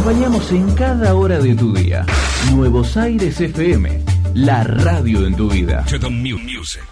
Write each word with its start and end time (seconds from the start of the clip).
acompañamos 0.00 0.50
en 0.50 0.74
cada 0.76 1.14
hora 1.14 1.38
de 1.40 1.54
tu 1.54 1.74
día. 1.74 2.06
Nuevos 2.54 2.96
Aires 2.96 3.38
FM, 3.38 4.02
la 4.32 4.64
radio 4.64 5.26
en 5.26 5.36
tu 5.36 5.50
vida. 5.50 5.84
To 5.90 6.00
the 6.00 6.08
mu- 6.08 6.38
music. 6.38 6.82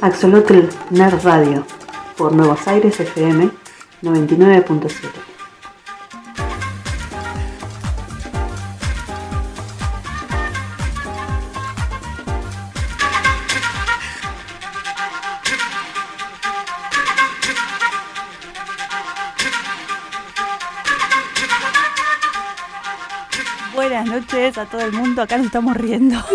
Axolotl 0.00 0.68
Nerd 0.90 1.22
Radio 1.24 1.64
por 2.16 2.32
Nuevos 2.32 2.66
Aires 2.68 2.98
FM 3.00 3.50
99.7. 4.02 4.90
A 24.56 24.64
todo 24.66 24.80
el 24.80 24.92
mundo, 24.92 25.22
acá 25.22 25.36
nos 25.36 25.46
estamos 25.46 25.76
riendo. 25.76 26.16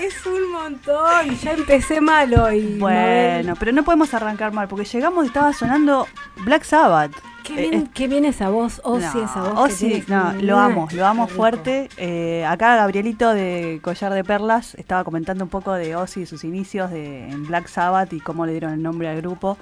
Es 0.00 0.26
un 0.26 0.50
montón, 0.50 1.36
ya 1.40 1.52
empecé 1.52 2.00
mal 2.00 2.34
hoy. 2.34 2.78
Bueno, 2.78 3.54
pero 3.56 3.70
no 3.70 3.84
podemos 3.84 4.12
arrancar 4.12 4.52
mal, 4.52 4.66
porque 4.66 4.84
llegamos 4.84 5.24
y 5.24 5.28
estaba 5.28 5.52
sonando 5.52 6.08
Black 6.44 6.64
Sabbath. 6.64 7.12
Qué 7.44 7.54
Eh, 7.54 7.68
bien, 7.70 7.74
eh, 7.74 7.90
qué 7.94 8.08
bien 8.08 8.24
esa 8.24 8.48
voz, 8.48 8.80
Ozzy, 8.84 9.18
no, 9.18 9.24
esa 9.24 9.42
voz. 9.42 9.70
Ozzy, 9.72 10.04
no, 10.08 10.32
lo 10.40 10.58
amo, 10.58 10.88
lo 10.92 11.06
amo 11.06 11.28
fuerte. 11.28 11.88
Eh, 11.96 12.44
acá 12.44 12.74
Gabrielito 12.76 13.32
de 13.32 13.78
Collar 13.82 14.12
de 14.12 14.24
Perlas 14.24 14.74
estaba 14.74 15.04
comentando 15.04 15.44
un 15.44 15.50
poco 15.50 15.72
de 15.72 15.94
Ozzy 15.94 16.22
y 16.22 16.26
sus 16.26 16.42
inicios 16.42 16.90
de, 16.90 17.28
en 17.28 17.46
Black 17.46 17.68
Sabbath 17.68 18.12
y 18.12 18.20
cómo 18.20 18.46
le 18.46 18.52
dieron 18.52 18.72
el 18.72 18.82
nombre 18.82 19.08
al 19.08 19.18
grupo. 19.18 19.58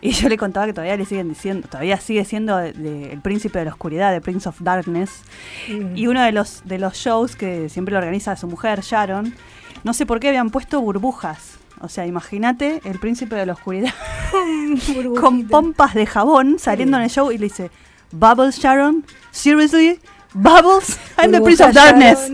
Y 0.00 0.12
yo 0.12 0.28
le 0.28 0.36
contaba 0.36 0.66
que 0.66 0.72
todavía 0.72 0.96
le 0.96 1.04
siguen 1.04 1.28
diciendo, 1.28 1.66
todavía 1.68 1.98
sigue 1.98 2.24
siendo 2.24 2.56
de- 2.56 2.72
de 2.72 3.12
el 3.12 3.20
príncipe 3.20 3.58
de 3.58 3.64
la 3.64 3.72
oscuridad, 3.72 4.12
de 4.12 4.20
Prince 4.20 4.48
of 4.48 4.60
Darkness. 4.60 5.22
Mm. 5.68 5.96
Y 5.96 6.06
uno 6.06 6.22
de 6.22 6.30
los, 6.32 6.62
de 6.64 6.78
los 6.78 6.94
shows 6.94 7.34
que 7.34 7.68
siempre 7.68 7.92
lo 7.92 7.98
organiza 7.98 8.36
su 8.36 8.46
mujer, 8.46 8.82
Sharon, 8.82 9.34
no 9.82 9.92
sé 9.92 10.06
por 10.06 10.20
qué 10.20 10.28
habían 10.28 10.50
puesto 10.50 10.80
burbujas. 10.80 11.58
O 11.80 11.88
sea, 11.88 12.06
imagínate 12.06 12.80
el 12.84 12.98
príncipe 12.98 13.34
de 13.36 13.46
la 13.46 13.52
oscuridad 13.54 13.92
con 15.20 15.46
pompas 15.48 15.94
de 15.94 16.06
jabón 16.06 16.58
saliendo 16.58 16.96
en 16.96 17.04
el 17.04 17.10
show 17.10 17.30
y 17.30 17.38
le 17.38 17.44
dice, 17.44 17.70
Bubbles, 18.12 18.58
Sharon, 18.58 19.04
seriously, 19.30 19.98
Bubbles, 20.34 20.98
I'm 21.16 21.32
the 21.32 21.40
Prince 21.40 21.62
of 21.64 21.72
Darkness. 21.72 22.30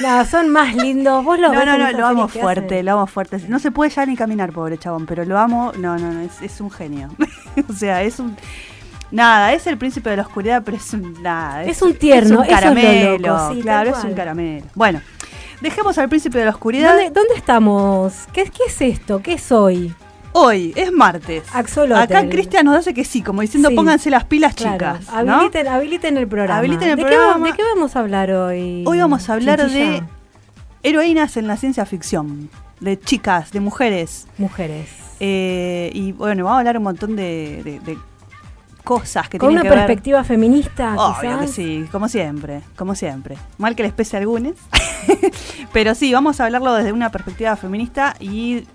No, 0.00 0.24
son 0.24 0.50
más 0.50 0.74
lindos. 0.74 1.24
Vos 1.24 1.38
los 1.38 1.52
No, 1.52 1.58
ves 1.58 1.66
no, 1.66 1.78
no, 1.78 1.90
lo 1.92 2.06
amo 2.06 2.28
fuerte, 2.28 2.82
lo 2.82 2.92
amo 2.92 3.06
fuerte. 3.06 3.38
No 3.48 3.58
se 3.58 3.70
puede 3.70 3.90
ya 3.90 4.06
ni 4.06 4.16
caminar, 4.16 4.52
pobre 4.52 4.78
chabón, 4.78 5.06
pero 5.06 5.24
lo 5.24 5.38
amo. 5.38 5.72
No, 5.76 5.96
no, 5.98 6.12
no, 6.12 6.20
es, 6.20 6.40
es 6.42 6.60
un 6.60 6.70
genio. 6.70 7.10
o 7.68 7.72
sea, 7.72 8.02
es 8.02 8.18
un. 8.18 8.36
Nada, 9.10 9.52
es 9.52 9.66
el 9.66 9.78
príncipe 9.78 10.10
de 10.10 10.16
la 10.16 10.22
oscuridad, 10.22 10.62
pero 10.64 10.76
es 10.76 10.92
un. 10.92 11.22
Nada, 11.22 11.64
Es 11.64 11.82
un 11.82 11.94
tierno, 11.94 12.34
es 12.34 12.38
un 12.38 12.44
es 12.44 12.50
caramelo. 12.50 13.18
loco, 13.18 13.48
sí, 13.50 13.54
tal 13.56 13.62
claro, 13.62 13.90
es 13.90 14.04
un 14.04 14.14
caramelo. 14.14 14.66
Bueno, 14.74 15.00
dejemos 15.60 15.98
al 15.98 16.08
príncipe 16.08 16.38
de 16.38 16.44
la 16.46 16.50
oscuridad. 16.52 16.90
¿Dónde, 16.94 17.10
dónde 17.10 17.34
estamos? 17.34 18.14
¿Qué, 18.32 18.44
¿Qué 18.44 18.64
es 18.68 18.80
esto? 18.80 19.20
¿Qué 19.22 19.34
es 19.34 19.52
hoy? 20.34 20.72
Es 20.76 20.92
martes. 20.92 21.42
Axolotl. 21.54 21.94
Acá 22.02 22.28
Cristian 22.28 22.66
nos 22.66 22.76
hace 22.76 22.92
que 22.92 23.04
sí, 23.04 23.22
como 23.22 23.40
diciendo 23.40 23.70
Sí. 23.70 23.74
pónganse 23.74 24.10
las 24.10 24.24
pilas, 24.24 24.54
Claro, 24.54 24.74
chicas. 24.98 25.24
¿no? 25.24 25.34
habiliten, 25.36 25.68
habiliten 25.68 26.16
el 26.18 26.28
programa. 26.28 26.58
Habiliten 26.58 26.90
el 26.90 26.96
¿De 26.96 27.02
programa. 27.04 27.46
Qué, 27.46 27.50
¿De 27.52 27.56
qué 27.56 27.62
vamos 27.74 27.96
a 27.96 28.00
hablar 28.00 28.30
hoy? 28.30 28.84
Hoy 28.86 28.98
vamos 28.98 29.28
a 29.30 29.32
hablar 29.32 29.60
Chinchilla? 29.60 29.90
de 29.90 30.02
heroínas 30.82 31.36
en 31.38 31.46
la 31.46 31.56
ciencia 31.56 31.86
ficción. 31.86 32.50
De 32.80 32.98
chicas, 33.00 33.50
de 33.52 33.60
mujeres. 33.60 34.26
mujeres. 34.36 34.88
Eh, 35.20 35.90
y 35.94 36.12
bueno, 36.12 36.44
vamos 36.44 36.56
a 36.56 36.58
hablar 36.58 36.76
un 36.76 36.82
montón 36.84 37.16
de, 37.16 37.62
de- 37.64 37.80
de 37.80 37.96
cosas 38.82 39.28
que 39.30 39.38
Con 39.38 39.48
tienen 39.50 39.62
una 39.62 39.70
que 39.70 39.76
ver. 39.76 39.86
perspectiva 39.86 40.24
feminista, 40.24 40.94
Obvio 40.96 41.38
que 41.38 41.44
quizás. 41.46 41.50
sí, 41.54 41.86
como 41.90 42.06
siempre, 42.08 42.60
como 42.76 42.94
siempre. 42.94 43.36
Mal 43.56 43.74
que 43.76 43.82
les 43.84 43.92
pese 43.94 44.16
a 44.16 44.20
algunos. 44.20 44.52
Pero 45.72 45.94
sí, 45.94 46.12
vamos 46.12 46.40
a 46.40 46.44
hablarlo 46.46 46.74
desde 46.74 46.92
una 46.92 47.10
perspectiva 47.10 47.56
feminista 47.56 48.14
y 48.20 48.66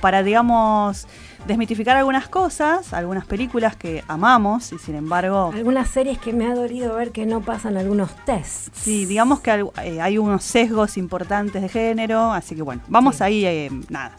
para, 0.00 0.22
digamos, 0.22 1.06
desmitificar 1.46 1.96
algunas 1.96 2.28
cosas, 2.28 2.92
algunas 2.92 3.24
películas 3.24 3.74
que 3.76 4.04
amamos 4.08 4.72
y 4.72 4.78
sin 4.78 4.94
embargo, 4.94 5.50
Algunas 5.54 5.88
series 5.88 6.18
que 6.18 6.32
me 6.32 6.46
ha 6.46 6.54
dolido 6.54 6.94
ver 6.96 7.10
que 7.12 7.24
no 7.26 7.40
pasan 7.40 7.76
algunos 7.76 8.14
tests. 8.26 8.70
sí, 8.74 9.06
digamos 9.06 9.40
que 9.40 9.64
eh, 9.82 10.00
hay 10.00 10.18
unos 10.18 10.44
sesgos 10.44 10.96
importantes 10.98 11.62
de 11.62 11.68
género, 11.68 12.32
así 12.32 12.54
que 12.54 12.62
bueno, 12.62 12.82
vamos 12.88 13.16
Sí. 13.16 13.24
ahí, 13.24 13.44
eh, 13.46 13.70
nada. 13.88 14.12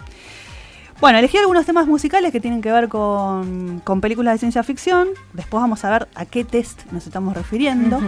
Bueno, 1.00 1.18
elegí 1.18 1.38
algunos 1.38 1.66
temas 1.66 1.88
musicales 1.88 2.32
que 2.32 2.40
tienen 2.40 2.62
que 2.62 2.72
ver 2.72 2.88
con, 2.88 3.80
con 3.84 4.02
películas 4.02 4.36
de 4.36 4.38
ciencia 4.40 4.62
ficción. 4.62 5.08
Después 5.34 5.60
vamos 5.62 5.84
a 5.84 5.90
ver 5.90 6.08
a 6.14 6.26
qué 6.26 6.44
test 6.44 6.84
nos 6.92 7.08
estamos 7.08 7.36
refiriendo 7.36 8.00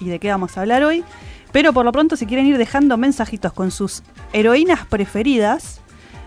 y 0.00 0.06
de 0.08 0.18
qué 0.18 0.30
vamos 0.30 0.56
a 0.56 0.62
hablar 0.62 0.82
hoy. 0.84 1.04
Pero 1.52 1.74
por 1.74 1.84
lo 1.84 1.92
pronto, 1.92 2.16
si 2.16 2.24
quieren 2.24 2.46
ir 2.46 2.56
dejando 2.56 2.96
mensajitos 2.96 3.52
con 3.52 3.70
sus 3.70 4.02
heroínas 4.32 4.86
preferidas, 4.86 5.82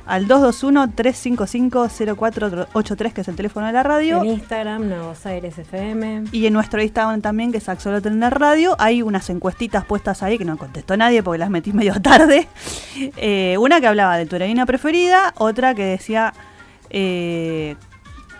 al 0.05 0.27
221-355-0483, 0.27 3.13
que 3.13 3.21
es 3.21 3.27
el 3.27 3.35
teléfono 3.35 3.67
de 3.67 3.73
la 3.73 3.83
radio. 3.83 4.23
En 4.23 4.29
Instagram, 4.31 4.87
Nuevos 4.89 5.25
Aires 5.25 5.57
FM. 5.57 6.25
Y 6.31 6.45
en 6.47 6.53
nuestro 6.53 6.81
Instagram 6.81 7.21
también, 7.21 7.51
que 7.51 7.57
es 7.59 7.69
Axolotl 7.69 8.07
en 8.09 8.19
la 8.19 8.29
radio, 8.29 8.75
hay 8.79 9.01
unas 9.01 9.29
encuestitas 9.29 9.85
puestas 9.85 10.23
ahí 10.23 10.37
que 10.37 10.45
no 10.45 10.57
contestó 10.57 10.97
nadie 10.97 11.23
porque 11.23 11.39
las 11.39 11.49
metí 11.49 11.71
medio 11.73 11.99
tarde. 12.01 12.47
Eh, 13.17 13.57
una 13.59 13.81
que 13.81 13.87
hablaba 13.87 14.17
de 14.17 14.27
tu 14.27 14.35
heroína 14.35 14.67
preferida, 14.67 15.33
otra 15.37 15.73
que 15.73 15.83
decía, 15.83 16.31
eh, 16.91 17.75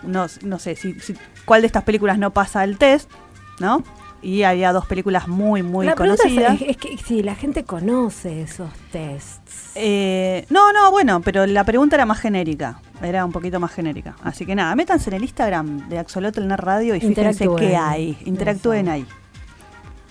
no, 0.04 0.26
no 0.44 0.58
sé, 0.60 0.76
si, 0.76 0.94
si- 1.00 1.16
cuál 1.44 1.62
de 1.62 1.66
estas 1.66 1.82
películas 1.82 2.18
no 2.18 2.30
pasa 2.32 2.62
el 2.62 2.78
test, 2.78 3.10
¿no? 3.58 3.82
Y 4.22 4.44
había 4.44 4.72
dos 4.72 4.86
películas 4.86 5.26
muy, 5.26 5.64
muy 5.64 5.86
la 5.86 5.96
conocidas. 5.96 6.60
es, 6.62 6.68
es 6.70 6.76
que 6.76 6.96
si 6.98 7.24
la 7.24 7.34
gente 7.34 7.64
conoce 7.64 8.42
esos 8.42 8.70
tests. 8.92 9.43
Eh, 9.74 10.46
no, 10.50 10.72
no, 10.72 10.90
bueno, 10.90 11.20
pero 11.20 11.46
la 11.46 11.64
pregunta 11.64 11.96
era 11.96 12.06
más 12.06 12.20
genérica. 12.20 12.80
Era 13.02 13.24
un 13.24 13.32
poquito 13.32 13.58
más 13.60 13.72
genérica. 13.72 14.14
Así 14.22 14.46
que 14.46 14.54
nada, 14.54 14.74
métanse 14.74 15.10
en 15.10 15.16
el 15.16 15.22
Instagram 15.22 15.88
de 15.88 15.98
Axolotl 15.98 16.42
en 16.42 16.50
Radio 16.50 16.94
y 16.94 17.00
fíjense 17.00 17.48
qué 17.58 17.76
hay. 17.76 18.18
Interactúen 18.24 18.88
ahí. 18.88 19.06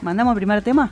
¿Mandamos 0.02 0.34
el 0.34 0.36
primer 0.36 0.62
tema? 0.62 0.92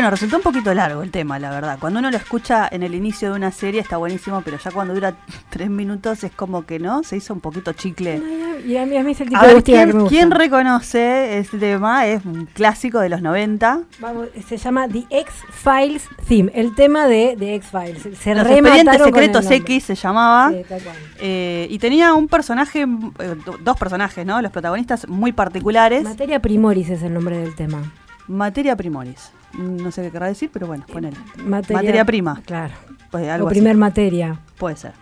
Bueno, 0.00 0.12
resultó 0.12 0.36
un 0.38 0.42
poquito 0.42 0.72
largo 0.72 1.02
el 1.02 1.10
tema, 1.10 1.38
la 1.38 1.50
verdad. 1.50 1.76
Cuando 1.78 1.98
uno 1.98 2.10
lo 2.10 2.16
escucha 2.16 2.66
en 2.72 2.82
el 2.82 2.94
inicio 2.94 3.30
de 3.32 3.36
una 3.36 3.50
serie 3.52 3.82
está 3.82 3.98
buenísimo, 3.98 4.40
pero 4.42 4.56
ya 4.56 4.70
cuando 4.70 4.94
dura 4.94 5.14
tres 5.50 5.68
minutos 5.68 6.24
es 6.24 6.32
como 6.32 6.64
que 6.64 6.78
no, 6.78 7.02
se 7.02 7.18
hizo 7.18 7.34
un 7.34 7.40
poquito 7.40 7.74
chicle. 7.74 8.22
Y 8.66 8.78
a 8.78 8.86
mí, 8.86 8.96
a 8.96 9.02
mí 9.02 9.12
es 9.12 9.20
el 9.20 9.28
tipo 9.28 9.38
A 9.38 9.42
de 9.42 9.48
ver, 9.48 9.56
búsqueda 9.56 9.80
que 9.80 9.86
me 9.86 9.92
¿quién, 9.92 10.00
gusta. 10.02 10.08
quién 10.16 10.30
reconoce 10.30 11.38
este 11.38 11.58
tema? 11.58 12.06
Es 12.06 12.24
un 12.24 12.46
clásico 12.46 12.98
de 13.00 13.10
los 13.10 13.20
90. 13.20 13.80
Vamos, 14.00 14.28
se 14.48 14.56
llama 14.56 14.88
The 14.88 15.04
X-Files 15.10 16.08
Theme, 16.26 16.50
el 16.54 16.74
tema 16.74 17.06
de 17.06 17.36
The 17.38 17.56
X-Files. 17.56 18.02
Se 18.18 18.34
Los 18.34 18.46
expedientes 18.46 19.02
secretos. 19.02 19.50
X 19.50 19.84
se 19.84 19.94
llamaba. 19.96 20.50
Sí, 20.50 20.62
tal 20.66 20.80
cual. 20.82 20.96
Eh, 21.18 21.66
y 21.68 21.78
tenía 21.78 22.14
un 22.14 22.26
personaje, 22.26 22.82
eh, 22.84 23.36
do- 23.44 23.58
dos 23.62 23.76
personajes, 23.78 24.24
¿no? 24.24 24.40
Los 24.40 24.50
protagonistas 24.50 25.06
muy 25.08 25.32
particulares. 25.32 26.04
Materia 26.04 26.40
Primoris 26.40 26.88
es 26.88 27.02
el 27.02 27.12
nombre 27.12 27.36
del 27.36 27.54
tema. 27.54 27.82
Materia 28.28 28.74
primoris. 28.76 29.32
No 29.54 29.90
sé 29.90 30.02
qué 30.02 30.10
querrá 30.10 30.26
decir, 30.26 30.50
pero 30.52 30.66
bueno, 30.66 30.84
ponele. 30.92 31.16
Materia, 31.44 31.76
Materia 31.82 32.04
prima. 32.04 32.40
Claro. 32.46 32.74
Pues 33.10 33.28
algo 33.28 33.46
o 33.46 33.50
así. 33.50 33.58
primer 33.58 33.76
materia. 33.76 34.38
Puede 34.58 34.76
ser. 34.76 34.92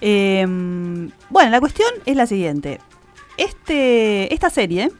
Eh, 0.00 0.44
bueno, 1.30 1.50
la 1.50 1.60
cuestión 1.60 1.88
es 2.04 2.16
la 2.16 2.26
siguiente. 2.26 2.80
Este, 3.36 4.32
esta 4.32 4.50
serie 4.50 4.90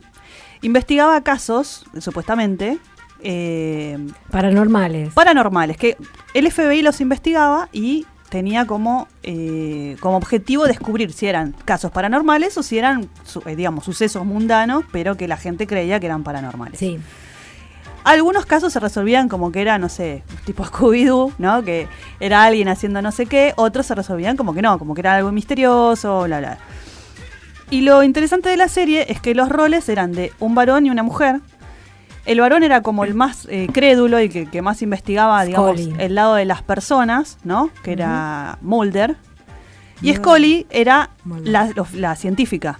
investigaba 0.62 1.20
casos, 1.22 1.84
supuestamente, 1.98 2.78
eh, 3.22 3.98
Paranormales. 4.30 5.12
paranormales, 5.14 5.76
que 5.76 5.96
el 6.34 6.50
FBI 6.50 6.82
los 6.82 7.00
investigaba 7.00 7.68
y 7.72 8.06
tenía 8.28 8.66
como, 8.66 9.06
eh, 9.22 9.96
como 10.00 10.16
objetivo 10.16 10.66
descubrir 10.66 11.12
si 11.12 11.26
eran 11.26 11.54
casos 11.64 11.90
paranormales 11.92 12.58
o 12.58 12.62
si 12.62 12.76
eran, 12.78 13.08
su- 13.24 13.42
eh, 13.46 13.54
digamos, 13.56 13.84
sucesos 13.84 14.24
mundanos, 14.26 14.84
pero 14.92 15.16
que 15.16 15.28
la 15.28 15.36
gente 15.36 15.66
creía 15.66 16.00
que 16.00 16.06
eran 16.06 16.24
paranormales. 16.24 16.78
sí. 16.78 16.98
Algunos 18.06 18.46
casos 18.46 18.72
se 18.72 18.78
resolvían 18.78 19.28
como 19.28 19.50
que 19.50 19.60
era, 19.60 19.78
no 19.78 19.88
sé, 19.88 20.22
tipo 20.44 20.64
Scooby-Doo, 20.64 21.32
¿no? 21.38 21.64
Que 21.64 21.88
era 22.20 22.44
alguien 22.44 22.68
haciendo 22.68 23.02
no 23.02 23.10
sé 23.10 23.26
qué. 23.26 23.52
Otros 23.56 23.84
se 23.84 23.96
resolvían 23.96 24.36
como 24.36 24.54
que 24.54 24.62
no, 24.62 24.78
como 24.78 24.94
que 24.94 25.00
era 25.00 25.16
algo 25.16 25.32
misterioso, 25.32 26.22
bla, 26.22 26.38
bla. 26.38 26.58
Y 27.68 27.80
lo 27.80 28.04
interesante 28.04 28.48
de 28.48 28.56
la 28.56 28.68
serie 28.68 29.06
es 29.08 29.20
que 29.20 29.34
los 29.34 29.48
roles 29.48 29.88
eran 29.88 30.12
de 30.12 30.32
un 30.38 30.54
varón 30.54 30.86
y 30.86 30.90
una 30.90 31.02
mujer. 31.02 31.40
El 32.26 32.38
varón 32.38 32.62
era 32.62 32.80
como 32.80 33.02
el 33.02 33.14
más 33.14 33.48
eh, 33.50 33.66
crédulo 33.72 34.20
y 34.20 34.28
que, 34.28 34.46
que 34.48 34.62
más 34.62 34.82
investigaba, 34.82 35.42
digamos, 35.42 35.80
Scully. 35.80 35.96
el 35.98 36.14
lado 36.14 36.36
de 36.36 36.44
las 36.44 36.62
personas, 36.62 37.38
¿no? 37.42 37.70
Que 37.82 37.90
era 37.90 38.58
Mulder. 38.62 39.16
Y. 40.00 40.14
Scully 40.14 40.68
era 40.70 41.10
la 41.42 42.14
científica. 42.14 42.78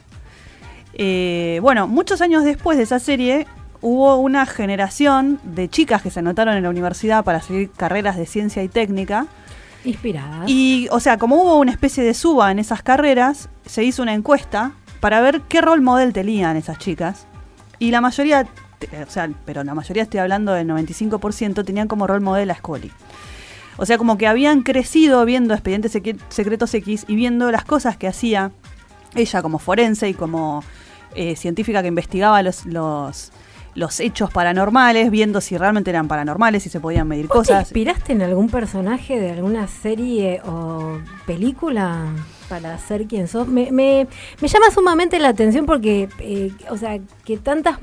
Eh, 0.94 1.58
bueno, 1.62 1.88
muchos 1.88 2.20
años 2.20 2.44
después 2.44 2.78
de 2.78 2.84
esa 2.84 3.00
serie 3.00 3.48
hubo 3.86 4.16
una 4.16 4.46
generación 4.46 5.38
de 5.44 5.68
chicas 5.68 6.02
que 6.02 6.10
se 6.10 6.18
anotaron 6.18 6.56
en 6.56 6.64
la 6.64 6.70
universidad 6.70 7.22
para 7.22 7.40
seguir 7.40 7.70
carreras 7.70 8.16
de 8.16 8.26
ciencia 8.26 8.64
y 8.64 8.68
técnica. 8.68 9.28
Inspiradas. 9.84 10.50
Y, 10.50 10.88
o 10.90 10.98
sea, 10.98 11.18
como 11.18 11.36
hubo 11.36 11.56
una 11.58 11.70
especie 11.70 12.02
de 12.02 12.12
suba 12.12 12.50
en 12.50 12.58
esas 12.58 12.82
carreras, 12.82 13.48
se 13.64 13.84
hizo 13.84 14.02
una 14.02 14.12
encuesta 14.12 14.72
para 14.98 15.20
ver 15.20 15.42
qué 15.42 15.60
rol 15.60 15.82
model 15.82 16.12
tenían 16.12 16.56
esas 16.56 16.78
chicas. 16.78 17.28
Y 17.78 17.92
la 17.92 18.00
mayoría, 18.00 18.48
o 19.06 19.10
sea, 19.10 19.30
pero 19.44 19.62
la 19.62 19.74
mayoría 19.74 20.02
estoy 20.02 20.18
hablando 20.18 20.52
del 20.52 20.66
95%, 20.66 21.64
tenían 21.64 21.86
como 21.86 22.08
rol 22.08 22.20
model 22.20 22.50
a 22.50 22.56
Scully. 22.56 22.90
O 23.76 23.86
sea, 23.86 23.98
como 23.98 24.18
que 24.18 24.26
habían 24.26 24.62
crecido 24.62 25.24
viendo 25.24 25.54
Expedientes 25.54 25.92
Secretos 26.28 26.74
X 26.74 27.04
y 27.06 27.14
viendo 27.14 27.52
las 27.52 27.64
cosas 27.64 27.96
que 27.96 28.08
hacía 28.08 28.50
ella 29.14 29.42
como 29.42 29.60
forense 29.60 30.08
y 30.08 30.14
como 30.14 30.64
eh, 31.14 31.36
científica 31.36 31.82
que 31.82 31.88
investigaba 31.88 32.42
los, 32.42 32.66
los, 32.66 33.30
los 33.76 34.00
hechos 34.00 34.30
paranormales, 34.30 35.10
viendo 35.10 35.40
si 35.40 35.56
realmente 35.56 35.90
eran 35.90 36.08
paranormales, 36.08 36.62
si 36.62 36.68
se 36.68 36.80
podían 36.80 37.06
medir 37.06 37.28
¿Vos 37.28 37.46
¿Te 37.46 37.52
cosas. 37.52 37.60
inspiraste 37.68 38.12
en 38.14 38.22
algún 38.22 38.48
personaje 38.48 39.20
de 39.20 39.30
alguna 39.30 39.68
serie 39.68 40.40
o 40.44 40.98
película 41.26 42.06
para 42.48 42.78
ser 42.78 43.06
quien 43.06 43.28
sos? 43.28 43.46
Me, 43.46 43.70
me, 43.70 44.08
me 44.40 44.48
llama 44.48 44.70
sumamente 44.72 45.18
la 45.18 45.28
atención 45.28 45.66
porque, 45.66 46.08
eh, 46.20 46.52
o 46.70 46.76
sea, 46.76 46.98
que 47.24 47.36
tantas 47.36 47.78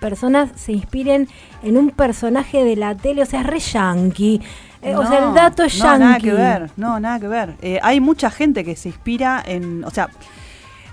personas 0.00 0.50
se 0.54 0.72
inspiren 0.72 1.28
en 1.62 1.76
un 1.76 1.90
personaje 1.90 2.62
de 2.62 2.76
la 2.76 2.94
tele, 2.94 3.22
o 3.22 3.26
sea, 3.26 3.40
es 3.40 3.46
re 3.46 3.58
yankee. 3.58 4.40
Eh, 4.80 4.94
o 4.94 5.04
sea, 5.06 5.26
el 5.28 5.34
dato 5.34 5.64
es 5.64 5.76
no, 5.78 5.84
yankee. 5.84 6.04
nada 6.04 6.18
que 6.20 6.32
ver, 6.32 6.70
no, 6.76 7.00
nada 7.00 7.18
que 7.18 7.26
ver. 7.28 7.54
Eh, 7.62 7.80
hay 7.82 8.00
mucha 8.00 8.30
gente 8.30 8.64
que 8.64 8.76
se 8.76 8.90
inspira 8.90 9.42
en, 9.44 9.82
o 9.84 9.90
sea, 9.90 10.08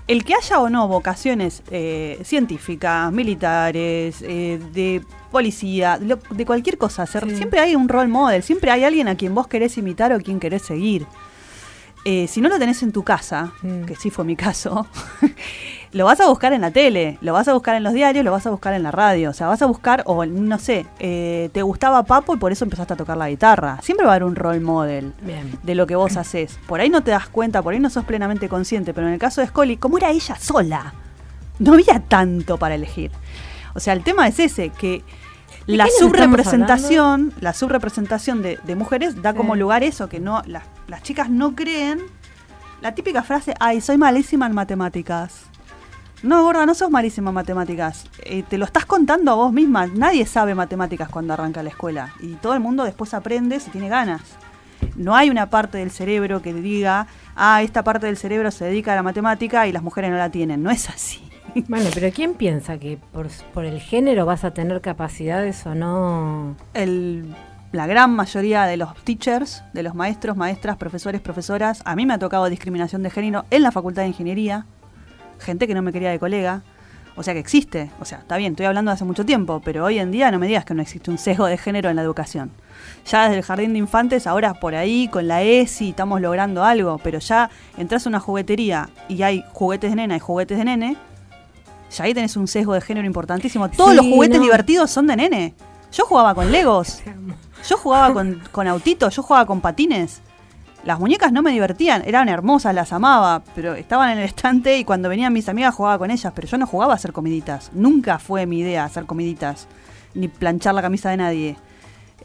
el 0.08 0.24
que 0.24 0.34
haya 0.34 0.60
o 0.60 0.68
no 0.70 0.86
vocaciones 0.88 1.62
eh, 1.70 2.20
científicas, 2.24 3.12
militares, 3.12 4.22
eh, 4.22 4.60
de 4.72 5.02
policía, 5.32 5.98
de, 5.98 6.06
lo- 6.06 6.18
de 6.30 6.46
cualquier 6.46 6.78
cosa, 6.78 7.06
Sí. 7.06 7.18
siempre 7.36 7.60
hay 7.60 7.74
un 7.74 7.88
role 7.88 8.08
model, 8.08 8.42
siempre 8.42 8.70
hay 8.70 8.84
alguien 8.84 9.08
a 9.08 9.16
quien 9.16 9.34
vos 9.34 9.46
querés 9.48 9.76
imitar 9.78 10.12
o 10.12 10.20
quien 10.20 10.38
querés 10.38 10.62
seguir. 10.62 11.06
Eh, 12.08 12.28
si 12.28 12.40
no 12.40 12.48
lo 12.48 12.56
tenés 12.60 12.84
en 12.84 12.92
tu 12.92 13.02
casa, 13.02 13.50
Mm. 13.62 13.82
que 13.84 13.96
sí 13.96 14.10
fue 14.10 14.24
mi 14.24 14.36
caso, 14.36 14.86
lo 15.92 16.04
vas 16.04 16.20
a 16.20 16.28
buscar 16.28 16.52
en 16.52 16.60
la 16.60 16.70
tele, 16.70 17.18
lo 17.20 17.32
vas 17.32 17.48
a 17.48 17.52
buscar 17.52 17.74
en 17.74 17.82
los 17.82 17.94
diarios, 17.94 18.24
lo 18.24 18.30
vas 18.30 18.46
a 18.46 18.50
buscar 18.50 18.74
en 18.74 18.84
la 18.84 18.92
radio. 18.92 19.30
O 19.30 19.32
sea, 19.32 19.48
vas 19.48 19.60
a 19.62 19.66
buscar, 19.66 20.02
o 20.06 20.24
no 20.24 20.58
sé, 20.60 20.86
eh, 21.00 21.50
te 21.52 21.62
gustaba 21.62 22.04
Papo 22.04 22.34
y 22.34 22.38
por 22.38 22.52
eso 22.52 22.64
empezaste 22.64 22.94
a 22.94 22.96
tocar 22.96 23.16
la 23.16 23.28
guitarra. 23.28 23.78
Siempre 23.82 24.06
va 24.06 24.12
a 24.12 24.14
haber 24.14 24.24
un 24.24 24.36
role 24.36 24.60
model 24.60 25.12
Bien. 25.20 25.58
de 25.64 25.74
lo 25.74 25.86
que 25.88 25.96
vos 25.96 26.16
haces. 26.16 26.58
Por 26.68 26.80
ahí 26.80 26.88
no 26.90 27.02
te 27.02 27.10
das 27.10 27.28
cuenta, 27.28 27.60
por 27.60 27.74
ahí 27.74 27.80
no 27.80 27.90
sos 27.90 28.04
plenamente 28.04 28.48
consciente, 28.48 28.94
pero 28.94 29.08
en 29.08 29.14
el 29.14 29.18
caso 29.18 29.40
de 29.40 29.48
Scully, 29.48 29.76
como 29.76 29.98
era 29.98 30.10
ella 30.10 30.36
sola, 30.38 30.94
no 31.58 31.72
había 31.72 31.98
tanto 32.00 32.56
para 32.56 32.76
elegir. 32.76 33.10
O 33.74 33.80
sea, 33.80 33.94
el 33.94 34.02
tema 34.04 34.28
es 34.28 34.38
ese, 34.38 34.68
que 34.70 34.98
¿De 34.98 35.02
la 35.66 35.88
subrepresentación, 35.98 37.32
la 37.40 37.52
subrepresentación 37.52 38.42
de, 38.42 38.58
de 38.62 38.76
mujeres 38.76 39.20
da 39.22 39.34
como 39.34 39.56
lugar 39.56 39.82
eso, 39.82 40.08
que 40.08 40.20
no 40.20 40.42
las, 40.46 40.64
las 40.86 41.02
chicas 41.02 41.28
no 41.30 41.54
creen 41.54 42.00
la 42.80 42.94
típica 42.94 43.22
frase, 43.22 43.54
ay, 43.58 43.80
soy 43.80 43.96
malísima 43.96 44.46
en 44.46 44.54
matemáticas. 44.54 45.46
No, 46.22 46.42
gorda, 46.42 46.66
no 46.66 46.74
sos 46.74 46.90
malísima 46.90 47.30
en 47.30 47.34
matemáticas. 47.34 48.04
Eh, 48.22 48.42
te 48.42 48.58
lo 48.58 48.64
estás 48.64 48.84
contando 48.84 49.30
a 49.32 49.34
vos 49.34 49.52
misma. 49.52 49.86
Nadie 49.86 50.26
sabe 50.26 50.54
matemáticas 50.54 51.08
cuando 51.08 51.32
arranca 51.32 51.62
la 51.62 51.70
escuela. 51.70 52.14
Y 52.20 52.34
todo 52.34 52.54
el 52.54 52.60
mundo 52.60 52.84
después 52.84 53.14
aprende 53.14 53.60
si 53.60 53.70
tiene 53.70 53.88
ganas. 53.88 54.22
No 54.94 55.16
hay 55.16 55.30
una 55.30 55.48
parte 55.48 55.78
del 55.78 55.90
cerebro 55.90 56.42
que 56.42 56.52
diga, 56.52 57.06
ah, 57.34 57.62
esta 57.62 57.82
parte 57.82 58.06
del 58.06 58.16
cerebro 58.16 58.50
se 58.50 58.66
dedica 58.66 58.92
a 58.92 58.96
la 58.96 59.02
matemática 59.02 59.66
y 59.66 59.72
las 59.72 59.82
mujeres 59.82 60.10
no 60.10 60.16
la 60.16 60.30
tienen. 60.30 60.62
No 60.62 60.70
es 60.70 60.88
así. 60.88 61.22
Bueno, 61.68 61.88
pero 61.94 62.10
¿quién 62.12 62.34
piensa 62.34 62.78
que 62.78 62.98
por, 63.12 63.28
por 63.54 63.64
el 63.64 63.80
género 63.80 64.26
vas 64.26 64.44
a 64.44 64.52
tener 64.52 64.80
capacidades 64.80 65.64
o 65.66 65.74
no? 65.74 66.54
El- 66.74 67.34
la 67.72 67.86
gran 67.86 68.14
mayoría 68.14 68.64
de 68.64 68.76
los 68.76 68.94
teachers, 69.04 69.62
de 69.72 69.82
los 69.82 69.94
maestros, 69.94 70.36
maestras, 70.36 70.76
profesores, 70.76 71.20
profesoras, 71.20 71.82
a 71.84 71.96
mí 71.96 72.06
me 72.06 72.14
ha 72.14 72.18
tocado 72.18 72.48
discriminación 72.48 73.02
de 73.02 73.10
género 73.10 73.44
en 73.50 73.62
la 73.62 73.72
facultad 73.72 74.02
de 74.02 74.08
ingeniería. 74.08 74.66
Gente 75.40 75.66
que 75.66 75.74
no 75.74 75.82
me 75.82 75.92
quería 75.92 76.10
de 76.10 76.18
colega. 76.18 76.62
O 77.16 77.22
sea 77.22 77.32
que 77.34 77.40
existe. 77.40 77.90
O 78.00 78.04
sea, 78.04 78.18
está 78.18 78.36
bien, 78.36 78.52
estoy 78.52 78.66
hablando 78.66 78.90
de 78.90 78.94
hace 78.94 79.04
mucho 79.04 79.24
tiempo, 79.24 79.60
pero 79.64 79.84
hoy 79.84 79.98
en 79.98 80.10
día 80.10 80.30
no 80.30 80.38
me 80.38 80.46
digas 80.46 80.64
que 80.64 80.74
no 80.74 80.82
existe 80.82 81.10
un 81.10 81.18
sesgo 81.18 81.46
de 81.46 81.56
género 81.58 81.88
en 81.90 81.96
la 81.96 82.02
educación. 82.02 82.50
Ya 83.10 83.24
desde 83.24 83.38
el 83.38 83.42
jardín 83.42 83.72
de 83.72 83.78
infantes, 83.78 84.26
ahora 84.26 84.54
por 84.54 84.74
ahí 84.74 85.08
con 85.08 85.26
la 85.26 85.42
ESI 85.42 85.90
estamos 85.90 86.20
logrando 86.20 86.62
algo, 86.64 86.98
pero 87.02 87.18
ya 87.18 87.50
entras 87.78 88.06
a 88.06 88.10
una 88.10 88.20
juguetería 88.20 88.90
y 89.08 89.22
hay 89.22 89.44
juguetes 89.52 89.90
de 89.90 89.96
nena 89.96 90.16
y 90.16 90.20
juguetes 90.20 90.58
de 90.58 90.64
nene, 90.66 90.96
ya 91.90 92.04
ahí 92.04 92.14
tenés 92.14 92.36
un 92.36 92.46
sesgo 92.48 92.74
de 92.74 92.80
género 92.80 93.06
importantísimo. 93.06 93.68
Todos 93.70 93.90
Sí, 93.90 93.96
los 93.96 94.06
juguetes 94.06 94.38
no. 94.38 94.44
divertidos 94.44 94.90
son 94.90 95.06
de 95.06 95.16
nene. 95.16 95.54
Yo 95.92 96.04
jugaba 96.04 96.34
con 96.34 96.50
Legos. 96.52 97.00
Yo 97.68 97.76
jugaba 97.78 98.12
con, 98.14 98.40
con 98.52 98.68
autitos, 98.68 99.16
yo 99.16 99.22
jugaba 99.24 99.44
con 99.44 99.60
patines. 99.60 100.20
Las 100.84 101.00
muñecas 101.00 101.32
no 101.32 101.42
me 101.42 101.50
divertían, 101.50 102.02
eran 102.06 102.28
hermosas, 102.28 102.72
las 102.76 102.92
amaba, 102.92 103.42
pero 103.56 103.74
estaban 103.74 104.10
en 104.10 104.18
el 104.18 104.24
estante 104.24 104.78
y 104.78 104.84
cuando 104.84 105.08
venían 105.08 105.32
mis 105.32 105.48
amigas 105.48 105.74
jugaba 105.74 105.98
con 105.98 106.12
ellas, 106.12 106.32
pero 106.32 106.46
yo 106.46 106.58
no 106.58 106.66
jugaba 106.68 106.92
a 106.92 106.96
hacer 106.96 107.12
comiditas. 107.12 107.70
Nunca 107.72 108.20
fue 108.20 108.46
mi 108.46 108.60
idea 108.60 108.84
hacer 108.84 109.04
comiditas, 109.06 109.66
ni 110.14 110.28
planchar 110.28 110.74
la 110.76 110.82
camisa 110.82 111.10
de 111.10 111.16
nadie. 111.16 111.56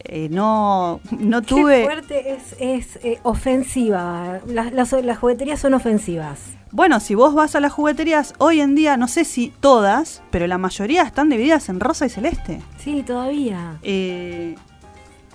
Eh, 0.03 0.29
no, 0.31 0.99
no 1.11 1.41
Qué 1.41 1.47
tuve... 1.47 1.83
fuerte 1.83 2.33
es, 2.33 2.55
es 2.59 2.95
eh, 3.03 3.19
ofensiva. 3.23 4.39
Las, 4.47 4.71
las, 4.73 4.91
las 4.93 5.17
jugueterías 5.19 5.59
son 5.59 5.73
ofensivas. 5.73 6.39
Bueno, 6.71 6.99
si 6.99 7.15
vos 7.15 7.33
vas 7.33 7.55
a 7.55 7.59
las 7.59 7.73
jugueterías, 7.73 8.33
hoy 8.37 8.61
en 8.61 8.75
día, 8.75 8.95
no 8.97 9.07
sé 9.07 9.25
si 9.25 9.53
todas, 9.59 10.23
pero 10.31 10.47
la 10.47 10.57
mayoría 10.57 11.03
están 11.03 11.29
divididas 11.29 11.67
en 11.69 11.79
rosa 11.79 12.05
y 12.05 12.09
celeste. 12.09 12.61
Sí, 12.79 13.03
todavía. 13.03 13.77
Eh, 13.83 14.55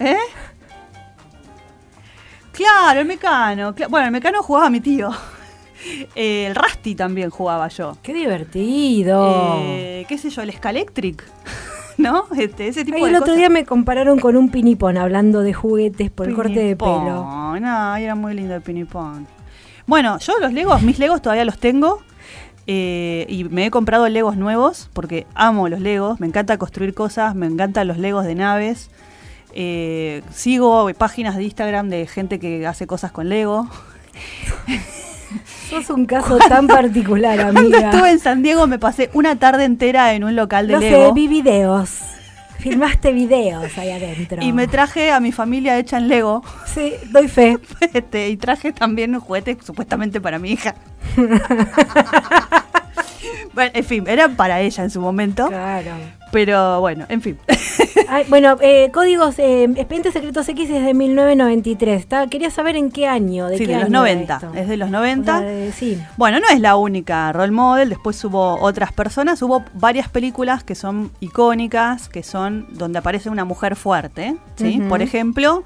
¿Eh? 0.00 0.16
Claro, 2.52 3.00
el 3.00 3.06
mecano. 3.06 3.74
bueno, 3.90 4.06
el 4.06 4.12
mecano 4.12 4.42
jugaba 4.42 4.70
mi 4.70 4.80
tío. 4.80 5.10
Eh, 6.16 6.46
el 6.48 6.54
Rusty 6.56 6.96
también 6.96 7.30
jugaba 7.30 7.68
yo. 7.68 7.96
Qué 8.02 8.12
divertido. 8.12 9.58
Eh, 9.60 10.04
¿Qué 10.08 10.18
sé 10.18 10.30
yo? 10.30 10.42
El 10.42 10.50
Scalectric. 10.52 11.22
¿No? 11.98 12.26
Este, 12.36 12.68
ese 12.68 12.84
tipo 12.84 12.96
Ay, 12.96 13.04
de 13.04 13.08
el 13.10 13.16
otro 13.16 13.34
día 13.34 13.48
me 13.48 13.64
compararon 13.64 14.18
con 14.18 14.36
un 14.36 14.50
pinipón 14.50 14.96
hablando 14.96 15.42
de 15.42 15.52
juguetes 15.54 16.10
por 16.10 16.28
el 16.28 16.34
corte 16.34 16.60
de 16.60 16.76
pelo. 16.76 17.56
No, 17.60 17.96
era 17.96 18.14
muy 18.14 18.34
lindo 18.34 18.54
el 18.54 18.62
pinipón. 18.62 19.26
Bueno, 19.86 20.18
yo 20.18 20.38
los 20.40 20.52
Legos, 20.52 20.82
mis 20.82 20.98
Legos 20.98 21.22
todavía 21.22 21.44
los 21.44 21.58
tengo. 21.58 22.02
eh, 22.66 23.24
y 23.28 23.44
me 23.44 23.66
he 23.66 23.70
comprado 23.70 24.08
Legos 24.08 24.36
nuevos 24.36 24.90
porque 24.92 25.26
amo 25.34 25.68
los 25.68 25.80
Legos. 25.80 26.20
Me 26.20 26.26
encanta 26.26 26.58
construir 26.58 26.92
cosas, 26.94 27.34
me 27.34 27.46
encantan 27.46 27.86
los 27.86 27.96
Legos 27.98 28.24
de 28.24 28.34
naves. 28.34 28.90
Eh, 29.54 30.22
sigo 30.32 30.90
páginas 30.98 31.36
de 31.36 31.44
Instagram 31.44 31.88
de 31.88 32.06
gente 32.06 32.38
que 32.38 32.66
hace 32.66 32.86
cosas 32.86 33.12
con 33.12 33.28
Lego. 33.28 33.68
Sos 35.70 35.90
un 35.90 36.06
caso 36.06 36.38
tan 36.38 36.66
particular, 36.66 37.40
Cuando 37.40 37.60
amiga. 37.60 37.90
estuve 37.90 38.10
en 38.10 38.18
San 38.18 38.42
Diego 38.42 38.66
me 38.66 38.78
pasé 38.78 39.10
una 39.12 39.36
tarde 39.36 39.64
entera 39.64 40.14
en 40.14 40.24
un 40.24 40.34
local 40.36 40.66
de 40.66 40.74
No 40.74 40.80
sé, 40.80 40.90
Lego. 40.90 41.14
vi 41.14 41.28
videos. 41.28 41.90
Filmaste 42.58 43.12
videos 43.12 43.76
ahí 43.78 43.90
adentro. 43.90 44.42
Y 44.42 44.52
me 44.52 44.66
traje 44.66 45.12
a 45.12 45.20
mi 45.20 45.30
familia 45.30 45.78
hecha 45.78 45.98
en 45.98 46.08
Lego. 46.08 46.42
Sí, 46.66 46.94
doy 47.10 47.28
fe. 47.28 47.58
Este, 47.92 48.28
y 48.28 48.36
traje 48.36 48.72
también 48.72 49.14
un 49.14 49.20
juguete 49.20 49.56
supuestamente 49.64 50.20
para 50.20 50.38
mi 50.38 50.50
hija. 50.52 50.74
bueno, 53.54 53.70
en 53.74 53.84
fin, 53.84 54.04
era 54.06 54.28
para 54.28 54.60
ella 54.60 54.84
en 54.84 54.90
su 54.90 55.00
momento. 55.00 55.48
Claro. 55.48 55.92
Pero 56.36 56.80
bueno, 56.80 57.06
en 57.08 57.22
fin. 57.22 57.38
Ay, 58.10 58.26
bueno, 58.28 58.58
eh, 58.60 58.90
códigos, 58.92 59.38
eh, 59.38 59.64
Expedientes 59.64 60.12
Secretos 60.12 60.46
X 60.46 60.68
es 60.68 60.84
de 60.84 60.92
1993. 60.92 61.98
¿está? 61.98 62.26
Quería 62.26 62.50
saber 62.50 62.76
en 62.76 62.90
qué 62.90 63.08
año. 63.08 63.46
De 63.48 63.56
sí, 63.56 63.64
qué 63.64 63.72
de 63.72 63.78
los 63.78 63.84
año 63.86 64.04
era 64.04 64.14
90. 64.16 64.34
esto. 64.34 64.52
Es 64.54 64.68
de 64.68 64.76
los 64.76 64.88
O 64.88 64.92
90. 64.92 65.38
sea, 65.38 65.40
de- 65.48 65.72
sí. 65.72 65.98
Bueno, 66.18 66.38
no 66.38 66.46
es 66.52 66.60
la 66.60 66.76
única 66.76 67.32
role 67.32 67.52
model, 67.52 67.88
después 67.88 68.22
hubo 68.22 68.60
otras 68.60 68.92
personas, 68.92 69.40
hubo 69.40 69.64
varias 69.72 70.10
películas 70.10 70.62
que 70.62 70.74
son 70.74 71.10
icónicas, 71.20 72.10
que 72.10 72.22
son 72.22 72.66
donde 72.72 72.98
aparece 72.98 73.30
una 73.30 73.46
mujer 73.46 73.74
fuerte, 73.74 74.36
¿sí? 74.56 74.78
Por 74.90 75.00
ejemplo, 75.00 75.64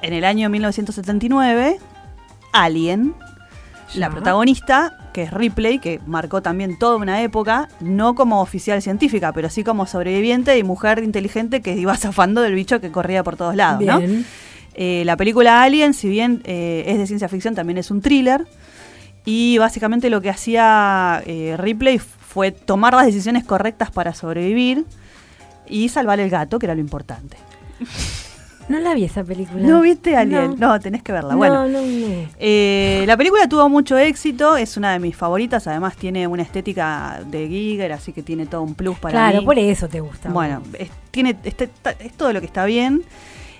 en 0.00 0.14
el 0.14 0.24
año 0.24 0.48
1979, 0.48 1.78
Alien, 2.54 3.14
la 3.96 4.08
protagonista, 4.08 4.96
que 5.12 5.22
es 5.22 5.32
Ripley, 5.32 5.78
que 5.78 6.00
marcó 6.06 6.42
también 6.42 6.78
toda 6.78 6.96
una 6.96 7.22
época, 7.22 7.68
no 7.80 8.14
como 8.14 8.40
oficial 8.40 8.80
científica, 8.82 9.32
pero 9.32 9.50
sí 9.50 9.64
como 9.64 9.86
sobreviviente 9.86 10.56
y 10.58 10.62
mujer 10.62 11.02
inteligente 11.02 11.60
que 11.60 11.74
iba 11.74 11.96
zafando 11.96 12.40
del 12.42 12.54
bicho 12.54 12.80
que 12.80 12.90
corría 12.90 13.22
por 13.22 13.36
todos 13.36 13.56
lados. 13.56 14.02
Eh, 14.74 15.02
la 15.04 15.16
película 15.16 15.62
Alien, 15.62 15.94
si 15.94 16.08
bien 16.08 16.42
eh, 16.44 16.84
es 16.86 16.98
de 16.98 17.06
ciencia 17.06 17.28
ficción, 17.28 17.54
también 17.54 17.78
es 17.78 17.90
un 17.90 18.00
thriller. 18.00 18.46
Y 19.24 19.58
básicamente 19.58 20.08
lo 20.10 20.20
que 20.20 20.30
hacía 20.30 21.22
eh, 21.26 21.56
Ripley 21.58 21.98
fue 21.98 22.52
tomar 22.52 22.94
las 22.94 23.06
decisiones 23.06 23.44
correctas 23.44 23.90
para 23.90 24.14
sobrevivir 24.14 24.86
y 25.68 25.88
salvar 25.88 26.20
el 26.20 26.30
gato, 26.30 26.58
que 26.58 26.66
era 26.66 26.74
lo 26.74 26.80
importante. 26.80 27.36
No 28.70 28.78
la 28.78 28.94
vi 28.94 29.04
esa 29.04 29.22
película. 29.24 29.60
¿No 29.66 29.80
viste 29.80 30.16
Alien? 30.16 30.54
No. 30.58 30.68
No, 30.74 30.80
tenés 30.80 31.02
que 31.02 31.12
verla. 31.12 31.34
Bueno, 31.34 31.66
No, 31.66 31.68
no, 31.68 31.80
no. 31.82 32.28
eh, 32.38 33.04
la 33.06 33.16
película 33.16 33.48
tuvo 33.48 33.68
mucho 33.68 33.98
éxito, 33.98 34.56
es 34.56 34.76
una 34.76 34.92
de 34.92 34.98
mis 35.00 35.16
favoritas, 35.16 35.66
además 35.66 35.96
tiene 35.96 36.26
una 36.26 36.42
estética 36.42 37.20
de 37.26 37.48
Giger, 37.48 37.92
así 37.92 38.12
que 38.12 38.22
tiene 38.22 38.46
todo 38.46 38.62
un 38.62 38.74
plus 38.74 38.98
para 38.98 39.12
Claro, 39.12 39.40
mí. 39.40 39.44
por 39.44 39.58
eso 39.58 39.88
te 39.88 40.00
gusta. 40.00 40.30
Bueno, 40.30 40.62
es, 40.78 40.88
tiene, 41.10 41.36
este- 41.44 41.68
es 41.98 42.12
todo 42.14 42.32
lo 42.32 42.40
que 42.40 42.46
está 42.46 42.64
bien. 42.64 43.02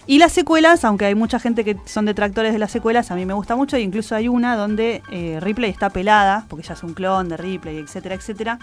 Y 0.06 0.18
las 0.18 0.32
secuelas, 0.32 0.84
aunque 0.84 1.04
hay 1.04 1.14
mucha 1.14 1.38
gente 1.38 1.62
que 1.64 1.76
son 1.84 2.04
detractores 2.06 2.52
de 2.52 2.58
las 2.58 2.70
secuelas, 2.72 3.10
a 3.10 3.14
mí 3.16 3.26
me 3.26 3.34
gusta 3.34 3.54
mucho. 3.54 3.76
E 3.76 3.80
incluso 3.80 4.14
hay 4.16 4.28
una 4.28 4.56
donde 4.56 5.02
eh, 5.12 5.38
Ripley 5.40 5.70
está 5.70 5.90
pelada, 5.90 6.46
porque 6.48 6.64
ella 6.64 6.74
es 6.74 6.82
un 6.82 6.94
clon 6.94 7.28
de 7.28 7.36
Ripley, 7.36 7.78
etcétera, 7.78 8.14
etcétera. 8.14 8.58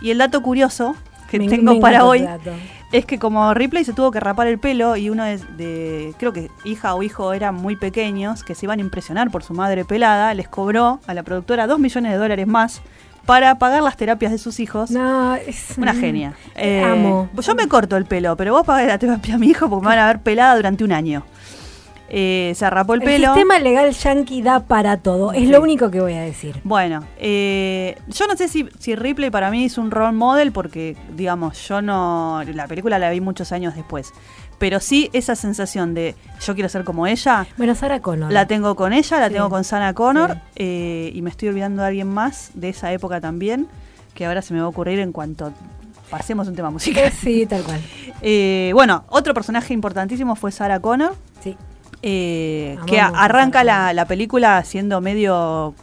Y 0.00 0.10
el 0.10 0.18
dato 0.18 0.40
curioso 0.42 0.94
que 1.30 1.38
Me- 1.38 1.48
tengo 1.48 1.74
me 1.74 1.80
para 1.80 2.04
hoy 2.04 2.20
dato. 2.22 2.52
Es 2.92 3.04
que 3.04 3.18
como 3.18 3.52
Ripley 3.54 3.84
se 3.84 3.92
tuvo 3.92 4.10
que 4.10 4.20
rapar 4.20 4.46
el 4.46 4.58
pelo 4.58 4.96
y 4.96 5.10
uno 5.10 5.24
de, 5.24 5.38
de- 5.56 6.14
creo 6.18 6.32
que 6.32 6.50
hija 6.64 6.94
o 6.94 7.02
hijo 7.02 7.32
eran 7.32 7.54
muy 7.54 7.76
pequeños, 7.76 8.42
que 8.44 8.54
se 8.54 8.66
iban 8.66 8.78
a 8.78 8.82
impresionar 8.82 9.30
por 9.30 9.42
su 9.42 9.54
madre 9.54 9.84
pelada, 9.84 10.32
les 10.34 10.48
cobró 10.48 11.00
a 11.06 11.14
la 11.14 11.22
productora 11.22 11.66
dos 11.66 11.78
millones 11.78 12.12
de 12.12 12.18
dólares 12.18 12.46
más 12.46 12.80
para 13.26 13.58
pagar 13.58 13.82
las 13.82 13.96
terapias 13.96 14.30
de 14.30 14.38
sus 14.38 14.60
hijos. 14.60 14.90
No, 14.92 15.34
es 15.34 15.74
Una 15.76 15.94
genia. 15.94 16.34
Eh, 16.54 16.78
Eh, 16.80 16.84
amo. 16.84 17.28
Yo 17.42 17.54
me 17.56 17.66
corto 17.66 17.96
el 17.96 18.04
pelo, 18.04 18.36
pero 18.36 18.52
vos 18.52 18.64
pagás 18.64 18.86
la 18.86 18.98
terapia 18.98 19.34
a 19.34 19.38
mi 19.38 19.48
hijo 19.48 19.68
porque 19.68 19.82
me 19.88 19.96
van 19.96 19.98
a 19.98 20.06
ver 20.06 20.20
pelada 20.20 20.54
durante 20.54 20.84
un 20.84 20.92
año. 20.92 21.24
Eh, 22.08 22.52
se 22.54 22.64
arrapó 22.64 22.94
el 22.94 23.02
El 23.02 23.06
pelo. 23.08 23.28
sistema 23.34 23.58
legal 23.58 23.90
yankee 23.90 24.40
da 24.42 24.60
para 24.60 24.98
todo. 24.98 25.32
Es 25.32 25.40
Sí. 25.40 25.46
lo 25.48 25.60
único 25.60 25.90
que 25.90 26.00
voy 26.00 26.12
a 26.14 26.20
decir. 26.20 26.60
Bueno, 26.62 27.04
eh, 27.18 27.96
yo 28.08 28.26
no 28.28 28.36
sé 28.36 28.46
si, 28.48 28.68
si 28.78 28.94
Ripley 28.94 29.30
para 29.30 29.50
mí 29.50 29.64
es 29.64 29.76
un 29.76 29.90
role 29.90 30.12
model 30.12 30.52
porque, 30.52 30.96
digamos, 31.16 31.66
yo 31.68 31.82
no. 31.82 32.42
La 32.54 32.68
película 32.68 32.98
la 33.00 33.10
vi 33.10 33.20
muchos 33.20 33.50
años 33.52 33.74
después. 33.74 34.12
Pero 34.58 34.80
sí 34.80 35.10
esa 35.12 35.34
sensación 35.34 35.92
de 35.94 36.14
yo 36.40 36.54
quiero 36.54 36.68
ser 36.68 36.84
como 36.84 37.06
ella, 37.06 37.46
Bueno, 37.58 37.74
Sara 37.74 38.00
Connor. 38.00 38.32
la 38.32 38.46
tengo 38.46 38.74
con 38.76 38.92
ella, 38.92 39.18
la 39.20 39.28
Sí. 39.28 39.34
tengo 39.34 39.50
con 39.50 39.64
Sana 39.64 39.92
Connor 39.92 40.34
Sí. 40.34 40.40
eh, 40.56 41.10
y 41.12 41.20
me 41.22 41.28
estoy 41.30 41.48
olvidando 41.48 41.82
de 41.82 41.88
alguien 41.88 42.08
más 42.08 42.52
de 42.54 42.70
esa 42.70 42.90
época 42.92 43.20
también, 43.20 43.66
que 44.14 44.24
ahora 44.26 44.40
se 44.42 44.54
me 44.54 44.60
va 44.60 44.66
a 44.66 44.68
ocurrir 44.68 44.98
en 45.00 45.12
cuanto 45.12 45.52
pasemos 46.08 46.48
un 46.48 46.54
tema 46.54 46.70
musical. 46.70 47.10
Sí, 47.12 47.44
tal 47.46 47.64
cual. 47.64 47.80
Bueno, 48.72 49.04
otro 49.08 49.34
personaje 49.34 49.74
importantísimo 49.74 50.36
fue 50.36 50.52
Sarah 50.52 50.80
Connor, 50.80 51.14
Sí. 51.42 51.54
Eh, 52.08 52.72
Amamos 52.74 52.86
que 52.90 53.00
arranca 53.00 53.64
la, 53.64 54.04
película 54.06 54.62
siendo 54.62 55.00
medio 55.00 55.74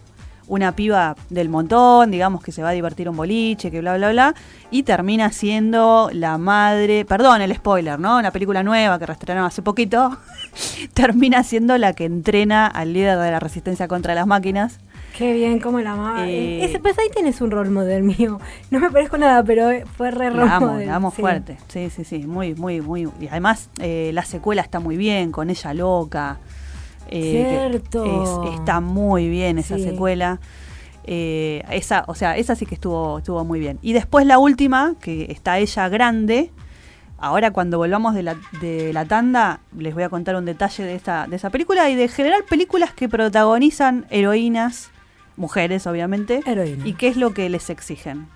una 0.48 0.74
piba 0.74 1.16
del 1.30 1.50
montón, 1.50 2.12
digamos 2.12 2.42
que 2.42 2.52
se 2.52 2.62
va 2.62 2.70
a 2.70 2.72
divertir 2.72 3.10
un 3.10 3.18
boliche, 3.18 3.72
que 3.72 3.82
bla, 3.82 3.98
bla, 3.98 4.12
bla, 4.12 4.36
y 4.72 4.84
termina 4.84 5.32
siendo 5.32 6.10
la 6.14 6.38
madre, 6.38 7.04
perdón 7.04 7.42
el 7.42 7.54
spoiler, 7.54 8.00
¿no? 8.00 8.18
Una 8.18 8.32
película 8.32 8.64
nueva 8.64 9.00
que 9.00 9.06
reestrenaron 9.06 9.48
hace 9.48 9.62
poquito, 9.62 10.18
termina 10.94 11.44
siendo 11.44 11.78
la 11.78 11.92
que 11.94 12.06
entrena 12.06 12.68
al 12.68 12.94
líder 12.94 13.20
de 13.20 13.32
la 13.32 13.40
resistencia 13.42 13.88
contra 13.90 14.16
las 14.16 14.26
máquinas. 14.26 14.80
Qué 15.18 15.34
bien, 15.34 15.60
cómo 15.60 15.80
la 15.80 15.92
amaba. 15.94 16.28
Eh, 16.28 16.64
Ese, 16.66 16.80
pues 16.80 16.98
ahí 16.98 17.08
tienes 17.14 17.40
un 17.42 17.52
rol 17.52 17.70
model 17.70 18.04
mío. 18.04 18.40
No 18.72 18.80
me 18.80 18.90
parezco 18.90 19.18
nada, 19.18 19.44
pero 19.44 19.70
fue 19.96 20.10
re 20.12 20.30
rol 20.32 20.48
La 20.48 20.56
amo, 20.56 20.68
model. 20.68 20.88
la 20.88 20.96
amo 20.96 21.12
sí. 21.12 21.22
fuerte. 21.22 21.58
Sí, 21.68 21.90
sí, 21.92 22.04
sí, 22.04 22.20
muy, 22.26 22.56
muy, 22.56 22.82
muy. 22.82 23.08
Y 23.22 23.28
además, 23.28 23.70
eh, 23.80 24.10
la 24.14 24.24
secuela 24.26 24.62
está 24.64 24.80
muy 24.80 24.98
bien, 24.98 25.32
con 25.32 25.50
ella 25.50 25.74
loca. 25.74 26.40
eh, 27.10 27.68
Cierto. 27.70 28.46
es- 28.46 28.54
está 28.60 28.80
muy 28.80 29.30
bien 29.30 29.60
esa 29.60 29.78
Sí. 29.78 29.84
secuela. 29.84 30.40
Eh, 31.06 31.62
esa, 31.70 32.06
o 32.08 32.16
sea, 32.16 32.38
esa 32.38 32.56
sí 32.56 32.66
que 32.66 32.74
estuvo, 32.76 33.20
estuvo 33.20 33.44
muy 33.46 33.60
bien. 33.60 33.78
Y 33.84 33.94
después 33.94 34.26
la 34.26 34.40
última, 34.40 34.96
que 35.00 35.26
está 35.30 35.60
ella 35.60 35.90
grande. 35.90 36.50
Ahora 37.20 37.52
cuando 37.52 37.78
volvamos 37.78 38.16
de 38.16 38.24
la, 38.24 38.36
de 38.62 38.92
la 38.94 39.06
tanda, 39.06 39.60
les 39.78 39.94
voy 39.94 40.04
a 40.04 40.10
contar 40.10 40.36
un 40.38 40.46
detalle 40.46 40.84
de 40.86 40.96
esta, 40.96 41.28
de 41.28 41.36
esa 41.36 41.50
película 41.52 41.90
y 41.90 41.96
de 41.96 42.08
general 42.08 42.44
películas 42.50 42.94
que 42.94 43.08
protagonizan 43.10 44.06
heroínas, 44.10 44.90
mujeres 45.38 45.88
obviamente, 45.88 46.42
Heroína. 46.46 46.88
y 46.88 46.94
qué 46.94 47.08
es 47.08 47.18
lo 47.18 47.34
que 47.34 47.50
les 47.50 47.70
exigen. 47.70 48.28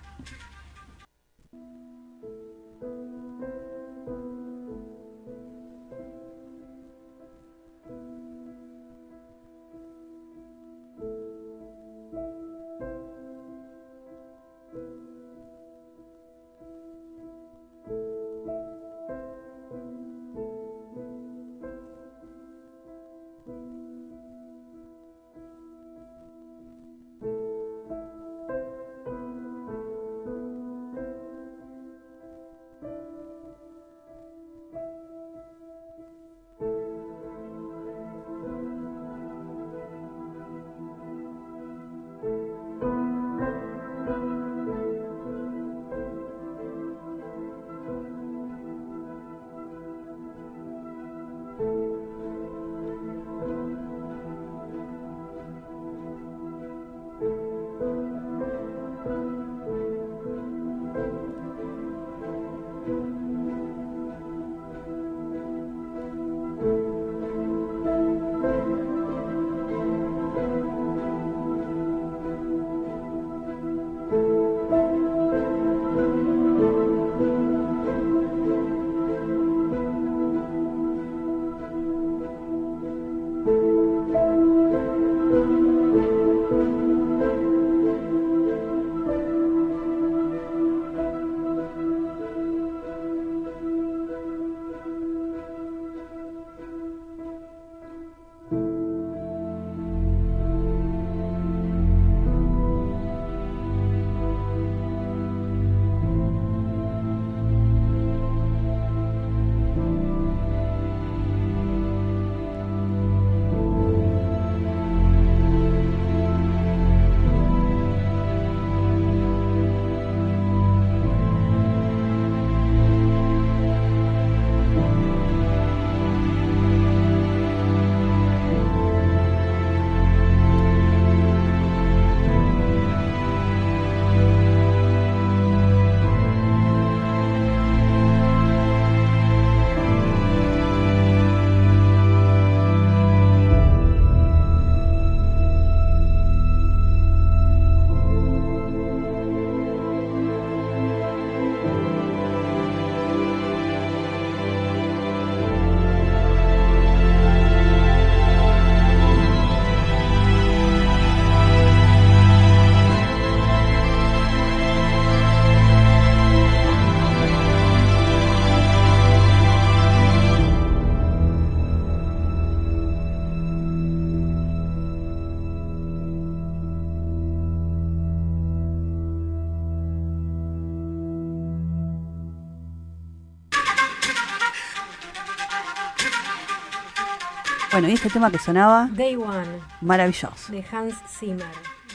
Bueno, 187.77 187.89
y 187.89 187.93
este 187.93 188.09
tema 188.09 188.31
que 188.31 188.39
sonaba, 188.39 188.89
Day 188.91 189.15
One, 189.15 189.59
maravilloso. 189.81 190.51
de 190.51 190.65
Hans 190.71 190.95
Zimmer, 191.07 191.45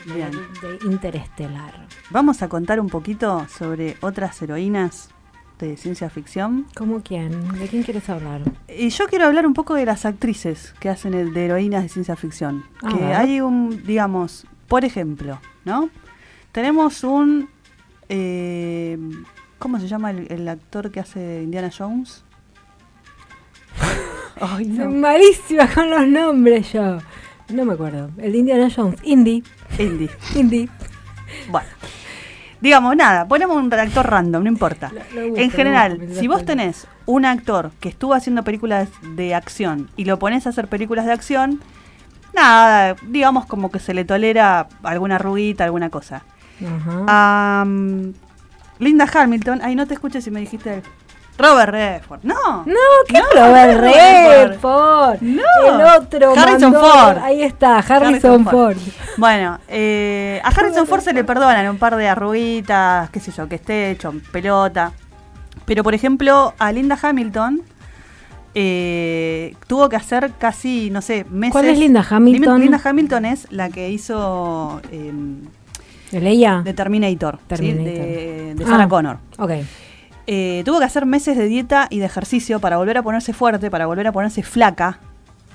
de, 0.07 0.15
Bien. 0.15 0.31
de 0.31 0.79
Interestelar. 0.87 1.89
Vamos 2.11 2.41
a 2.41 2.49
contar 2.49 2.79
un 2.79 2.87
poquito 2.89 3.45
sobre 3.49 3.97
otras 4.01 4.41
heroínas 4.43 5.09
de 5.59 5.77
ciencia 5.77 6.09
ficción. 6.09 6.69
¿Cómo 6.77 7.03
quién? 7.03 7.59
¿De 7.59 7.67
quién 7.67 7.83
quieres 7.83 8.09
hablar? 8.09 8.43
Y 8.69 8.91
yo 8.91 9.09
quiero 9.09 9.27
hablar 9.27 9.45
un 9.45 9.55
poco 9.55 9.75
de 9.75 9.85
las 9.85 10.05
actrices 10.05 10.73
que 10.79 10.89
hacen 10.89 11.15
el 11.15 11.35
de 11.35 11.47
heroínas 11.47 11.83
de 11.83 11.89
ciencia 11.89 12.15
ficción. 12.15 12.65
Que 12.89 13.03
hay 13.07 13.41
un, 13.41 13.83
digamos, 13.85 14.47
por 14.69 14.85
ejemplo, 14.85 15.41
¿no? 15.65 15.91
Tenemos 16.53 17.03
un... 17.03 17.49
eh, 18.09 18.97
¿Cómo 19.59 19.81
se 19.81 19.89
llama 19.89 20.13
el, 20.13 20.31
el 20.31 20.49
actor 20.49 20.93
que 20.93 21.01
hace 21.01 21.41
Indiana 21.43 21.73
Jones? 21.77 22.23
Ay, 24.41 24.77
Soy 24.77 24.89
malísima 24.89 25.67
con 25.73 25.91
los 25.91 26.07
nombres 26.07 26.73
yo. 26.73 26.99
No 27.53 27.65
me 27.65 27.75
acuerdo. 27.75 28.11
El 28.19 28.33
de 28.33 28.39
Indiana 28.39 28.69
Jones. 28.75 28.99
Indy. 29.03 29.43
Indy. 29.79 30.09
Indy. 30.35 30.69
Bueno. 31.51 31.69
Digamos, 32.61 32.95
nada, 32.95 33.27
ponemos 33.27 33.57
un 33.57 33.75
actor 33.75 34.09
random, 34.09 34.45
no 34.45 34.49
importa. 34.49 34.93
Lo- 34.93 35.21
lo 35.21 35.29
busco, 35.31 35.43
en 35.43 35.51
general, 35.51 36.09
si 36.13 36.29
vos 36.29 36.45
tenés 36.45 36.87
un 37.07 37.25
actor 37.25 37.73
que 37.81 37.89
estuvo 37.89 38.15
haciendo 38.15 38.45
películas 38.45 38.89
de 39.17 39.35
acción 39.35 39.91
y 39.97 40.05
lo 40.05 40.21
pones 40.21 40.47
a 40.47 40.51
hacer 40.51 40.69
películas 40.69 41.05
de 41.07 41.13
acción, 41.13 41.61
nada, 42.33 42.95
digamos 43.09 43.47
como 43.47 43.73
que 43.73 43.81
se 43.81 43.95
le 43.95 44.05
tolera 44.05 44.69
alguna 44.85 45.17
arruguita, 45.17 45.65
alguna 45.65 45.91
cosa. 45.91 46.23
Linda 48.79 49.07
Hamilton, 49.13 49.61
ay, 49.63 49.75
no 49.75 49.87
te 49.87 49.95
escuché 49.95 50.21
si 50.21 50.31
me 50.31 50.39
dijiste 50.41 50.83
Robert 51.39 51.71
Redford. 51.73 52.21
No. 52.25 52.35
No, 52.67 52.75
¿qué 53.09 53.15
No, 53.15 53.25
Robert 53.33 53.81
Robert 53.81 54.51
Redford? 54.51 55.23
No. 55.23 55.43
El 55.67 56.03
otro. 56.03 56.35
Harrison 56.37 56.73
mandó- 56.73 56.81
Ford. 56.81 57.19
Ahí 57.23 57.43
está, 57.43 57.79
Harrison, 57.79 58.05
Harrison 58.07 58.45
Ford. 58.45 58.77
Bueno, 59.17 59.59
eh, 59.69 60.41
a 60.45 60.49
Harrison 60.49 60.87
Ford 60.87 61.01
se 61.01 61.13
le 61.13 61.25
perdonan 61.25 61.69
un 61.69 61.79
par 61.79 61.97
de 61.97 62.07
arruguitas, 62.09 63.09
qué 63.11 63.19
sé 63.21 63.33
yo, 63.33 63.49
que 63.49 63.55
esté 63.57 63.91
hecho 63.91 64.11
en 64.11 64.21
pelota. 64.21 64.93
Pero, 65.65 65.83
por 65.83 65.95
ejemplo, 65.95 66.55
a 66.59 66.71
Linda 66.73 66.99
Hamilton 67.01 67.63
eh, 68.55 69.55
tuvo 69.67 69.89
que 69.89 69.97
hacer 69.97 70.33
casi, 70.39 70.91
no 70.91 71.01
sé, 71.01 71.25
meses. 71.31 71.53
¿Cuál 71.53 71.67
es 71.67 71.79
Linda 71.79 72.05
Hamilton? 72.09 72.61
Linda 72.61 72.81
Hamilton 72.85 73.25
es 73.25 73.47
la 73.51 73.71
que 73.71 73.89
hizo 73.91 74.81
eh, 74.91 75.13
¿El 76.13 76.27
ella? 76.27 76.61
de 76.63 76.75
Terminator, 76.75 77.37
¿sí? 77.39 77.43
Terminator. 77.49 77.85
de, 78.07 78.55
de 78.57 78.65
Sarah 78.67 78.85
Ah. 78.85 78.89
Connor. 78.89 79.19
Ok. 79.39 79.51
Eh, 80.27 80.63
tuvo 80.65 80.79
que 80.79 80.85
hacer 80.85 81.07
meses 81.07 81.37
de 81.37 81.47
dieta 81.47 81.89
y 81.91 81.99
de 81.99 82.07
ejercicio 82.07 82.61
para 82.61 82.77
volver 82.77 82.99
a 82.99 83.03
ponerse 83.03 83.33
fuerte, 83.33 83.71
para 83.71 83.87
volver 83.87 84.07
a 84.07 84.13
ponerse 84.13 84.43
flaca, 84.43 84.99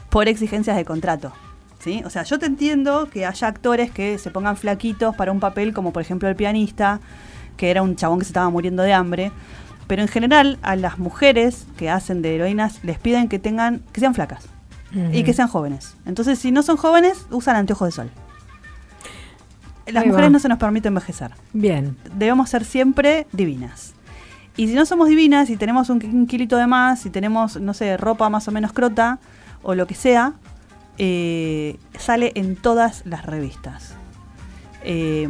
por 0.09 0.27
exigencias 0.27 0.75
de 0.75 0.85
contrato. 0.85 1.31
¿sí? 1.79 2.01
O 2.05 2.09
sea, 2.09 2.23
yo 2.23 2.39
te 2.39 2.45
entiendo 2.45 3.09
que 3.09 3.25
haya 3.25 3.47
actores 3.47 3.91
que 3.91 4.17
se 4.17 4.31
pongan 4.31 4.57
flaquitos 4.57 5.15
para 5.15 5.31
un 5.31 5.39
papel, 5.39 5.73
como 5.73 5.93
por 5.93 6.01
ejemplo 6.01 6.27
el 6.27 6.35
pianista, 6.35 6.99
que 7.55 7.71
era 7.71 7.81
un 7.81 7.95
chabón 7.95 8.19
que 8.19 8.25
se 8.25 8.29
estaba 8.29 8.49
muriendo 8.49 8.83
de 8.83 8.93
hambre. 8.93 9.31
Pero 9.87 10.01
en 10.01 10.09
general, 10.09 10.59
a 10.63 10.75
las 10.75 10.99
mujeres 10.99 11.65
que 11.77 11.89
hacen 11.89 12.21
de 12.21 12.35
heroínas 12.35 12.83
les 12.83 12.99
piden 12.99 13.29
que 13.29 13.39
tengan, 13.39 13.81
que 13.93 14.01
sean 14.01 14.13
flacas 14.13 14.45
y 15.13 15.23
que 15.23 15.33
sean 15.33 15.47
jóvenes. 15.47 15.95
Entonces, 16.05 16.39
si 16.39 16.51
no 16.51 16.63
son 16.63 16.75
jóvenes, 16.77 17.25
usan 17.29 17.55
anteojos 17.55 17.87
de 17.89 17.91
sol. 17.91 18.11
Las 19.85 20.03
Ahí 20.03 20.09
mujeres 20.09 20.27
va. 20.27 20.33
no 20.33 20.39
se 20.39 20.49
nos 20.49 20.57
permite 20.57 20.89
envejecer 20.89 21.31
Bien. 21.53 21.95
debemos 22.15 22.49
ser 22.49 22.65
siempre 22.65 23.25
divinas. 23.31 23.93
Y 24.57 24.67
si 24.67 24.73
no 24.73 24.85
somos 24.85 25.07
divinas 25.07 25.49
y 25.49 25.55
tenemos 25.55 25.89
un, 25.89 26.03
un 26.03 26.27
kilito 26.27 26.57
de 26.57 26.67
más, 26.67 27.05
y 27.05 27.09
tenemos, 27.09 27.61
no 27.61 27.73
sé, 27.73 27.95
ropa 27.95 28.29
más 28.29 28.47
o 28.47 28.51
menos 28.51 28.73
crota, 28.73 29.19
o 29.63 29.75
lo 29.75 29.87
que 29.87 29.95
sea, 29.95 30.33
eh, 30.97 31.77
sale 31.97 32.31
en 32.35 32.55
todas 32.55 33.03
las 33.05 33.25
revistas. 33.25 33.93
Eh, 34.83 35.29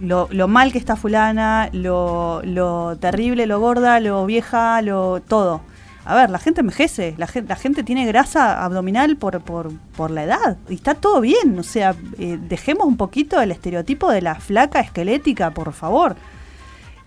lo, 0.00 0.48
mal 0.48 0.72
que 0.72 0.78
está 0.78 0.96
fulana, 0.96 1.68
lo, 1.72 2.40
lo 2.44 2.96
terrible, 2.96 3.46
lo 3.46 3.60
gorda, 3.60 4.00
lo 4.00 4.24
vieja, 4.26 4.80
lo 4.82 5.20
todo. 5.20 5.60
A 6.04 6.16
ver, 6.16 6.30
la 6.30 6.38
gente 6.38 6.62
envejece, 6.62 7.14
la 7.16 7.28
gente, 7.28 7.48
la 7.48 7.56
gente 7.56 7.84
tiene 7.84 8.06
grasa 8.06 8.64
abdominal 8.64 9.16
por, 9.16 9.40
por, 9.42 9.70
por 9.96 10.10
la 10.10 10.24
edad 10.24 10.56
y 10.68 10.74
está 10.74 10.94
todo 10.94 11.20
bien. 11.20 11.58
O 11.58 11.62
sea, 11.62 11.94
eh, 12.18 12.38
dejemos 12.40 12.86
un 12.86 12.96
poquito 12.96 13.40
el 13.40 13.52
estereotipo 13.52 14.10
de 14.10 14.22
la 14.22 14.34
flaca 14.34 14.80
esquelética, 14.80 15.52
por 15.52 15.72
favor. 15.72 16.16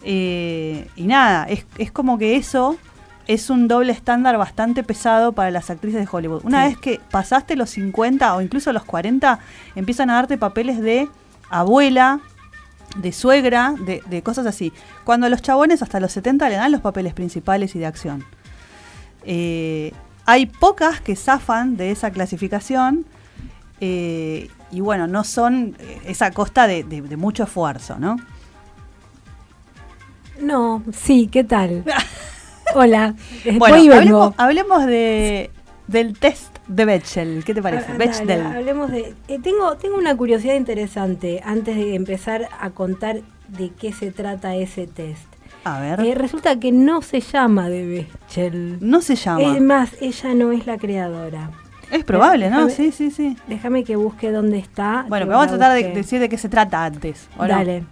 Eh, 0.07 0.87
y 0.95 1.03
nada, 1.07 1.45
es, 1.49 1.65
es 1.79 1.91
como 1.91 2.17
que 2.19 2.35
eso 2.35 2.77
es 3.27 3.49
un 3.49 3.67
doble 3.67 3.91
estándar 3.91 4.37
bastante 4.37 4.83
pesado 4.83 5.31
para 5.33 5.49
las 5.49 5.71
actrices 5.71 5.99
de 5.99 6.07
Hollywood. 6.09 6.45
Una 6.45 6.61
Sí. 6.63 6.69
vez 6.69 6.77
que 6.77 7.01
pasaste 7.09 7.55
los 7.55 7.71
50 7.71 8.35
o 8.35 8.41
incluso 8.41 8.71
los 8.71 8.83
40, 8.85 9.39
empiezan 9.75 10.11
a 10.11 10.13
darte 10.15 10.37
papeles 10.37 10.79
de 10.79 11.09
abuela, 11.49 12.19
de 12.97 13.11
suegra, 13.11 13.73
de, 13.79 14.03
de 14.05 14.21
cosas 14.21 14.45
así. 14.45 14.71
Cuando 15.05 15.25
a 15.25 15.29
los 15.29 15.41
chabones 15.41 15.81
hasta 15.81 15.99
los 15.99 16.11
70 16.11 16.47
le 16.49 16.55
dan 16.55 16.71
los 16.71 16.81
papeles 16.81 17.13
principales 17.15 17.73
y 17.75 17.79
de 17.79 17.87
acción. 17.87 18.23
Eh, 19.23 19.91
hay 20.27 20.45
pocas 20.45 21.01
que 21.01 21.15
zafan 21.15 21.77
de 21.77 21.89
esa 21.91 22.11
clasificación 22.11 23.05
eh, 23.81 24.49
y 24.71 24.81
bueno, 24.81 25.07
no 25.07 25.23
son 25.23 25.75
eh, 25.79 26.01
es 26.05 26.21
a 26.21 26.31
costa 26.31 26.67
de, 26.67 26.83
de- 26.83 27.01
de 27.01 27.17
mucho 27.17 27.43
esfuerzo, 27.43 27.97
¿no? 27.99 28.17
No, 30.41 30.83
sí, 30.93 31.27
¿qué 31.31 31.43
tal? 31.43 31.83
Hola. 32.75 33.15
Eh, 33.45 33.57
Bueno, 33.57 33.75
vengo. 33.77 33.93
hablemos, 33.95 34.33
hablemos 34.37 34.85
de, 34.85 35.51
del 35.87 36.17
test 36.17 36.57
de 36.67 36.85
Bechdel. 36.85 37.43
¿Qué 37.45 37.53
te 37.53 37.61
parece? 37.61 37.91
Ah, 37.91 37.97
Bechdel. 37.97 38.27
dale, 38.43 38.57
hablemos 38.57 38.91
de. 38.91 39.13
eh, 39.27 39.39
tengo, 39.41 39.75
tengo 39.77 39.97
una 39.97 40.15
curiosidad 40.17 40.55
interesante 40.55 41.41
antes 41.45 41.75
de 41.75 41.95
empezar 41.95 42.49
a 42.59 42.69
contar 42.71 43.21
de 43.47 43.69
qué 43.69 43.93
se 43.93 44.11
trata 44.11 44.55
ese 44.55 44.87
test. 44.87 45.23
A 45.63 45.79
ver. 45.79 45.99
Eh, 46.01 46.15
resulta 46.15 46.59
que 46.59 46.71
no 46.71 47.01
se 47.01 47.21
llama 47.21 47.69
de 47.69 47.85
Bechdel. 47.87 48.77
no 48.81 49.01
se 49.01 49.15
llama. 49.15 49.55
Es 49.55 49.61
más, 49.61 49.91
ella 50.01 50.33
no 50.33 50.51
es 50.51 50.65
la 50.67 50.77
creadora. 50.77 51.51
es 51.91 52.03
probable, 52.03 52.49
¿no? 52.49 52.69
Sí, 52.69 52.91
sí, 52.91 53.09
sí. 53.09 53.37
Déjame 53.47 53.83
que 53.83 53.95
busque 53.95 54.31
dónde 54.31 54.57
está. 54.59 55.05
Bueno, 55.07 55.25
pero 55.27 55.37
vamos 55.37 55.53
a 55.53 55.57
tratar 55.57 55.75
de 55.81 55.89
decir 55.93 56.19
de 56.19 56.29
qué 56.29 56.37
se 56.37 56.49
trata 56.49 56.83
antes. 56.83 57.29
¿o 57.37 57.43
no? 57.43 57.47
Dale. 57.47 57.83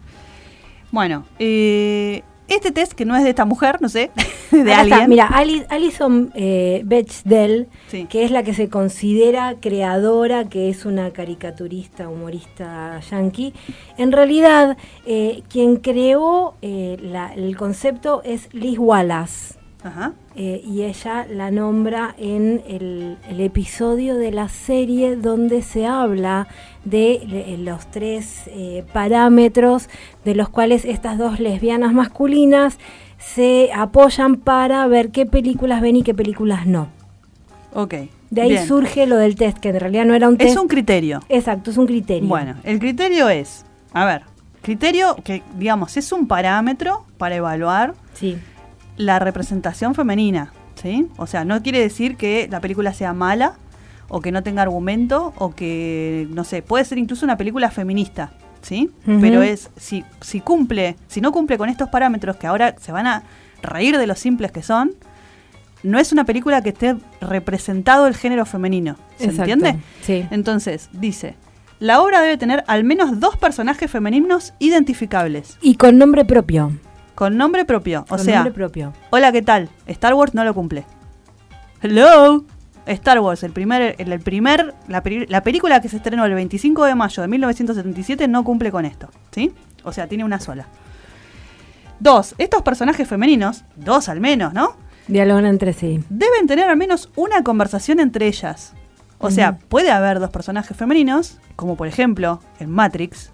Bueno, 0.91 1.25
eh, 1.39 2.21
este 2.47 2.71
test 2.71 2.93
que 2.93 3.05
no 3.05 3.15
es 3.15 3.23
de 3.23 3.29
esta 3.29 3.45
mujer, 3.45 3.81
no 3.81 3.89
sé, 3.89 4.11
de 4.51 4.73
alguien. 4.73 4.93
está, 4.99 5.07
Mira, 5.07 5.27
Ali- 5.27 5.65
Alison 5.69 6.31
eh, 6.35 6.81
Bechdel, 6.85 7.67
Sí. 7.87 8.05
que 8.05 8.23
es 8.23 8.31
la 8.31 8.43
que 8.43 8.53
se 8.53 8.69
considera 8.69 9.55
creadora, 9.59 10.45
que 10.49 10.69
es 10.69 10.85
una 10.85 11.11
caricaturista, 11.11 12.09
humorista 12.09 12.99
yankee. 13.09 13.53
En 13.97 14.11
realidad, 14.11 14.77
eh, 15.05 15.43
quien 15.49 15.77
creó 15.77 16.55
eh, 16.61 16.97
la- 17.01 17.33
el 17.33 17.55
concepto 17.57 18.21
es 18.23 18.49
Liz 18.53 18.77
Wallace. 18.77 19.55
Ajá. 19.83 20.13
eh, 20.35 20.61
y 20.65 20.83
ella 20.83 21.25
la 21.29 21.51
nombra 21.51 22.15
en 22.17 22.61
el, 22.67 23.17
el 23.29 23.41
episodio 23.41 24.15
de 24.15 24.31
la 24.31 24.47
serie 24.49 25.15
donde 25.17 25.61
se 25.61 25.85
habla 25.85 26.47
de 26.85 27.21
le- 27.27 27.57
los 27.57 27.85
tres 27.91 28.43
eh, 28.47 28.83
parámetros 28.93 29.89
de 30.25 30.35
los 30.35 30.49
cuales 30.49 30.85
estas 30.85 31.17
dos 31.17 31.39
lesbianas 31.39 31.93
masculinas 31.93 32.77
se 33.19 33.71
apoyan 33.73 34.37
para 34.37 34.85
ver 34.87 35.09
qué 35.11 35.25
películas 35.25 35.81
ven 35.81 35.97
y 35.97 36.03
qué 36.03 36.13
películas 36.13 36.65
no. 36.65 36.87
Ok. 37.73 37.93
De 38.29 38.41
ahí 38.41 38.49
bien. 38.49 38.67
surge 38.67 39.05
lo 39.05 39.17
del 39.17 39.35
test, 39.35 39.57
que 39.59 39.69
en 39.69 39.79
realidad 39.79 40.05
no 40.05 40.13
era 40.15 40.27
un 40.27 40.37
test. 40.37 40.51
Es 40.51 40.57
un 40.57 40.67
criterio. 40.67 41.19
Exacto, 41.29 41.71
es 41.71 41.77
un 41.77 41.85
criterio. 41.87 42.27
Bueno, 42.27 42.55
el 42.63 42.79
criterio 42.79 43.29
es, 43.29 43.63
a 43.93 44.05
ver, 44.05 44.23
criterio 44.61 45.15
que, 45.23 45.43
digamos, 45.57 45.95
es 45.97 46.11
un 46.11 46.27
parámetro 46.27 47.03
para 47.17 47.35
evaluar 47.35 47.93
Sí. 48.13 48.37
La 48.97 49.19
representación 49.19 49.95
femenina, 49.95 50.53
¿sí? 50.81 51.07
O 51.17 51.27
sea, 51.27 51.45
no 51.45 51.61
quiere 51.61 51.79
decir 51.79 52.15
que 52.17 52.47
la 52.49 52.59
película 52.59 52.93
sea 52.93 53.13
mala 53.13 53.53
o 54.09 54.21
que 54.21 54.31
no 54.31 54.43
tenga 54.43 54.61
argumento 54.61 55.33
o 55.37 55.55
que, 55.55 56.27
no 56.29 56.43
sé, 56.43 56.61
puede 56.61 56.85
ser 56.85 56.97
incluso 56.97 57.25
una 57.25 57.37
película 57.37 57.71
feminista, 57.71 58.31
¿sí? 58.61 58.91
Pero 59.05 59.41
es, 59.41 59.69
si, 59.77 60.03
si 60.21 60.39
cumple, 60.41 60.95
si 61.07 61.21
no 61.21 61.31
cumple 61.31 61.57
con 61.57 61.69
estos 61.69 61.89
parámetros 61.89 62.35
que 62.37 62.47
ahora 62.47 62.75
se 62.79 62.91
van 62.91 63.07
a 63.07 63.23
reír 63.61 63.97
de 63.97 64.07
lo 64.07 64.15
simples 64.15 64.51
que 64.51 64.61
son, 64.61 64.91
no 65.81 65.99
es 65.99 66.11
una 66.13 66.23
película 66.25 66.61
que 66.61 66.69
esté 66.69 66.95
representado 67.21 68.07
el 68.07 68.15
género 68.15 68.45
femenino, 68.45 68.95
¿se 69.17 69.25
Exacto, 69.25 69.51
entiende? 69.51 69.79
sí. 70.01 70.25
Entonces, 70.31 70.89
dice, 70.93 71.35
la 71.79 72.01
obra 72.01 72.21
debe 72.21 72.37
tener 72.37 72.63
al 72.67 72.83
menos 72.83 73.19
dos 73.19 73.35
personajes 73.35 73.89
femeninos 73.91 74.53
identificables, 74.59 75.57
Y 75.61 75.75
con 75.75 75.97
nombre 75.97 76.23
propio. 76.23 76.71
Con 77.15 77.37
nombre 77.37 77.65
propio, 77.65 78.01
o 78.01 78.05
con 78.05 78.19
sea, 78.19 78.35
nombre 78.35 78.53
propio. 78.53 78.93
Hola, 79.09 79.31
¿qué 79.31 79.41
tal? 79.41 79.69
Star 79.87 80.13
Wars 80.13 80.33
no 80.33 80.43
lo 80.43 80.53
cumple. 80.53 80.85
Hello. 81.81 82.43
Star 82.85 83.19
Wars, 83.19 83.43
el 83.43 83.51
primer, 83.51 83.95
el, 83.97 84.11
el 84.11 84.19
primer, 84.19 84.73
la, 84.89 85.01
la 85.29 85.41
película 85.41 85.81
que 85.81 85.87
se 85.87 85.97
estrenó 85.97 86.25
el 86.25 86.33
25 86.33 86.83
de 86.83 86.95
mayo 86.95 87.21
de 87.21 87.29
1977 87.29 88.27
no 88.27 88.43
cumple 88.43 88.71
con 88.71 88.83
esto, 88.83 89.09
¿sí? 89.31 89.53
O 89.85 89.93
sea, 89.93 90.07
tiene 90.07 90.25
una 90.25 90.39
sola. 90.39 90.67
Dos, 91.99 92.35
estos 92.37 92.61
personajes 92.61 93.07
femeninos, 93.07 93.63
dos 93.77 94.09
al 94.09 94.19
menos, 94.19 94.53
¿no? 94.53 94.75
Dialogan 95.07 95.45
entre 95.45 95.73
sí. 95.73 96.03
Deben 96.09 96.47
tener 96.47 96.69
al 96.69 96.77
menos 96.77 97.09
una 97.15 97.43
conversación 97.43 97.99
entre 97.99 98.27
ellas. 98.27 98.73
O 99.19 99.31
sea, 99.31 99.57
puede 99.57 99.89
haber 99.89 100.19
dos 100.19 100.29
personajes 100.31 100.75
femeninos, 100.75 101.39
como 101.55 101.77
por 101.77 101.87
ejemplo 101.87 102.41
en 102.59 102.69
Matrix, 102.69 103.31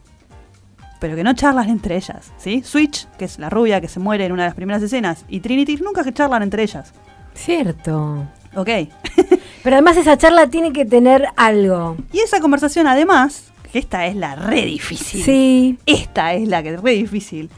pero 0.99 1.15
que 1.15 1.23
no 1.23 1.33
charlan 1.33 1.69
entre 1.69 1.95
ellas, 1.95 2.31
¿sí? 2.37 2.61
Switch, 2.63 3.07
que 3.17 3.25
es 3.25 3.39
la 3.39 3.49
rubia 3.49 3.81
que 3.81 3.87
se 3.87 3.99
muere 3.99 4.25
en 4.25 4.31
una 4.31 4.43
de 4.43 4.49
las 4.49 4.55
primeras 4.55 4.83
escenas, 4.83 5.25
y 5.27 5.39
Trinity 5.39 5.77
nunca 5.77 6.03
que 6.03 6.13
charlan 6.13 6.43
entre 6.43 6.63
ellas. 6.63 6.93
Cierto. 7.33 8.27
Ok. 8.55 8.69
Pero 9.63 9.75
además 9.75 9.97
esa 9.97 10.17
charla 10.17 10.47
tiene 10.47 10.73
que 10.73 10.85
tener 10.85 11.27
algo. 11.35 11.97
y 12.11 12.19
esa 12.19 12.39
conversación 12.39 12.87
además, 12.87 13.51
que 13.71 13.79
esta 13.79 14.05
es 14.05 14.15
la 14.15 14.35
re 14.35 14.65
difícil. 14.65 15.23
Sí. 15.23 15.79
Esta 15.85 16.33
es 16.33 16.47
la 16.47 16.63
que 16.63 16.73
es 16.73 16.81
re 16.81 16.91
difícil. 16.91 17.49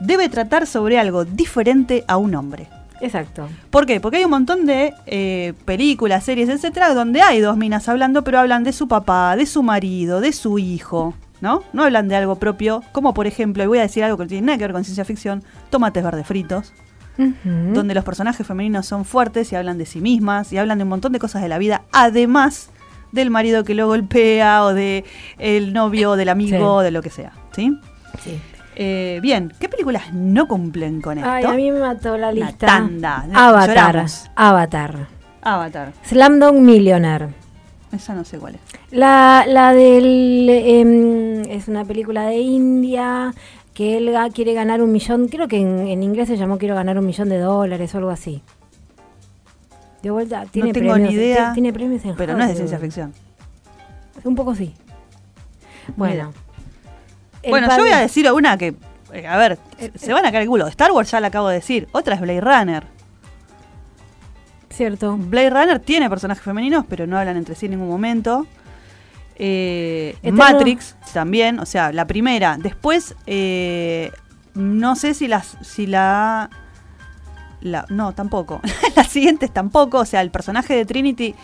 Debe 0.00 0.28
tratar 0.28 0.66
sobre 0.66 0.98
algo 0.98 1.24
diferente 1.24 2.04
a 2.06 2.16
un 2.16 2.34
hombre. 2.34 2.68
Exacto. 3.00 3.48
¿Por 3.70 3.86
qué? 3.86 4.00
Porque 4.00 4.18
hay 4.18 4.24
un 4.24 4.30
montón 4.30 4.66
de 4.66 4.92
eh, 5.06 5.54
películas, 5.64 6.24
series, 6.24 6.48
etcétera, 6.48 6.94
donde 6.94 7.22
hay 7.22 7.40
dos 7.40 7.56
minas 7.56 7.88
hablando, 7.88 8.24
pero 8.24 8.40
hablan 8.40 8.64
de 8.64 8.72
su 8.72 8.88
papá, 8.88 9.36
de 9.36 9.46
su 9.46 9.62
marido, 9.62 10.20
de 10.20 10.32
su 10.32 10.58
hijo, 10.58 11.14
¿no? 11.40 11.62
No 11.72 11.84
hablan 11.84 12.08
de 12.08 12.16
algo 12.16 12.36
propio, 12.36 12.82
como 12.92 13.14
por 13.14 13.26
ejemplo, 13.26 13.62
y 13.62 13.66
voy 13.66 13.78
a 13.78 13.82
decir 13.82 14.04
algo 14.04 14.16
que 14.16 14.24
no 14.24 14.28
tiene 14.28 14.46
nada 14.46 14.58
que 14.58 14.64
ver 14.64 14.72
con 14.72 14.84
ciencia 14.84 15.04
ficción, 15.04 15.42
tomates 15.70 16.02
verdes 16.02 16.26
fritos, 16.26 16.72
donde 17.44 17.94
los 17.94 18.04
personajes 18.04 18.46
femeninos 18.46 18.86
son 18.86 19.04
fuertes 19.04 19.50
y 19.52 19.56
hablan 19.56 19.76
de 19.76 19.86
sí 19.86 20.00
mismas 20.00 20.52
y 20.52 20.58
hablan 20.58 20.78
de 20.78 20.84
un 20.84 20.90
montón 20.90 21.12
de 21.12 21.18
cosas 21.18 21.42
de 21.42 21.48
la 21.48 21.58
vida, 21.58 21.82
además 21.92 22.70
del 23.10 23.30
marido 23.30 23.64
que 23.64 23.74
lo 23.74 23.86
golpea 23.88 24.62
o 24.64 24.72
de 24.74 25.04
el 25.38 25.72
novio, 25.72 26.12
o 26.12 26.16
del 26.16 26.28
amigo, 26.28 26.78
Sí. 26.80 26.84
de 26.84 26.90
lo 26.92 27.02
que 27.02 27.10
sea, 27.10 27.32
¿sí? 27.52 27.76
Sí. 28.22 28.38
Eh, 28.76 29.18
bien, 29.20 29.52
¿qué 29.58 29.68
películas 29.68 30.12
no 30.12 30.46
cumplen 30.46 31.00
con 31.00 31.18
esto? 31.18 31.28
Ay, 31.28 31.42
a 31.44 31.52
mí 31.54 31.72
me 31.72 31.80
mató 31.80 32.16
la 32.16 32.28
Una 32.28 32.46
lista. 32.46 32.66
tanda. 32.66 33.26
Avatar. 33.34 33.76
Lloramos. 33.86 34.30
Avatar. 34.36 34.94
Avatar, 35.42 35.92
Slamdog 36.04 36.54
Millionaire. 36.54 37.28
Esa 37.92 38.14
no 38.14 38.24
sé 38.24 38.38
cuál 38.38 38.56
es. 38.56 38.60
La, 38.90 39.44
la 39.46 39.72
del. 39.72 40.48
em, 40.50 41.40
es 41.50 41.68
una 41.68 41.84
película 41.84 42.24
de 42.26 42.36
India 42.38 43.32
que 43.74 43.96
él 43.96 44.14
quiere 44.34 44.54
ganar 44.54 44.82
un 44.82 44.92
millón. 44.92 45.28
Creo 45.28 45.48
que 45.48 45.58
en, 45.58 45.86
en 45.88 46.02
inglés 46.02 46.28
se 46.28 46.36
llamó 46.36 46.58
Quiero 46.58 46.74
ganar 46.74 46.98
un 46.98 47.06
millón 47.06 47.28
de 47.28 47.38
dólares 47.38 47.94
o 47.94 47.98
algo 47.98 48.10
así. 48.10 48.42
De 50.02 50.10
vuelta, 50.10 50.44
tiene 50.46 50.72
tengo 50.72 50.92
premios, 50.92 51.12
ni 51.12 51.18
idea, 51.20 51.48
ti- 51.48 51.54
Tiene 51.54 51.72
premios 51.72 52.04
en 52.04 52.14
Pero 52.16 52.34
no 52.36 52.42
es 52.42 52.50
de 52.50 52.54
ciencia 52.56 52.78
ficción. 52.78 53.12
Un 54.24 54.34
poco 54.34 54.54
sí. 54.54 54.74
Bueno. 55.96 56.32
Bueno, 57.48 57.68
yo 57.76 57.82
voy 57.82 57.90
a 57.92 57.98
decir 57.98 58.30
una 58.32 58.58
que, 58.58 58.74
eh, 59.12 59.26
a 59.26 59.36
ver, 59.38 59.58
Eh, 59.78 59.90
se 59.94 60.12
van 60.12 60.26
a 60.26 60.30
caer 60.32 60.42
el 60.42 60.48
culo. 60.48 60.66
Star 60.66 60.90
Wars 60.92 61.10
ya 61.10 61.20
la 61.20 61.28
acabo 61.28 61.48
de 61.48 61.54
decir. 61.56 61.88
Otra 61.92 62.14
es 62.16 62.20
Blade 62.20 62.40
Runner. 62.40 62.84
Cierto. 64.78 65.16
Blade 65.18 65.50
Runner 65.50 65.78
tiene 65.80 66.08
personajes 66.08 66.42
femeninos, 66.42 66.84
pero 66.88 67.06
no 67.06 67.18
hablan 67.18 67.36
entre 67.36 67.54
sí 67.54 67.66
en 67.66 67.72
ningún 67.72 67.88
momento. 67.88 68.46
Eh, 69.36 70.16
Eterno- 70.22 70.38
Matrix 70.38 70.96
también, 71.12 71.60
o 71.60 71.66
sea, 71.66 71.92
la 71.92 72.06
primera. 72.06 72.56
Después, 72.58 73.14
eh, 73.26 74.10
no 74.54 74.96
sé 74.96 75.14
si 75.14 75.28
las, 75.28 75.56
si 75.62 75.86
la, 75.86 76.48
la, 77.60 77.84
no, 77.88 78.12
tampoco. 78.12 78.60
las 78.96 79.08
siguientes 79.08 79.52
tampoco. 79.52 79.98
O 79.98 80.04
sea, 80.04 80.20
el 80.22 80.30
personaje 80.30 80.74
de 80.74 80.84
Trinity 80.86 81.34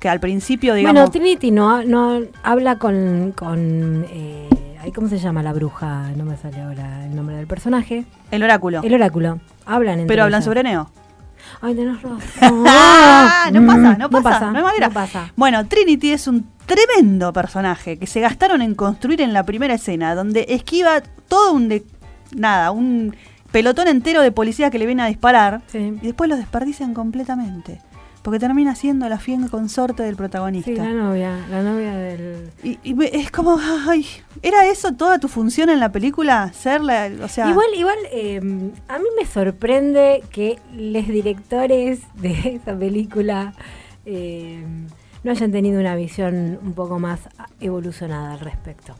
que 0.00 0.08
al 0.08 0.20
principio, 0.20 0.74
digamos, 0.74 0.94
Bueno, 0.94 1.10
Trinity 1.10 1.50
no, 1.50 1.82
no 1.84 2.20
habla 2.42 2.78
con. 2.78 3.32
con 3.36 4.04
eh, 4.10 4.48
¿Cómo 4.94 5.08
se 5.08 5.18
llama 5.18 5.42
la 5.42 5.52
bruja? 5.54 6.10
No 6.14 6.24
me 6.26 6.36
sale 6.36 6.60
ahora 6.60 7.06
el 7.06 7.16
nombre 7.16 7.36
del 7.36 7.46
personaje. 7.46 8.04
el 8.30 8.42
oráculo. 8.42 8.82
El 8.82 8.92
oráculo. 8.94 9.40
Hablan 9.64 9.94
entre 10.00 10.08
pero 10.08 10.24
hablan 10.24 10.38
ellas. 10.40 10.44
sobre 10.44 10.62
Neo. 10.62 10.90
Ay, 11.60 11.74
tenés 11.74 12.00
razón. 12.02 12.18
No 13.52 13.66
pasa, 13.66 13.96
no 13.98 14.08
Mm, 14.08 14.22
pasa, 14.22 14.50
no 14.50 14.58
hay 14.58 14.64
manera. 14.64 14.88
No 14.88 14.94
pasa. 14.94 15.32
Bueno, 15.36 15.66
Trinity 15.66 16.12
es 16.12 16.26
un 16.28 16.46
tremendo 16.66 17.32
personaje 17.32 17.98
que 17.98 18.06
se 18.06 18.20
gastaron 18.20 18.62
en 18.62 18.74
construir 18.74 19.20
en 19.20 19.32
la 19.32 19.44
primera 19.44 19.74
escena, 19.74 20.14
donde 20.14 20.46
esquiva 20.48 21.02
todo 21.28 21.52
un 21.52 21.68
de, 21.68 21.84
nada, 22.34 22.70
un 22.70 23.14
pelotón 23.52 23.88
entero 23.88 24.22
de 24.22 24.32
policías 24.32 24.70
que 24.70 24.78
le 24.78 24.86
vienen 24.86 25.04
a 25.04 25.08
disparar 25.08 25.60
Sí. 25.66 25.78
y 25.78 26.06
después 26.06 26.28
los 26.30 26.38
desperdician 26.38 26.94
completamente. 26.94 27.80
Porque 28.24 28.38
termina 28.38 28.74
siendo 28.74 29.06
la 29.06 29.18
fiel 29.18 29.50
consorte 29.50 30.02
del 30.02 30.16
protagonista. 30.16 30.70
Sí, 30.70 30.76
la 30.76 30.92
novia, 30.92 31.46
la 31.50 31.62
novia 31.62 31.94
del... 31.94 32.50
y, 32.62 32.96
es 33.04 33.30
como, 33.30 33.58
ay, 33.86 34.06
¿era 34.40 34.66
eso 34.66 34.94
toda 34.94 35.18
tu 35.18 35.28
función 35.28 35.68
en 35.68 35.78
la 35.78 35.92
película? 35.92 36.50
Ser 36.54 36.80
la, 36.80 37.10
o 37.22 37.28
sea, 37.28 37.50
Igual, 37.50 37.66
igual, 37.76 37.98
eh, 38.10 38.40
a 38.88 38.98
mí 38.98 39.04
me 39.20 39.26
sorprende 39.26 40.24
que 40.30 40.58
los 40.74 41.06
directores 41.06 42.00
de 42.14 42.56
esa 42.62 42.74
película 42.74 43.52
eh, 44.06 44.64
no 45.22 45.30
hayan 45.30 45.52
tenido 45.52 45.78
una 45.78 45.94
visión 45.94 46.58
un 46.62 46.72
poco 46.72 46.98
más 46.98 47.20
evolucionada 47.60 48.32
al 48.32 48.40
respecto. 48.40 48.94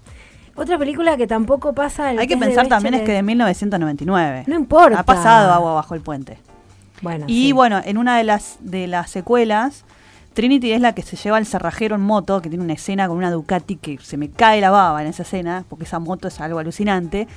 Otra 0.55 0.77
película 0.77 1.17
que 1.17 1.27
tampoco 1.27 1.73
pasa... 1.73 2.13
el 2.13 2.19
hay 2.19 2.27
que 2.27 2.37
pensar 2.37 2.69
también 2.69 2.93
es 2.93 3.01
que 3.01 3.13
de 3.13 3.23
1999. 3.23 4.45
No 4.49 4.55
importa. 4.55 5.01
Ha 5.01 5.03
pasado 5.03 5.51
agua 5.51 5.73
bajo 5.73 5.95
el 5.95 6.03
puente. 6.03 6.37
Bueno, 7.05 7.27
Y 7.29 7.47
sí. 7.47 7.53
bueno, 7.53 7.81
en 7.85 7.97
una 7.99 8.19
de 8.19 8.25
las, 8.25 8.57
de 8.61 8.88
las 8.88 9.11
secuelas, 9.11 9.85
Trinity 10.33 10.73
es 10.73 10.81
la 10.81 10.95
que 10.97 11.03
se 11.03 11.14
lleva 11.17 11.37
al 11.37 11.47
cerrajero 11.47 11.95
en 11.95 12.01
moto, 12.01 12.43
que 12.43 12.49
tiene 12.49 12.64
una 12.64 12.73
escena 12.73 13.07
con 13.07 13.17
una 13.17 13.31
Ducati 13.31 13.77
que 13.77 13.99
se 14.03 14.17
me 14.17 14.31
cae 14.31 14.61
la 14.61 14.71
baba 14.71 15.01
en 15.01 15.07
esa 15.09 15.23
escena, 15.23 15.64
porque 15.69 15.85
esa 15.85 16.01
moto 16.01 16.27
es 16.27 16.40
algo 16.40 16.59
alucinante, 16.59 17.29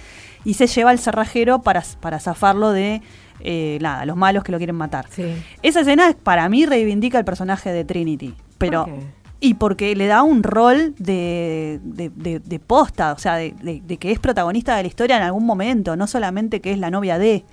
y 0.43 0.55
se 0.55 0.65
lleva 0.65 0.89
al 0.89 0.97
cerrajero 0.97 1.61
para, 1.61 1.83
para 2.01 2.19
zafarlo 2.19 2.71
de 2.71 3.03
eh, 3.41 3.77
nada, 3.81 4.03
los 4.07 4.17
malos 4.17 4.43
que 4.43 4.51
lo 4.51 4.57
quieren 4.57 4.75
matar. 4.75 5.05
Sí. 5.11 5.25
Esa 5.61 5.81
escena 5.81 6.15
para 6.23 6.49
mí 6.49 6.65
reivindica 6.65 7.19
el 7.19 7.25
personaje 7.25 7.71
de 7.71 7.85
Trinity, 7.85 8.33
pero... 8.57 8.87
Y 9.39 9.53
porque 9.53 9.95
le 9.95 10.07
da 10.07 10.23
un 10.23 10.41
rol 10.41 10.95
de, 10.97 11.79
de, 11.83 12.09
de- 12.09 12.39
de 12.39 12.59
posta, 12.59 13.13
o 13.13 13.19
sea, 13.19 13.35
de, 13.35 13.53
de- 13.61 13.81
de 13.85 13.97
que 13.97 14.11
es 14.11 14.17
protagonista 14.17 14.75
de 14.75 14.81
la 14.81 14.87
historia 14.87 15.17
en 15.17 15.21
algún 15.21 15.45
momento, 15.45 15.95
no 15.95 16.07
solamente 16.07 16.59
que 16.59 16.71
es 16.71 16.79
la 16.79 16.89
novia 16.89 17.19
de, 17.19 17.45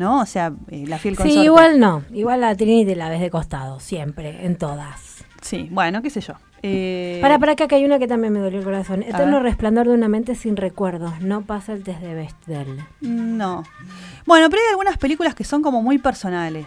¿no? 0.00 0.20
O 0.20 0.26
sea, 0.26 0.52
eh, 0.68 0.84
la 0.88 0.98
fiel 0.98 1.14
Sí, 1.14 1.22
consorte. 1.22 1.44
igual 1.44 1.78
no. 1.78 2.02
Igual 2.12 2.40
la 2.40 2.56
Trinity 2.56 2.96
la 2.96 3.08
ves 3.08 3.20
de 3.20 3.30
costado, 3.30 3.78
siempre, 3.78 4.44
en 4.44 4.56
todas. 4.56 5.24
Sí, 5.42 5.68
bueno, 5.70 6.02
qué 6.02 6.10
sé 6.10 6.20
yo. 6.20 6.34
Eh, 6.62 7.18
Para, 7.22 7.38
para 7.38 7.52
acá 7.52 7.68
que 7.68 7.74
hay 7.76 7.84
una 7.84 7.98
que 7.98 8.06
también 8.08 8.32
me 8.32 8.40
dolió 8.40 8.58
el 8.58 8.64
corazón. 8.64 9.02
Eterno 9.02 9.40
resplandor 9.40 9.86
de 9.88 9.94
una 9.94 10.08
mente 10.08 10.34
sin 10.34 10.56
recuerdos. 10.56 11.20
No 11.22 11.42
pasa 11.42 11.72
el 11.72 11.82
test 11.82 12.00
de 12.00 12.14
Bechdel. 12.14 12.84
No. 13.00 13.62
Bueno, 14.26 14.50
pero 14.50 14.60
hay 14.62 14.70
algunas 14.70 14.98
películas 14.98 15.34
que 15.34 15.44
son 15.44 15.62
como 15.62 15.80
muy 15.82 15.98
personales. 15.98 16.66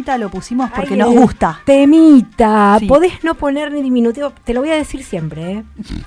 temita 0.00 0.18
lo 0.18 0.30
pusimos 0.30 0.70
porque 0.70 0.96
nos 0.96 1.12
gusta. 1.12 1.60
Temita. 1.64 2.78
Podés 2.88 3.22
no 3.22 3.34
poner 3.34 3.70
ni 3.70 3.82
diminutivo. 3.82 4.32
Te 4.44 4.54
lo 4.54 4.60
voy 4.60 4.70
a 4.70 4.74
decir 4.74 5.04
siempre. 5.04 5.52
¿eh? 5.52 5.64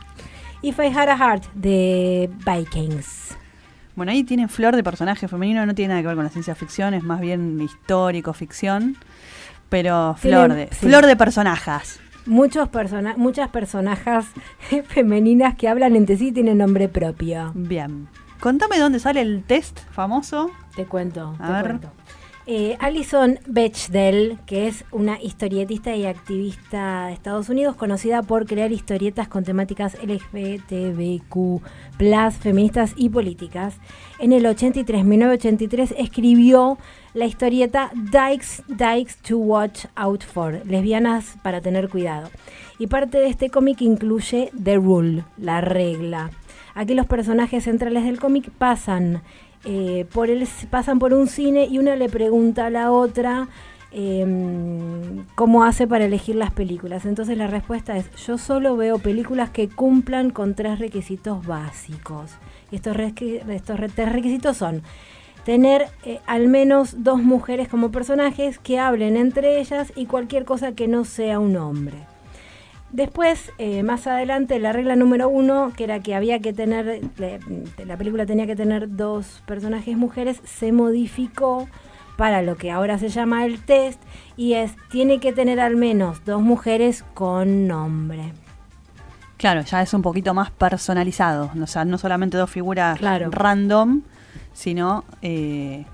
If 0.62 0.79
I 0.79 0.88
Had 0.88 1.10
a 1.10 1.17
Heart 1.17 1.43
de 1.53 2.29
Vikings. 2.45 3.36
Bueno, 3.95 4.12
ahí 4.12 4.23
tienen 4.23 4.49
flor 4.49 4.75
de 4.75 4.84
personaje 4.84 5.27
femenino, 5.27 5.65
no 5.65 5.75
tiene 5.75 5.89
nada 5.89 6.01
que 6.01 6.08
ver 6.08 6.15
con 6.15 6.25
la 6.25 6.32
ciencia 6.32 6.56
ficción, 6.56 6.95
es 6.95 7.03
más 7.03 7.21
bien 7.21 7.62
histórico, 7.62 8.34
ficción, 8.34 8.97
pero 9.69 10.15
flor 10.17 10.53
de 10.53 10.65
flor 10.67 11.06
de 11.06 11.15
personajes. 11.15 11.99
Muchos 12.25 12.69
muchas 13.17 13.49
personajes 13.49 14.25
femeninas 14.88 15.56
que 15.56 15.67
hablan 15.67 15.95
entre 15.95 16.17
sí 16.17 16.32
tienen 16.32 16.58
nombre 16.58 16.89
propio. 16.89 17.51
Bien. 17.53 18.08
Contame 18.39 18.79
dónde 18.79 18.99
sale 18.99 19.21
el 19.21 19.43
test 19.43 19.82
famoso. 19.91 20.49
Te 20.75 20.86
cuento, 20.86 21.36
a 21.39 21.51
ver. 21.51 21.63
Cuento. 21.63 21.91
Eh, 22.45 22.75
Alison 22.82 23.39
Bechdel, 23.47 24.38
que 24.45 24.67
es 24.67 24.84
una 24.91 25.17
historietista 25.21 25.95
y 25.95 26.06
activista 26.06 27.08
de 27.08 27.13
Estados 27.13 27.47
Unidos, 27.47 27.77
conocida 27.77 28.21
por 28.21 28.45
crear 28.45 28.73
historietas 28.73 29.29
con 29.29 29.45
temáticas 29.45 29.97
LGBTQ, 30.03 31.62
feministas 32.41 32.95
y 32.97 33.08
políticas, 33.08 33.75
en 34.19 34.34
el 34.34 34.45
83, 34.45 35.06
1983, 35.06 35.95
escribió 35.97 36.77
la 37.13 37.25
historieta 37.25 37.91
Dykes, 37.93 38.63
Dykes 38.67 39.17
to 39.21 39.38
Watch 39.38 39.86
Out 39.95 40.23
For, 40.23 40.62
lesbianas 40.65 41.38
para 41.43 41.62
tener 41.62 41.88
cuidado. 41.88 42.29
Y 42.77 42.88
parte 42.88 43.19
de 43.19 43.27
este 43.27 43.49
cómic 43.51 43.82
incluye 43.82 44.51
The 44.62 44.75
Rule, 44.75 45.23
la 45.38 45.62
regla. 45.62 46.32
Aquí 46.75 46.93
los 46.93 47.06
personajes 47.06 47.63
centrales 47.63 48.03
del 48.03 48.19
cómic 48.19 48.49
pasan 48.49 49.21
eh, 49.65 50.06
por 50.13 50.30
el, 50.30 50.47
pasan 50.69 50.99
por 50.99 51.13
un 51.13 51.28
cine 51.28 51.65
y 51.65 51.78
una 51.78 51.95
le 51.95 52.10
pregunta 52.10 52.65
a 52.65 52.69
la 52.69 52.91
otra 52.91 53.47
em, 53.91 55.26
cómo 55.36 55.63
hace 55.63 55.88
para 55.88 56.06
elegir 56.06 56.36
las 56.36 56.52
películas. 56.52 57.06
Entonces 57.06 57.38
la 57.38 57.47
respuesta 57.47 57.97
es, 57.97 58.10
yo 58.26 58.38
solo 58.38 58.76
veo 58.76 58.99
películas 58.99 59.49
que 59.52 59.69
cumplan 59.69 60.32
con 60.32 60.56
tres 60.56 60.80
requisitos 60.80 61.45
básicos. 61.45 62.32
Estos, 62.71 62.95
estos 62.97 63.80
tres 63.95 64.12
requisitos 64.12 64.58
son 64.58 64.84
tener 65.45 65.88
eh, 66.04 66.19
al 66.26 66.47
menos 66.47 67.04
dos 67.04 67.21
mujeres 67.21 67.67
como 67.67 67.91
personajes 67.91 68.60
que 68.60 68.80
hablen 68.80 69.17
entre 69.17 69.60
ellas 69.60 69.91
y 69.95 70.06
cualquier 70.06 70.45
cosa 70.45 70.73
que 70.73 70.88
no 70.88 71.06
sea 71.06 71.39
un 71.39 71.56
hombre. 71.58 72.12
Después, 72.93 73.51
eh, 73.58 73.82
más 73.82 74.06
adelante, 74.06 74.60
la 74.60 74.71
regla 74.71 74.95
número 74.95 75.27
uno, 75.27 75.73
que 75.75 75.84
era 75.84 75.99
que 75.99 76.13
había 76.13 76.39
que 76.39 76.53
tener, 76.53 77.01
la 77.84 77.97
película 77.97 78.27
tenía 78.27 78.45
que 78.45 78.56
tener 78.56 78.95
dos 78.95 79.41
personajes 79.47 79.97
mujeres, 79.97 80.39
se 80.45 80.71
modificó 80.71 81.67
para 82.17 82.43
lo 82.43 82.56
que 82.56 82.69
ahora 82.69 82.99
se 82.99 83.10
llama 83.10 83.45
el 83.45 83.60
test 83.65 83.99
y 84.38 84.53
es, 84.53 84.75
tiene 84.91 85.19
que 85.19 85.34
tener 85.34 85.60
al 85.60 85.75
menos 85.75 86.23
dos 86.23 86.43
mujeres 86.43 87.03
con 87.15 87.67
nombre. 87.67 88.32
Claro, 89.38 89.62
ya 89.62 89.82
es 89.82 89.91
un 89.95 90.03
poquito 90.03 90.36
más 90.36 90.51
personalizado, 90.51 91.50
o 91.60 91.65
sea, 91.65 91.85
no 91.85 91.98
solamente 91.98 92.37
dos 92.37 92.52
figuras 92.52 93.02
random, 93.02 94.04
sino 94.54 95.04
eh, 95.23 95.85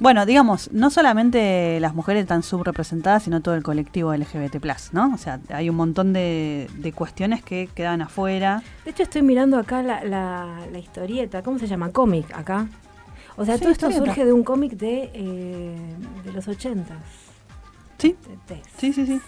bueno, 0.00 0.26
digamos, 0.26 0.70
no 0.72 0.90
solamente 0.90 1.78
las 1.80 1.94
mujeres 1.94 2.22
están 2.22 2.42
subrepresentadas, 2.42 3.24
sino 3.24 3.40
todo 3.40 3.54
el 3.54 3.62
colectivo 3.62 4.14
LGBT+, 4.14 4.56
¿no? 4.92 5.12
O 5.12 5.18
sea, 5.18 5.40
hay 5.50 5.68
un 5.68 5.76
montón 5.76 6.12
de, 6.12 6.68
cuestiones 6.94 7.42
que 7.42 7.68
quedan 7.74 8.02
afuera. 8.02 8.62
De 8.84 8.92
hecho, 8.92 9.02
estoy 9.02 9.22
mirando 9.22 9.58
acá 9.58 9.82
la, 9.82 10.60
historieta, 10.78 11.42
¿cómo 11.42 11.58
se 11.58 11.66
llama? 11.66 11.90
Cómic, 11.90 12.26
acá. 12.32 12.68
O 13.36 13.44
sea, 13.44 13.58
todo 13.58 13.70
esto 13.70 13.90
surge 13.90 14.24
de 14.24 14.32
un 14.32 14.44
cómic 14.44 14.72
de, 14.72 15.10
eh, 15.14 15.76
de 16.24 16.32
los 16.32 16.46
ochentas. 16.48 16.98
Sí, 17.98 18.16
sí, 18.78 18.92
sí, 18.92 19.06
sí. 19.06 19.20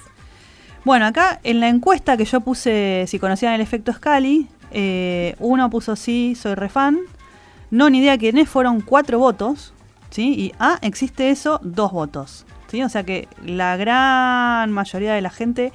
Bueno, 0.84 1.06
acá 1.06 1.40
en 1.42 1.60
la 1.60 1.68
encuesta 1.68 2.16
que 2.16 2.24
yo 2.24 2.40
puse 2.40 3.04
si 3.06 3.18
conocían 3.18 3.52
el 3.52 3.60
efecto 3.60 3.92
Scali, 3.92 4.48
eh, 4.70 5.34
uno 5.38 5.68
puso 5.68 5.96
sí, 5.96 6.34
soy 6.34 6.54
refan. 6.54 7.00
No, 7.70 7.90
ni 7.90 7.98
idea 7.98 8.16
quiénes 8.18 8.48
fueron 8.48 8.80
cuatro 8.80 9.18
votos. 9.18 9.74
¿Sí? 10.10 10.34
Y, 10.36 10.52
ah, 10.58 10.78
existe 10.82 11.30
eso, 11.30 11.60
dos 11.62 11.92
votos. 11.92 12.46
¿sí? 12.68 12.82
O 12.82 12.88
sea 12.88 13.04
que 13.04 13.28
la 13.44 13.76
gran 13.76 14.70
mayoría 14.70 15.14
de 15.14 15.20
la 15.20 15.30
gente 15.30 15.72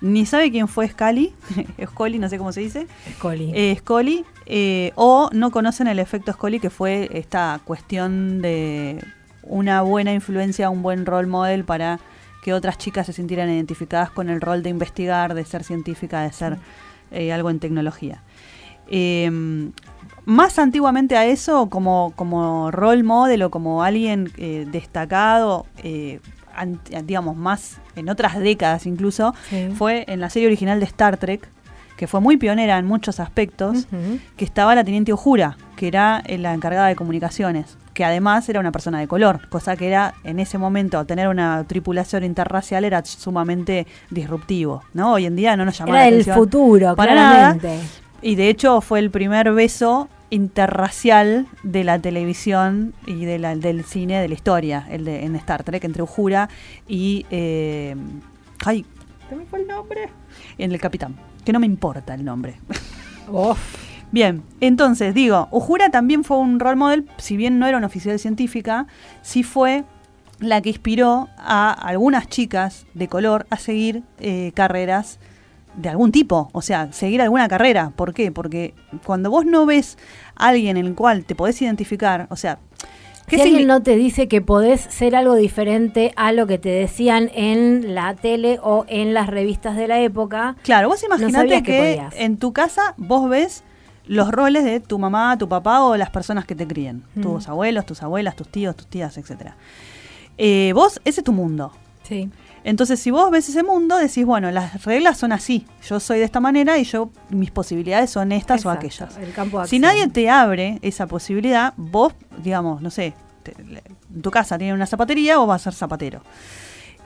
ni 0.00 0.26
sabe 0.26 0.50
quién 0.50 0.68
fue 0.68 0.88
Scully, 0.88 1.32
Scully, 1.86 2.18
no 2.18 2.28
sé 2.28 2.38
cómo 2.38 2.52
se 2.52 2.60
dice. 2.60 2.86
Scully. 3.16 3.52
Eh, 3.54 3.76
Scully, 3.78 4.24
eh, 4.44 4.92
o 4.94 5.30
no 5.32 5.50
conocen 5.50 5.86
el 5.86 5.98
efecto 5.98 6.32
Scully, 6.32 6.60
que 6.60 6.70
fue 6.70 7.08
esta 7.12 7.60
cuestión 7.64 8.42
de 8.42 9.02
una 9.42 9.82
buena 9.82 10.12
influencia, 10.12 10.70
un 10.70 10.82
buen 10.82 11.06
role 11.06 11.26
model 11.26 11.64
para 11.64 11.98
que 12.42 12.52
otras 12.52 12.78
chicas 12.78 13.06
se 13.06 13.12
sintieran 13.12 13.50
identificadas 13.50 14.10
con 14.10 14.28
el 14.28 14.40
rol 14.40 14.62
de 14.62 14.70
investigar, 14.70 15.34
de 15.34 15.44
ser 15.44 15.64
científica, 15.64 16.22
de 16.22 16.32
ser 16.32 16.58
eh, 17.10 17.32
algo 17.32 17.50
en 17.50 17.58
tecnología. 17.58 18.22
Más 20.26 20.58
antiguamente 20.58 21.16
a 21.16 21.24
eso, 21.24 21.70
como, 21.70 22.12
como 22.16 22.72
role 22.72 23.04
model 23.04 23.44
o 23.44 23.50
como 23.50 23.84
alguien 23.84 24.32
eh, 24.36 24.66
destacado, 24.70 25.66
eh, 25.84 26.18
digamos, 27.04 27.36
más 27.36 27.78
en 27.94 28.08
otras 28.08 28.36
décadas 28.36 28.86
incluso, 28.86 29.34
fue 29.76 30.04
en 30.08 30.20
la 30.20 30.28
serie 30.28 30.48
original 30.48 30.80
de 30.80 30.86
Star 30.86 31.16
Trek, 31.16 31.48
que 31.96 32.08
fue 32.08 32.20
muy 32.20 32.36
pionera 32.36 32.76
en 32.76 32.86
muchos 32.86 33.20
aspectos, 33.20 33.86
que 34.36 34.44
estaba 34.44 34.74
la 34.74 34.82
teniente 34.82 35.12
Ojura, 35.12 35.56
que 35.76 35.86
era 35.86 36.22
eh, 36.26 36.38
la 36.38 36.54
encargada 36.54 36.88
de 36.88 36.96
comunicaciones, 36.96 37.78
que 37.94 38.04
además 38.04 38.48
era 38.48 38.58
una 38.58 38.72
persona 38.72 38.98
de 38.98 39.06
color, 39.06 39.48
cosa 39.48 39.76
que 39.76 39.86
era 39.86 40.14
en 40.24 40.40
ese 40.40 40.58
momento 40.58 41.04
tener 41.06 41.28
una 41.28 41.64
tripulación 41.68 42.24
interracial 42.24 42.84
era 42.84 43.04
sumamente 43.04 43.86
disruptivo, 44.10 44.82
¿no? 44.92 45.12
Hoy 45.12 45.26
en 45.26 45.36
día 45.36 45.56
no 45.56 45.64
nos 45.64 45.78
llama 45.78 46.04
era 46.04 46.08
el 46.08 46.24
futuro, 46.24 46.96
para 46.96 47.12
claramente. 47.12 47.78
Y 48.22 48.34
de 48.34 48.48
hecho 48.48 48.80
fue 48.80 48.98
el 48.98 49.10
primer 49.10 49.52
beso 49.52 50.08
interracial 50.30 51.46
de 51.62 51.84
la 51.84 51.98
televisión 51.98 52.94
y 53.06 53.24
de 53.24 53.38
la, 53.38 53.56
del 53.56 53.84
cine 53.84 54.20
de 54.20 54.28
la 54.28 54.34
historia, 54.34 54.86
el 54.90 55.04
de 55.04 55.24
en 55.24 55.36
Star 55.36 55.62
Trek, 55.62 55.84
entre 55.84 56.02
Ujura 56.02 56.48
y. 56.88 57.26
Eh, 57.30 57.96
ay, 58.64 58.84
¿qué 59.28 59.36
me 59.36 59.44
fue 59.44 59.60
el 59.60 59.66
nombre? 59.66 60.08
En 60.58 60.72
el 60.72 60.80
capitán, 60.80 61.16
que 61.44 61.52
no 61.52 61.60
me 61.60 61.66
importa 61.66 62.14
el 62.14 62.24
nombre. 62.24 62.58
Bien, 64.12 64.42
entonces 64.60 65.14
digo, 65.14 65.48
Ujura 65.50 65.90
también 65.90 66.22
fue 66.22 66.38
un 66.38 66.60
role 66.60 66.76
model, 66.76 67.08
si 67.18 67.36
bien 67.36 67.58
no 67.58 67.66
era 67.66 67.76
una 67.76 67.88
oficial 67.88 68.18
científica, 68.18 68.86
sí 69.22 69.42
fue 69.42 69.84
la 70.38 70.60
que 70.60 70.68
inspiró 70.68 71.28
a 71.38 71.72
algunas 71.72 72.28
chicas 72.28 72.86
de 72.94 73.08
color 73.08 73.46
a 73.50 73.56
seguir 73.56 74.04
eh, 74.20 74.52
carreras 74.54 75.18
de 75.76 75.88
algún 75.88 76.12
tipo, 76.12 76.48
o 76.52 76.62
sea, 76.62 76.92
seguir 76.92 77.22
alguna 77.22 77.48
carrera. 77.48 77.92
¿Por 77.94 78.14
qué? 78.14 78.32
Porque 78.32 78.74
cuando 79.04 79.30
vos 79.30 79.44
no 79.44 79.66
ves 79.66 79.98
a 80.34 80.48
alguien 80.48 80.76
en 80.76 80.86
el 80.86 80.94
cual 80.94 81.24
te 81.24 81.34
podés 81.34 81.60
identificar, 81.62 82.26
o 82.30 82.36
sea, 82.36 82.58
si 83.28 83.40
alguien 83.40 83.66
no 83.66 83.82
te 83.82 83.96
dice 83.96 84.28
que 84.28 84.40
podés 84.40 84.80
ser 84.80 85.16
algo 85.16 85.34
diferente 85.34 86.12
a 86.16 86.32
lo 86.32 86.46
que 86.46 86.58
te 86.58 86.68
decían 86.68 87.30
en 87.34 87.94
la 87.94 88.14
tele 88.14 88.60
o 88.62 88.84
en 88.88 89.14
las 89.14 89.26
revistas 89.26 89.76
de 89.76 89.88
la 89.88 90.00
época. 90.00 90.56
Claro, 90.62 90.88
vos 90.88 91.02
imaginate 91.02 91.62
que, 91.62 92.00
en 92.12 92.36
tu 92.36 92.52
casa 92.52 92.94
vos 92.96 93.28
ves 93.28 93.64
los 94.06 94.30
roles 94.30 94.62
de 94.62 94.78
tu 94.78 94.98
mamá, 95.00 95.36
tu 95.38 95.48
papá 95.48 95.82
o 95.82 95.96
las 95.96 96.10
personas 96.10 96.44
que 96.44 96.54
te 96.54 96.66
crían. 96.66 97.02
Tus 97.20 97.48
abuelos, 97.48 97.84
tus 97.84 98.02
abuelas, 98.02 98.36
tus 98.36 98.48
tíos, 98.48 98.76
tus 98.76 98.86
tías, 98.86 99.18
etcétera. 99.18 99.56
Eh, 100.38 100.72
vos, 100.74 101.00
ese 101.04 101.20
es 101.20 101.24
tu 101.24 101.32
mundo. 101.32 101.72
Sí. 102.06 102.30
Entonces, 102.64 102.98
si 102.98 103.10
vos 103.10 103.30
ves 103.30 103.48
ese 103.48 103.62
mundo, 103.62 103.96
decís, 103.96 104.24
bueno, 104.26 104.50
las 104.50 104.84
reglas 104.84 105.18
son 105.18 105.32
así. 105.32 105.66
Yo 105.88 106.00
soy 106.00 106.18
de 106.18 106.24
esta 106.24 106.40
manera 106.40 106.78
y 106.78 106.84
yo 106.84 107.10
mis 107.30 107.50
posibilidades 107.50 108.10
son 108.10 108.32
estas 108.32 108.66
o 108.66 108.70
aquellas. 108.70 109.16
si 109.66 109.78
nadie 109.78 110.08
te 110.08 110.28
abre 110.28 110.78
esa 110.82 111.06
posibilidad, 111.06 111.74
vos, 111.76 112.14
digamos, 112.42 112.82
no 112.82 112.90
sé, 112.90 113.14
en 113.56 114.22
tu 114.22 114.30
casa 114.30 114.58
tiene 114.58 114.74
una 114.74 114.86
zapatería, 114.86 115.38
vos 115.38 115.46
vas 115.46 115.62
a 115.62 115.70
ser 115.70 115.74
zapatero. 115.74 116.22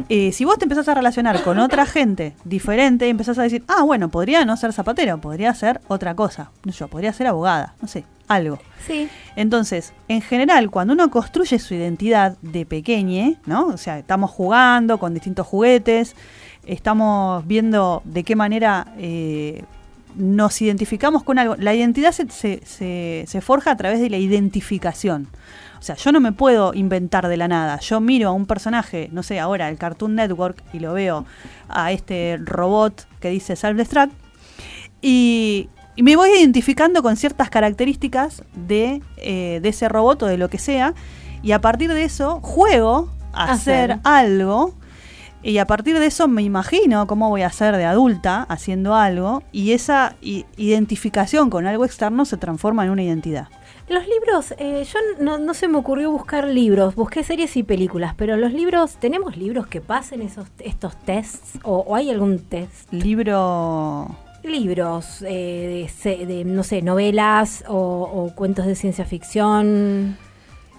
Eh, 0.09 0.33
si 0.33 0.45
vos 0.45 0.59
te 0.59 0.65
empezás 0.65 0.89
a 0.89 0.95
relacionar 0.95 1.43
con 1.43 1.59
otra 1.59 1.87
gente 1.87 2.35
diferente, 2.45 3.09
empezás 3.09 3.39
a 3.39 3.43
decir, 3.43 3.65
ah, 3.69 3.83
bueno, 3.83 4.09
podría 4.09 4.45
no 4.45 4.57
ser 4.57 4.73
zapatero, 4.73 5.21
podría 5.21 5.55
ser 5.55 5.81
otra 5.89 6.15
cosa. 6.15 6.51
Yo 6.65 6.89
podría 6.89 7.13
ser 7.13 7.27
abogada, 7.27 7.75
no 7.81 7.89
sé, 7.89 8.05
algo. 8.29 8.59
Sí. 8.87 9.09
Entonces, 9.37 9.93
en 10.09 10.23
general, 10.23 10.71
cuando 10.71 10.95
uno 10.95 11.11
construye 11.11 11.59
su 11.59 11.75
identidad 11.75 12.37
de 12.43 12.67
pequeñe, 12.67 13.39
¿no? 13.47 13.67
O 13.67 13.77
sea, 13.77 13.99
estamos 13.99 14.31
jugando 14.31 14.99
con 14.99 15.15
distintos 15.15 15.47
juguetes, 15.47 16.15
estamos 16.67 17.47
viendo 17.47 18.03
de 18.05 18.25
qué 18.25 18.37
manera 18.37 18.93
eh, 18.99 19.65
nos 20.17 20.61
identificamos 20.63 21.23
con 21.23 21.39
algo. 21.39 21.57
La 21.57 21.75
identidad 21.75 22.13
se, 22.13 22.29
se, 22.29 23.25
se 23.27 23.41
forja 23.41 23.73
a 23.73 23.77
través 23.77 24.01
de 24.01 24.11
la 24.11 24.19
identificación. 24.19 25.29
O 25.81 25.83
sea, 25.83 25.95
yo 25.95 26.13
no 26.13 26.21
me 26.21 26.33
puedo 26.33 26.75
inventar 26.75 27.27
de 27.27 27.39
la 27.39 27.49
nada. 27.49 27.81
Yo 27.81 28.01
miro 28.01 28.29
a 28.29 28.33
un 28.33 28.45
personaje, 28.45 29.09
no 29.13 29.23
sé, 29.23 29.41
ahora 29.41 29.71
el 29.71 29.79
Cartoon 29.79 30.15
Network 30.15 30.63
y 30.75 30.79
lo 30.79 30.93
veo 30.93 31.25
a 31.71 31.91
este 31.91 32.39
robot 32.45 33.07
que 33.19 33.31
dice 33.31 33.55
Self-Destruct 33.55 34.13
y, 35.01 35.69
me 35.97 36.17
voy 36.17 36.31
identificando 36.31 37.03
con 37.03 37.17
ciertas 37.17 37.51
características 37.51 38.43
de, 38.55 39.03
eh, 39.19 39.59
de, 39.61 39.69
ese 39.69 39.87
robot 39.87 40.23
o 40.23 40.27
de 40.27 40.39
lo 40.39 40.49
que 40.49 40.57
sea 40.57 40.95
y 41.43 41.53
a 41.53 41.61
partir 41.61 41.93
de 41.93 42.05
eso 42.05 42.41
juego 42.41 43.11
a 43.35 43.53
hacer, 43.53 43.99
algo 44.03 44.75
y 45.43 45.59
a 45.59 45.67
partir 45.67 45.99
de 45.99 46.07
eso 46.07 46.27
me 46.27 46.43
imagino 46.43 47.07
cómo 47.07 47.29
voy 47.29 47.43
a 47.43 47.51
ser 47.51 47.77
de 47.77 47.85
adulta 47.85 48.47
haciendo 48.49 48.95
algo 48.95 49.43
y 49.53 49.73
esa 49.73 50.17
identificación 50.23 51.51
con 51.51 51.67
algo 51.67 51.85
externo 51.85 52.25
se 52.25 52.39
transforma 52.39 52.85
en 52.85 52.91
una 52.91 53.03
identidad. 53.03 53.49
Los 53.91 54.07
libros, 54.07 54.55
eh, 54.59 54.85
yo 54.85 54.99
no, 55.19 55.53
se 55.53 55.67
me 55.67 55.77
ocurrió 55.77 56.13
buscar 56.13 56.47
libros, 56.47 56.95
busqué 56.95 57.25
series 57.25 57.57
y 57.57 57.65
películas, 57.65 58.15
pero 58.17 58.37
los 58.37 58.53
libros, 58.53 58.95
¿tenemos 59.01 59.37
libros 59.37 59.67
que 59.67 59.81
pasen 59.81 60.23
esos 60.23 60.47
estos 60.61 60.95
tests? 60.95 61.59
¿O, 61.65 61.97
hay 61.97 62.09
algún 62.09 62.39
test? 62.39 62.93
Libro... 62.93 64.17
Libros 64.45 65.25
eh, 65.27 65.91
de, 66.05 66.45
no 66.45 66.63
sé, 66.63 66.83
novelas 66.83 67.65
o, 67.67 68.31
cuentos 68.37 68.67
de 68.67 68.77
ciencia 68.77 69.05
ficción. 69.05 70.17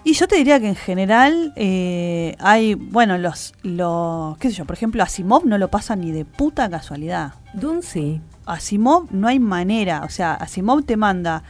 Y 0.04 0.14
yo 0.14 0.26
te 0.26 0.36
diría 0.36 0.58
que 0.58 0.68
en 0.68 0.74
general 0.74 1.52
eh, 1.56 2.34
hay, 2.38 2.76
bueno, 2.76 3.18
los, 3.18 3.52
los, 3.62 4.38
qué 4.38 4.48
sé 4.48 4.56
yo, 4.56 4.64
por 4.64 4.74
ejemplo, 4.74 5.02
Asimov 5.02 5.44
no 5.44 5.58
lo 5.58 5.68
pasa 5.68 5.96
ni 5.96 6.12
de 6.12 6.24
puta 6.24 6.70
casualidad. 6.70 7.34
Dun 7.52 7.82
sí. 7.82 8.22
Asimov 8.46 9.12
no 9.12 9.28
hay 9.28 9.38
manera, 9.38 10.02
o 10.06 10.08
sea, 10.08 10.32
Asimov 10.32 10.82
te 10.84 10.96
manda 10.96 11.44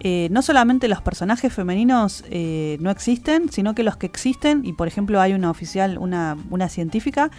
eh, 0.00 0.28
no 0.30 0.42
solamente 0.42 0.88
los 0.88 1.02
personajes 1.02 1.52
femeninos 1.52 2.24
eh, 2.30 2.78
no 2.80 2.90
existen, 2.90 3.50
sino 3.50 3.74
que 3.74 3.82
los 3.82 3.96
que 3.96 4.06
existen, 4.06 4.64
y 4.64 4.72
por 4.72 4.88
ejemplo 4.88 5.20
hay 5.20 5.34
una 5.34 5.50
oficial, 5.50 5.98
una, 5.98 6.36
una 6.50 6.68
científica, 6.68 7.30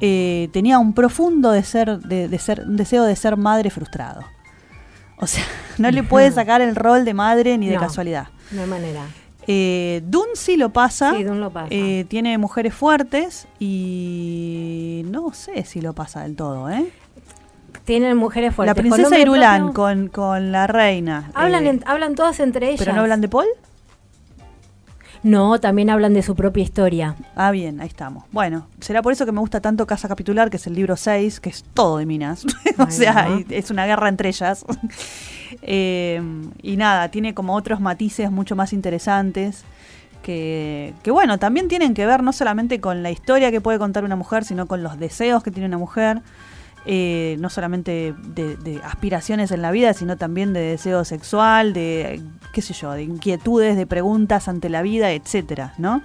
eh, 0.00 0.48
tenía 0.52 0.78
un 0.78 0.92
profundo 0.92 1.52
de 1.52 1.62
ser, 1.62 2.00
de, 2.00 2.38
ser, 2.38 2.64
un 2.66 2.76
deseo 2.76 3.04
de 3.04 3.14
ser 3.16 3.36
madre 3.36 3.70
frustrado. 3.70 4.22
O 5.18 5.26
sea, 5.26 5.44
no 5.78 5.90
le 5.90 6.02
puede 6.02 6.32
sacar 6.32 6.60
el 6.60 6.74
rol 6.74 7.04
de 7.04 7.14
madre 7.14 7.56
ni 7.58 7.68
de 7.68 7.76
casualidad. 7.76 8.28
No 8.50 8.62
hay 8.62 8.68
manera. 8.68 9.06
Eh, 9.46 10.02
Dune 10.06 10.32
sí 10.34 10.56
lo 10.56 10.72
pasa. 10.72 11.14
Sí, 11.14 11.22
Dune 11.22 11.38
lo 11.38 11.50
pasa. 11.50 11.68
Eh, 11.70 12.06
tiene 12.08 12.38
mujeres 12.38 12.74
fuertes 12.74 13.46
y 13.60 15.02
no 15.06 15.32
sé 15.32 15.64
si 15.64 15.80
lo 15.80 15.94
pasa 15.94 16.22
del 16.22 16.34
todo, 16.34 16.70
¿eh? 16.70 16.90
Tienen 17.84 18.16
mujeres 18.16 18.54
fuertes. 18.54 18.74
La 18.76 18.80
princesa 18.80 19.18
Irulán 19.18 19.72
con, 19.72 20.08
con 20.08 20.52
la 20.52 20.66
reina. 20.66 21.30
Hablan, 21.34 21.66
eh, 21.66 21.70
en- 21.70 21.82
hablan 21.86 22.14
todas 22.14 22.40
entre 22.40 22.68
ellas. 22.68 22.78
¿Pero 22.78 22.94
no 22.94 23.02
hablan 23.02 23.20
de 23.20 23.28
Paul? 23.28 23.46
No, 25.22 25.58
también 25.58 25.88
hablan 25.88 26.12
de 26.12 26.22
su 26.22 26.34
propia 26.36 26.62
historia. 26.62 27.16
Ah, 27.34 27.50
bien, 27.50 27.80
ahí 27.80 27.86
estamos. 27.88 28.24
Bueno, 28.30 28.66
será 28.80 29.00
por 29.00 29.12
eso 29.12 29.24
que 29.24 29.32
me 29.32 29.40
gusta 29.40 29.60
tanto 29.62 29.86
Casa 29.86 30.06
Capitular, 30.06 30.50
que 30.50 30.58
es 30.58 30.66
el 30.66 30.74
libro 30.74 30.96
6, 30.96 31.40
que 31.40 31.48
es 31.48 31.64
todo 31.72 31.96
de 31.96 32.04
minas. 32.04 32.44
o 32.78 32.90
sea, 32.90 33.28
es 33.48 33.70
una 33.70 33.86
guerra 33.86 34.08
entre 34.08 34.28
ellas. 34.28 34.64
Eh, 35.62 36.20
y 36.62 36.76
nada, 36.76 37.10
tiene 37.10 37.32
como 37.32 37.54
otros 37.54 37.80
matices 37.80 38.28
mucho 38.32 38.56
más 38.56 38.72
interesantes. 38.72 39.62
Que, 40.22 40.92
que 41.04 41.12
bueno, 41.12 41.38
también 41.38 41.68
tienen 41.68 41.94
que 41.94 42.06
ver 42.06 42.24
no 42.24 42.32
solamente 42.32 42.80
con 42.80 43.04
la 43.04 43.12
historia 43.12 43.52
que 43.52 43.60
puede 43.60 43.78
contar 43.78 44.02
una 44.04 44.16
mujer, 44.16 44.44
sino 44.44 44.66
con 44.66 44.82
los 44.82 44.98
deseos 44.98 45.44
que 45.44 45.52
tiene 45.52 45.68
una 45.68 45.78
mujer. 45.78 46.22
Eh, 46.86 47.36
no 47.38 47.50
solamente 47.50 48.14
de, 48.34 48.80
aspiraciones 48.84 49.50
en 49.50 49.62
la 49.62 49.70
vida, 49.70 49.94
sino 49.94 50.16
también 50.16 50.52
de 50.52 50.60
deseo 50.60 51.04
sexual, 51.04 51.72
de 51.72 52.20
qué 52.52 52.62
sé 52.62 52.74
yo, 52.74 52.92
de 52.92 53.02
inquietudes, 53.02 53.76
de 53.76 53.86
preguntas 53.86 54.48
ante 54.48 54.68
la 54.68 54.82
vida, 54.82 55.12
etcétera, 55.12 55.74
¿no? 55.78 56.02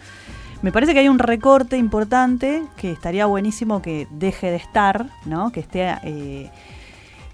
Me 0.62 0.72
parece 0.72 0.94
que 0.94 1.00
hay 1.00 1.08
un 1.08 1.20
recorte 1.20 1.78
importante 1.78 2.64
que 2.76 2.92
estaría 2.92 3.26
buenísimo 3.26 3.82
que 3.82 4.08
deje 4.12 4.52
de 4.52 4.58
estar, 4.58 5.10
¿no? 5.26 5.52
Que 5.52 5.62
esté 5.62 5.96
eh, 6.04 6.50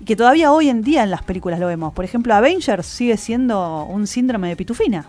que 0.06 0.16
todavía 0.16 0.52
hoy 0.52 0.70
en 0.70 0.82
día 0.82 1.04
en 1.04 1.10
las 1.10 1.24
películas 1.24 1.60
lo 1.60 1.68
vemos. 1.68 1.94
Por 1.94 2.06
ejemplo, 2.06 2.36
Avengers 2.36 2.86
sigue 2.86 3.18
siendo 3.18 3.86
un 3.86 4.06
síndrome 4.06 4.50
de 4.50 4.56
pitufina. 4.56 5.08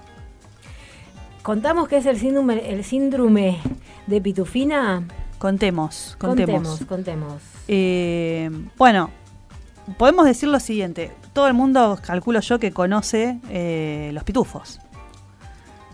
Contamos 1.47 1.87
que 1.87 1.99
es 1.99 2.07
el 2.07 2.19
síndrome, 2.19 2.73
el 2.73 2.83
síndrome 2.83 3.59
de 4.09 4.21
Pitufina. 4.21 5.05
Contemos, 5.39 6.17
contemos. 6.19 6.79
Contemos, 6.79 6.89
contemos. 6.89 7.43
Eh, 7.69 8.51
bueno, 8.77 9.11
podemos 9.99 10.25
decir 10.27 10.49
lo 10.49 10.61
siguiente. 10.61 11.13
Todo 11.33 11.47
el 11.49 11.55
mundo, 11.55 11.99
calculo 12.05 12.41
yo, 12.41 12.59
que 12.59 12.73
conoce 12.73 13.39
eh, 13.51 14.11
los 14.15 14.25
pitufos. 14.25 14.81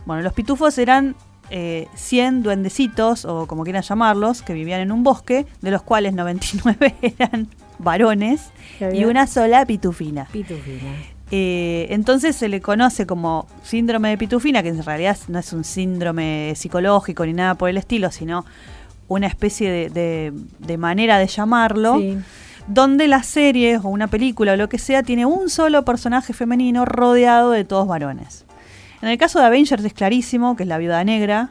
Bueno, 0.07 0.23
los 0.23 0.33
pitufos 0.33 0.79
eran 0.79 1.17
eh, 1.51 1.89
100 1.95 2.43
duendecitos, 2.43 3.25
o 3.25 3.47
como 3.47 3.65
quieran 3.65 3.83
llamarlos, 3.83 4.43
que 4.43 4.55
vivían 4.55 4.81
en 4.81 4.93
un 4.93 5.03
bosque, 5.03 5.47
de 5.61 5.71
los 5.71 5.83
cuales 5.83 6.15
99 6.15 6.95
eran 7.19 7.49
varones 7.79 8.51
y 8.93 9.05
una 9.05 9.27
sola 9.27 9.67
pitufina. 9.67 10.27
Pitufina. 10.33 10.93
Eh, 11.35 11.87
entonces 11.89 12.37
se 12.37 12.49
le 12.49 12.61
conoce 12.61 13.07
como 13.07 13.47
síndrome 13.63 14.11
de 14.11 14.19
pitufina, 14.19 14.63
que 14.63 14.69
en 14.69 14.85
realidad 14.85 15.17
no 15.29 15.39
es 15.39 15.53
un 15.55 15.65
síndrome 15.65 16.53
psicológico 16.57 17.25
ni 17.25 17.33
nada 17.33 17.55
por 17.55 17.71
el 17.71 17.79
estilo, 17.79 18.11
sino 18.11 18.45
una 19.09 19.27
especie 19.27 19.71
de, 19.71 19.91
de- 19.91 20.33
de 20.59 20.79
manera 20.79 21.19
de 21.19 21.27
llamarlo, 21.27 21.99
Sí. 21.99 22.19
donde 22.69 23.09
la 23.09 23.23
serie 23.23 23.79
o 23.79 23.89
una 23.89 24.07
película 24.07 24.53
o 24.53 24.57
lo 24.57 24.69
que 24.69 24.79
sea 24.79 25.03
tiene 25.03 25.27
un 25.27 25.51
solo 25.51 25.85
personaje 25.85 26.33
femenino 26.33 26.85
rodeado 26.85 27.51
de 27.51 27.65
todos 27.65 27.87
varones. 27.89 28.45
En 29.03 29.09
el 29.09 29.19
caso 29.19 29.41
de 29.41 29.47
Avengers 29.47 29.85
es 29.85 29.93
clarísimo, 29.95 30.55
que 30.57 30.63
es 30.63 30.69
la 30.69 30.79
viuda 30.79 31.03
negra, 31.03 31.51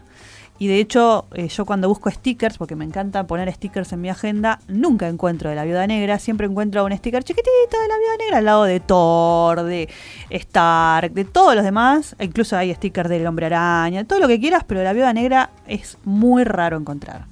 y 0.57 0.67
de 0.67 0.79
hecho 0.79 1.25
eh, 1.33 1.47
yo 1.49 1.65
cuando 1.65 1.89
busco 1.89 2.09
stickers, 2.11 2.57
porque 2.57 2.75
me 2.75 2.85
encanta 2.85 3.25
poner 3.27 3.51
stickers 3.51 3.91
en 3.93 3.99
mi 4.01 4.09
agenda, 4.09 4.59
nunca 4.67 5.07
encuentro 5.09 5.49
de 5.49 5.55
la 5.55 5.63
viuda 5.65 5.85
negra, 5.87 6.17
siempre 6.19 6.45
encuentro 6.47 6.85
un 6.85 6.95
sticker 6.95 7.23
chiquitito 7.23 7.49
de 7.81 7.87
la 7.89 7.97
viuda 7.97 8.17
negra 8.19 8.37
al 8.37 8.45
lado 8.45 8.63
de 8.63 8.79
Thor, 8.79 9.63
de 9.63 9.89
Stark, 10.29 11.11
de 11.13 11.25
todos 11.25 11.55
los 11.55 11.63
demás, 11.63 12.15
e 12.19 12.25
incluso 12.25 12.55
hay 12.55 12.73
stickers 12.73 13.09
del 13.09 13.27
hombre 13.27 13.47
araña, 13.47 14.03
todo 14.05 14.19
lo 14.19 14.27
que 14.27 14.39
quieras, 14.39 14.63
pero 14.65 14.83
la 14.83 14.93
viuda 14.93 15.11
negra 15.13 15.49
es 15.67 15.97
muy 16.05 16.43
raro 16.43 16.77
encontrar. 16.77 17.25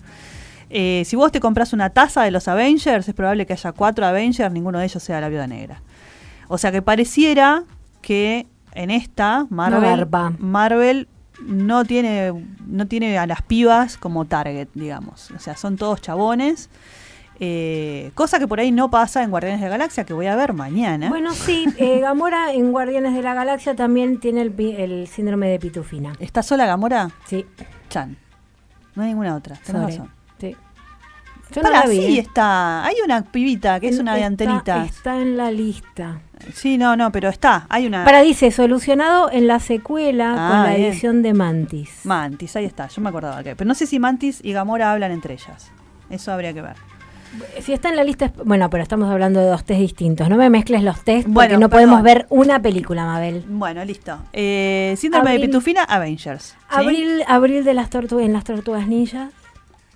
Eh, 0.70 1.04
si 1.06 1.16
vos 1.16 1.32
te 1.32 1.40
compras 1.40 1.74
una 1.74 1.90
taza 1.90 2.24
de 2.24 2.32
los 2.32 2.48
Avengers, 2.48 3.08
es 3.08 3.14
probable 3.16 3.46
que 3.46 3.54
haya 3.54 3.72
cuatro 3.72 4.06
Avengers, 4.06 4.52
ninguno 4.54 4.80
de 4.80 4.86
ellos 4.86 5.02
sea 5.02 5.20
la 5.20 5.30
viuda 5.30 5.48
negra. 5.48 5.82
O 6.48 6.58
sea 6.58 6.72
que 6.72 6.82
pareciera 6.82 7.64
que 8.02 8.46
en 8.74 8.92
esta 8.92 9.46
Marvel, 9.50 9.82
garpa. 9.82 10.34
Marvel 10.38 11.08
no 11.44 11.86
tiene, 11.86 12.34
no 12.68 12.86
tiene 12.88 13.18
a 13.18 13.26
las 13.26 13.42
pibas 13.42 13.98
como 13.98 14.26
target, 14.26 14.68
digamos. 14.76 15.32
O 15.32 15.40
sea, 15.40 15.56
son 15.58 15.76
todos 15.78 16.02
chabones. 16.02 16.70
eh, 17.40 18.12
cosa 18.16 18.38
que 18.38 18.48
por 18.48 18.60
ahí 18.60 18.72
no 18.72 18.92
pasa 18.92 19.24
en 19.24 19.30
Guardianes 19.32 19.62
de 19.62 19.66
la 19.68 19.72
Galaxia, 19.72 20.04
que 20.04 20.14
voy 20.14 20.28
a 20.28 20.36
ver 20.36 20.54
mañana. 20.54 21.10
Bueno, 21.10 21.34
sí, 21.34 21.66
eh, 21.78 22.00
Gamora 22.02 22.52
en 22.54 22.72
Guardianes 22.72 23.14
de 23.16 23.22
la 23.24 23.34
Galaxia 23.34 23.76
también 23.76 24.20
tiene 24.20 24.42
el, 24.42 24.54
el 24.60 25.08
síndrome 25.08 25.48
de 25.50 25.58
Pitufina. 25.60 26.14
¿Está 26.20 26.44
sola 26.44 26.66
Gamora? 26.66 27.10
Sí, 27.28 27.46
Chan. 27.90 28.18
No 28.96 29.04
hay 29.04 29.10
ninguna 29.10 29.36
otra. 29.36 29.56
Tenés 29.66 29.82
razón. 29.84 30.12
Sí. 31.50 31.56
Yo 31.56 31.62
no 31.64 31.70
Pará, 31.70 31.84
la 31.86 31.90
vi. 31.90 31.98
sí 31.98 32.18
¿eh? 32.18 32.22
está. 32.22 32.86
Hay 32.86 32.96
una 33.04 33.24
pibita 33.24 33.80
que 33.80 33.90
es 33.90 34.00
una 34.00 34.14
de 34.14 34.20
Está- 34.20 34.28
antenitas. 34.28 34.90
Está 34.90 35.22
en 35.22 35.36
la 35.38 35.52
lista. 35.52 36.22
Sí, 36.54 36.78
no, 36.78 36.96
no, 36.96 37.12
pero 37.12 37.28
está. 37.30 37.66
Hay 37.70 37.86
una. 37.88 38.06
Para 38.06 38.22
dice, 38.22 38.52
solucionado 38.52 39.30
en 39.32 39.48
la 39.48 39.60
secuela 39.60 40.36
Ah, 40.38 40.50
con 40.50 40.64
la 40.72 40.76
bien. 40.78 40.92
edición 40.92 41.22
de 41.22 41.34
Mantis. 41.34 42.02
Mantis, 42.06 42.56
ahí 42.56 42.66
está. 42.66 42.88
Yo 42.88 43.02
me 43.02 43.10
acordaba 43.10 43.44
que. 43.44 43.56
Pero 43.56 43.68
no 43.68 43.74
sé 43.76 43.86
si 43.88 44.00
Mantis 44.00 44.40
y 44.44 44.54
Gamora 44.54 44.92
hablan 44.94 45.12
entre 45.12 45.34
ellas. 45.34 45.72
Eso 46.10 46.32
habría 46.32 46.54
que 46.54 46.62
ver. 46.62 46.76
Si 47.62 47.74
está 47.74 47.90
en 47.90 47.96
la 47.96 48.04
lista, 48.04 48.32
bueno, 48.44 48.70
pero 48.72 48.82
estamos 48.82 49.08
hablando 49.12 49.40
de 49.40 49.48
dos 49.48 49.64
test 49.64 49.80
distintos. 49.80 50.30
No 50.30 50.38
me 50.38 50.50
mezcles 50.50 50.82
los 50.82 51.04
test 51.04 51.28
porque 51.32 51.58
no 51.58 51.70
perdón. 51.70 51.70
podemos 51.70 52.02
ver 52.04 52.26
una 52.30 52.60
película, 52.60 53.06
Mabel. 53.06 53.44
Bueno, 53.48 53.84
listo. 53.86 54.18
Eh, 54.34 54.96
síndrome 54.98 55.30
Abril. 55.32 55.42
de 55.42 55.48
Pitufina, 55.48 55.84
Avengers. 55.84 56.44
¿sí? 56.44 56.56
Abril, 56.70 57.24
abril 57.28 57.64
de 57.64 57.74
las 57.76 57.90
tortugas 57.92 58.26
en 58.26 58.34
las 58.34 58.46
tortugas 58.46 58.88
ninjas. 58.88 59.32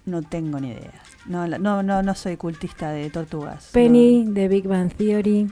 No 0.06 0.22
tengo 0.22 0.60
ni 0.60 0.70
idea. 0.72 0.92
No, 1.26 1.48
no, 1.48 1.84
no, 1.84 2.04
no 2.04 2.16
soy 2.16 2.36
cultista 2.38 2.92
de 2.92 3.10
tortugas. 3.10 3.70
Penny 3.72 4.26
de 4.28 4.48
Big 4.48 4.68
Bang 4.68 4.92
Theory. 4.94 5.50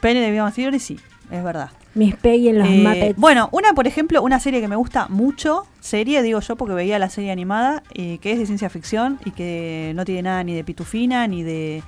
Penny 0.00 0.20
de 0.20 0.30
Big 0.30 0.40
Bang 0.40 0.52
Theory, 0.54 0.78
sí, 0.78 0.98
es 1.30 1.42
verdad. 1.42 1.70
Miss 1.94 2.16
Peggy 2.16 2.48
en 2.48 2.58
los 2.58 2.68
Eh, 2.68 2.82
Muppets. 2.82 3.16
bueno, 3.18 3.48
una, 3.52 3.72
por 3.72 3.86
ejemplo, 3.86 4.20
una 4.22 4.40
serie 4.40 4.60
que 4.60 4.68
me 4.68 4.76
gusta 4.76 5.06
mucho, 5.08 5.64
serie, 5.80 6.22
digo 6.22 6.40
yo, 6.40 6.56
porque 6.56 6.74
veía 6.74 6.98
la 6.98 7.08
serie 7.08 7.30
animada, 7.30 7.82
eh, 7.94 8.18
que 8.20 8.32
es 8.32 8.38
de 8.38 8.46
ciencia 8.46 8.68
ficción 8.68 9.18
y 9.24 9.30
que 9.30 9.92
no 9.94 10.04
tiene 10.04 10.22
nada 10.22 10.42
ni 10.44 10.54
de 10.54 10.64
pitufina, 10.64 11.26
ni 11.28 11.42
de... 11.44 11.82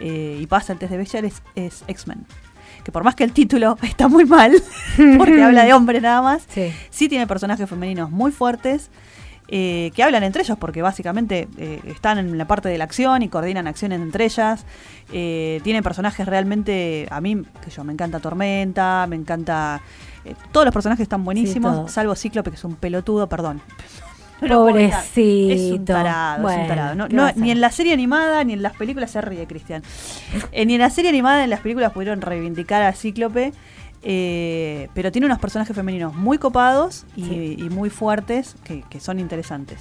eh, 0.00 0.38
y 0.40 0.46
pasa 0.46 0.72
el 0.72 0.78
test 0.78 0.92
de 0.92 0.98
Bechdel, 0.98 1.24
es, 1.26 1.42
es 1.56 1.84
X-Men. 1.88 2.24
Que 2.84 2.92
por 2.92 3.02
más 3.04 3.14
que 3.16 3.24
el 3.24 3.32
título 3.32 3.76
está 3.82 4.06
muy 4.08 4.24
mal, 4.24 4.52
porque 5.18 5.42
habla 5.42 5.64
de 5.64 5.74
hombres 5.74 6.00
nada 6.00 6.22
más, 6.22 6.44
Sí. 6.48 6.72
sí 6.90 7.08
tiene 7.08 7.26
personajes 7.26 7.68
femeninos 7.68 8.10
muy 8.10 8.30
fuertes. 8.30 8.88
Eh, 9.52 9.90
que 9.94 10.02
hablan 10.02 10.22
entre 10.22 10.42
ellos 10.42 10.56
porque 10.58 10.80
básicamente 10.80 11.48
eh, 11.58 11.80
están 11.86 12.18
en 12.18 12.38
la 12.38 12.46
parte 12.46 12.68
de 12.68 12.78
la 12.78 12.84
acción 12.84 13.22
y 13.22 13.28
coordinan 13.28 13.66
acciones 13.66 14.00
entre 14.00 14.24
ellas. 14.24 14.64
Eh, 15.12 15.60
tienen 15.64 15.82
personajes 15.82 16.24
realmente, 16.26 17.08
a 17.10 17.20
mí, 17.20 17.42
que 17.64 17.70
yo, 17.70 17.82
me 17.82 17.92
encanta 17.92 18.20
Tormenta, 18.20 19.06
me 19.08 19.16
encanta... 19.16 19.80
eh, 20.24 20.34
todos 20.52 20.64
los 20.64 20.72
personajes 20.72 21.02
están 21.02 21.24
buenísimos, 21.24 21.90
salvo 21.90 22.14
Cíclope, 22.14 22.50
que 22.50 22.56
es 22.56 22.64
un 22.64 22.76
pelotudo, 22.76 23.28
perdón. 23.28 23.60
No. 24.40 24.64
Pobrecito. 24.64 25.52
Es 25.52 25.72
un 25.72 25.84
tarado, 25.84 26.34
es 26.34 26.38
un 26.38 26.42
Bueno, 26.44 26.66
tarado. 26.66 26.94
No- 26.94 27.08
¿qué 27.08 27.14
no, 27.14 27.22
vas 27.24 27.36
a 27.36 27.40
ni 27.40 27.50
en 27.50 27.60
la 27.60 27.70
serie 27.70 27.92
animada 27.92 28.42
ni 28.44 28.54
en 28.54 28.62
las 28.62 28.74
películas 28.74 29.10
se 29.10 29.20
ríe, 29.20 29.46
Cristian. 29.46 29.82
Eh, 30.52 30.64
ni 30.64 30.74
en 30.76 30.80
la 30.80 30.88
serie 30.88 31.10
animada 31.10 31.38
ni 31.38 31.44
en 31.44 31.50
las 31.50 31.60
películas 31.60 31.92
pudieron 31.92 32.22
reivindicar 32.22 32.82
a 32.82 32.92
Cíclope. 32.94 33.52
Eh, 34.02 34.88
pero 34.94 35.12
tiene 35.12 35.26
unos 35.26 35.38
personajes 35.38 35.74
femeninos 35.76 36.14
muy 36.14 36.38
copados 36.38 37.04
y, 37.16 37.24
Sí. 37.24 37.56
y 37.58 37.68
muy 37.70 37.90
fuertes 37.90 38.56
que, 38.64 38.82
que 38.88 39.00
son 39.00 39.20
interesantes. 39.20 39.78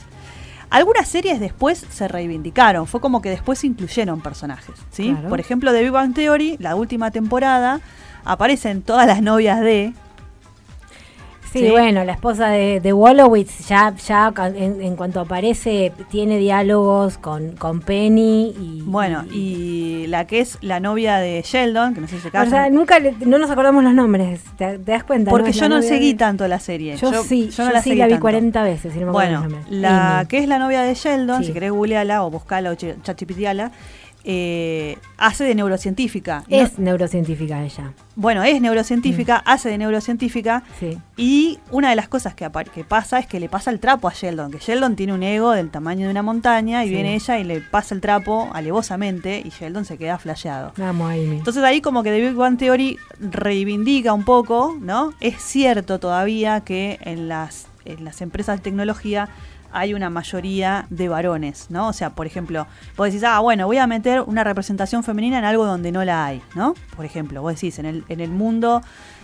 Algunas 0.69 1.07
series 1.07 1.39
después 1.39 1.83
se 1.89 2.07
reivindicaron, 2.07 2.85
fue 2.85 3.01
como 3.01 3.21
que 3.21 3.29
después 3.31 3.63
incluyeron 3.63 4.21
personajes. 4.21 4.75
¿sí? 4.91 5.09
Claro. 5.11 5.29
Por 5.29 5.39
ejemplo, 5.39 5.73
de 5.73 5.81
Big 5.81 5.91
Bang 5.91 6.13
Theory, 6.13 6.57
la 6.59 6.75
última 6.75 7.09
temporada, 7.11 7.81
aparecen 8.23 8.83
todas 8.83 9.07
las 9.07 9.21
novias 9.23 9.61
de 9.61 9.93
Sí, 11.51 11.59
Sí. 11.59 11.69
bueno, 11.71 12.03
la 12.03 12.11
esposa 12.13 12.49
de, 12.49 12.79
de 12.79 12.93
Wolowitz 12.93 13.67
ya, 13.67 13.95
ya 13.95 14.31
en, 14.55 14.81
en 14.83 14.95
cuanto 14.95 15.19
aparece 15.19 15.91
tiene 16.11 16.37
diálogos 16.37 17.17
con, 17.17 17.53
con 17.53 17.79
Penny 17.81 18.53
y... 18.59 18.83
Bueno, 18.85 19.23
y 19.33 20.05
la 20.07 20.27
que 20.27 20.41
es 20.41 20.59
la 20.61 20.79
novia 20.79 21.17
de 21.17 21.41
Sheldon, 21.43 21.95
que 21.95 22.01
no 22.01 22.07
sé 22.07 22.17
si 22.17 22.21
se 22.21 22.27
O 22.27 22.31
casan. 22.31 22.49
sea, 22.51 22.69
nunca 22.69 22.99
le- 22.99 23.15
no 23.25 23.39
nos 23.39 23.49
acordamos 23.49 23.83
los 23.83 23.93
nombres, 23.95 24.41
¿te, 24.57 24.77
te 24.77 24.91
das 24.91 25.03
cuenta? 25.03 25.31
porque 25.31 25.51
yo 25.51 25.67
no 25.69 25.81
seguí 25.81 26.11
de- 26.13 26.19
tanto 26.19 26.47
la 26.47 26.59
serie. 26.59 26.97
Yo, 26.97 27.11
sí, 27.23 27.49
yo, 27.49 27.65
no 27.65 27.71
la 27.71 27.81
sí 27.81 27.89
seguí 27.89 27.99
la 27.99 28.05
vi 28.05 28.11
tanto. 28.13 28.21
40 28.21 28.63
veces 28.63 28.95
y 28.95 28.99
no 28.99 29.05
me 29.05 29.09
acuerdo 29.11 29.39
Bueno, 29.41 29.57
los 29.69 29.71
la 29.81 30.25
que 30.29 30.37
es 30.37 30.47
la 30.47 30.59
novia 30.59 30.81
de 30.83 30.93
Sheldon, 30.93 31.39
Sí. 31.39 31.45
si 31.47 31.53
querés 31.53 31.71
googleala 31.71 32.23
o 32.23 32.29
buscala 32.29 32.69
o 32.69 32.73
ch- 32.73 33.01
chachipitiala, 33.01 33.71
eh, 34.23 34.97
hace 35.17 35.43
de 35.45 35.55
neurocientífica. 35.55 36.43
No- 36.49 36.57
Es 36.57 36.77
neurocientífica 36.77 37.63
ella, 37.63 37.93
bueno, 38.15 38.43
es 38.43 38.59
neurocientífica, 38.61 39.37
hace 39.45 39.69
de 39.69 39.77
neurocientífica. 39.77 40.63
sí. 40.79 40.97
Y 41.15 41.59
una 41.71 41.89
de 41.89 41.95
las 41.95 42.07
cosas 42.07 42.33
que, 42.33 42.49
pasa 42.87 43.19
es 43.19 43.27
que 43.27 43.39
le 43.39 43.49
pasa 43.49 43.71
el 43.71 43.79
trapo 43.79 44.07
a 44.07 44.13
Sheldon, 44.13 44.51
que 44.51 44.57
Sheldon 44.59 44.95
tiene 44.95 45.13
un 45.13 45.23
ego 45.23 45.51
del 45.51 45.69
tamaño 45.69 46.05
de 46.05 46.11
una 46.11 46.21
montaña 46.23 46.83
y 46.83 46.87
Sí. 46.87 46.93
viene 46.93 47.15
ella 47.15 47.39
y 47.39 47.43
le 47.43 47.61
pasa 47.61 47.93
el 47.95 48.01
trapo 48.01 48.49
alevosamente 48.53 49.41
y 49.43 49.49
Sheldon 49.49 49.85
se 49.85 49.97
queda 49.97 50.17
flasheado. 50.17 50.73
Vamos, 50.77 51.11
Amy. 51.11 51.37
Entonces 51.37 51.63
ahí 51.63 51.81
como 51.81 52.03
que 52.03 52.11
The 52.11 52.21
Big 52.27 52.35
Bang 52.35 52.57
Theory 52.57 52.97
reivindica 53.19 54.13
un 54.13 54.23
poco, 54.25 54.77
¿no? 54.79 55.13
Es 55.21 55.41
cierto 55.41 55.99
todavía 55.99 56.61
que 56.61 56.99
en 57.01 57.27
las 57.29 57.67
en 57.85 58.05
las 58.05 58.21
empresas 58.21 58.57
de 58.57 58.63
tecnología 58.63 59.29
hay 59.71 59.93
una 59.93 60.09
mayoría 60.09 60.85
de 60.89 61.09
varones, 61.09 61.67
¿no? 61.69 61.87
O 61.87 61.93
sea, 61.93 62.11
por 62.11 62.25
ejemplo, 62.25 62.67
vos 62.97 63.07
decís, 63.07 63.23
ah, 63.23 63.39
bueno, 63.39 63.67
voy 63.67 63.77
a 63.77 63.87
meter 63.87 64.21
una 64.21 64.43
representación 64.43 65.03
femenina 65.03 65.39
en 65.39 65.45
algo 65.45 65.65
donde 65.65 65.91
no 65.91 66.03
la 66.03 66.25
hay, 66.25 66.41
¿no? 66.55 66.73
Por 66.95 67.05
ejemplo, 67.05 67.41
vos 67.41 67.53
decís, 67.55 67.79
en 67.79 67.85
el, 67.85 68.03
en 68.09 68.19
el 68.19 68.31
mundo 68.31 68.81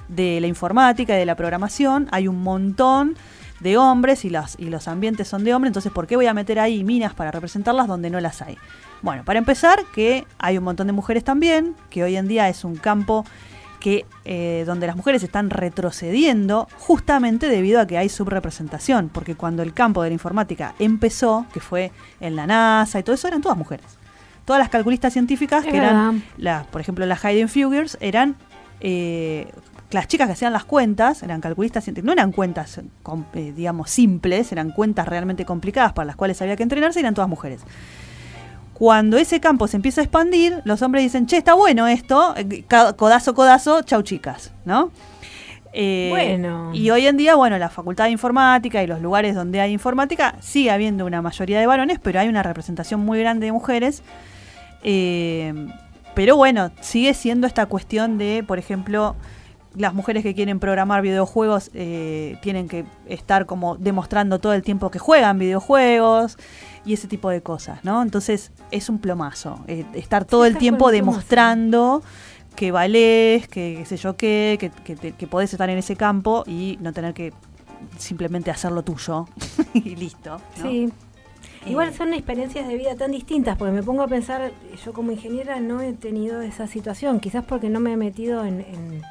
de 0.08 0.39
la 0.39 0.48
informática 0.48 1.16
y 1.16 1.20
de 1.20 1.26
la 1.26 1.36
programación 1.36 2.08
hay 2.12 2.28
un 2.28 2.43
montón 2.43 3.16
de 3.60 3.78
hombres 3.78 4.26
y, 4.26 4.30
las, 4.30 4.56
y 4.60 4.66
los 4.66 4.88
ambientes 4.88 5.28
son 5.28 5.43
de 5.43 5.54
hombres, 5.54 5.70
entonces 5.70 5.91
¿por 5.91 6.08
qué 6.08 6.16
voy 6.16 6.28
a 6.28 6.34
meter 6.34 6.60
ahí 6.60 6.84
minas 6.84 7.14
para 7.14 7.32
representarlas 7.32 7.88
donde 7.88 8.10
no 8.10 8.20
las 8.20 8.41
hay? 8.41 8.58
Bueno, 9.02 9.24
para 9.24 9.39
empezar, 9.39 9.80
que 9.93 10.26
hay 10.39 10.58
un 10.58 10.64
montón 10.64 10.88
de 10.88 10.93
mujeres 10.93 11.24
también, 11.24 11.76
que 11.89 12.04
hoy 12.04 12.16
en 12.16 12.28
día 12.28 12.50
es 12.50 12.64
un 12.64 12.76
campo 12.76 13.26
que 13.86 14.03
eh, 14.23 14.63
donde 14.65 14.88
las 14.88 14.95
mujeres 14.95 15.21
están 15.21 15.51
retrocediendo 15.51 16.67
justamente 16.79 17.47
debido 17.47 17.79
a 17.79 17.86
que 17.86 17.99
hay 17.99 18.09
subrepresentación, 18.09 19.09
porque 19.09 19.36
cuando 19.36 19.61
el 19.61 19.75
campo 19.75 20.01
de 20.01 20.09
la 20.09 20.13
informática 20.13 20.73
empezó, 20.79 21.45
que 21.53 21.59
fue 21.59 21.91
en 22.19 22.36
la 22.36 22.47
NASA 22.47 22.97
y 22.97 23.03
todo 23.03 23.13
eso, 23.13 23.27
eran 23.27 23.43
todas 23.43 23.55
mujeres. 23.55 23.86
Todas 24.43 24.59
las 24.59 24.69
calculistas 24.69 25.13
científicas, 25.13 25.63
que 25.63 25.77
eran, 25.77 26.23
las, 26.38 26.65
por 26.65 26.81
ejemplo, 26.81 27.05
las 27.05 27.23
Hayden 27.23 27.47
Fugers, 27.47 27.99
eran 28.01 28.36
eh, 28.79 29.51
las 29.91 30.07
chicas 30.07 30.25
que 30.25 30.33
hacían 30.33 30.51
las 30.51 30.65
cuentas, 30.65 31.21
eran 31.21 31.39
calculistas 31.39 31.83
científicas, 31.83 32.07
no 32.07 32.13
eran 32.13 32.31
cuentas, 32.31 32.79
eh, 33.36 33.53
digamos, 33.55 33.91
simples, 33.91 34.51
eran 34.51 34.71
cuentas 34.71 35.07
realmente 35.07 35.45
complicadas 35.45 35.93
para 35.93 36.07
las 36.07 36.15
cuales 36.15 36.41
había 36.41 36.55
que 36.55 36.63
entrenarse, 36.63 37.01
eran 37.01 37.13
todas 37.13 37.29
mujeres. 37.29 37.61
Cuando 38.78 39.15
ese 39.15 39.39
campo 39.39 39.69
se 39.69 39.78
empieza 39.78 40.01
a 40.01 40.03
expandir, 40.03 40.61
los 40.65 40.82
hombres 40.82 41.05
dicen, 41.05 41.28
che, 41.28 41.38
está 41.38 41.53
bueno 41.53 41.88
esto, 41.88 42.36
eh, 42.36 42.65
codazo, 42.97 43.34
codazo, 43.34 43.84
chau 43.84 44.01
chicas, 44.01 44.51
¿no? 44.65 44.91
Eh, 45.71 46.09
bueno. 46.09 46.71
Y 46.73 46.89
hoy 46.89 47.07
en 47.07 47.15
día, 47.15 47.36
bueno, 47.36 47.57
la 47.57 47.69
facultad 47.69 48.05
de 48.05 48.11
informática 48.11 48.84
y 48.84 48.88
los 48.88 48.99
lugares 48.99 49.34
donde 49.34 49.61
hay 49.61 49.71
informática, 49.71 50.36
sigue 50.41 50.71
habiendo 50.71 51.05
una 51.05 51.21
mayoría 51.21 51.57
de 51.57 51.67
varones, 51.67 51.99
pero 52.03 52.19
hay 52.19 52.28
una 52.28 52.43
representación 52.43 52.99
muy 52.99 53.17
grande 53.17 53.45
de 53.45 53.53
mujeres. 53.53 54.03
Eh, 54.84 55.53
pero 56.13 56.36
bueno, 56.36 56.69
sigue 56.82 57.13
siendo 57.13 57.47
esta 57.47 57.67
cuestión 57.67 58.17
de, 58.17 58.43
por 58.45 58.59
ejemplo, 58.59 59.15
las 59.73 59.93
mujeres 59.93 60.21
que 60.21 60.36
quieren 60.36 60.59
programar 60.59 61.01
videojuegos 61.01 61.71
tienen 61.71 62.67
que 62.67 62.86
estar 63.07 63.45
como 63.45 63.78
demostrando 63.78 64.39
todo 64.39 64.53
el 64.53 64.63
tiempo 64.63 64.91
que 64.91 64.99
juegan 64.99 65.39
videojuegos 65.39 66.38
y 66.86 66.93
ese 66.93 67.07
tipo 67.07 67.29
de 67.29 67.41
cosas, 67.41 67.83
¿no? 67.83 68.01
Entonces 68.01 68.51
es 68.71 68.89
un 68.89 68.99
plomazo, 68.99 69.59
eh, 69.67 69.86
estar 69.93 70.25
todo 70.25 70.45
el 70.45 70.57
tiempo 70.57 70.91
demostrando 70.91 72.03
que 72.55 72.71
valés, 72.71 73.47
que 73.47 73.75
qué 73.79 73.86
sé 73.86 73.97
yo 73.97 74.15
qué, 74.15 74.57
que, 74.59 74.95
que, 75.11 75.27
podés 75.27 75.51
estar 75.53 75.69
en 75.69 75.77
ese 75.77 75.95
campo 75.95 76.43
y 76.47 76.77
no 76.81 76.93
tener 76.93 77.13
que 77.13 77.33
simplemente 77.97 78.51
hacerlo 78.51 78.83
tuyo 78.83 79.27
y 79.73 79.95
listo. 79.95 80.39
Sí. 80.61 80.89
Igual 81.67 81.93
son 81.93 82.13
experiencias 82.13 82.67
de 82.67 82.77
vida 82.77 82.95
tan 82.95 83.11
distintas, 83.11 83.57
porque 83.57 83.73
me 83.73 83.81
pongo 83.81 84.03
a 84.03 84.07
pensar, 84.07 84.51
yo 84.86 84.93
como 84.93 85.11
ingeniera 85.11 85.59
no 85.59 85.81
he 85.81 85.93
tenido 85.93 86.41
esa 86.41 86.67
situación, 86.67 87.19
quizás 87.19 87.43
porque 87.43 87.69
no 87.69 87.79
me 87.79 87.93
he 87.93 87.97
metido 87.97 88.45
en 88.45 88.61
en, 88.61 89.01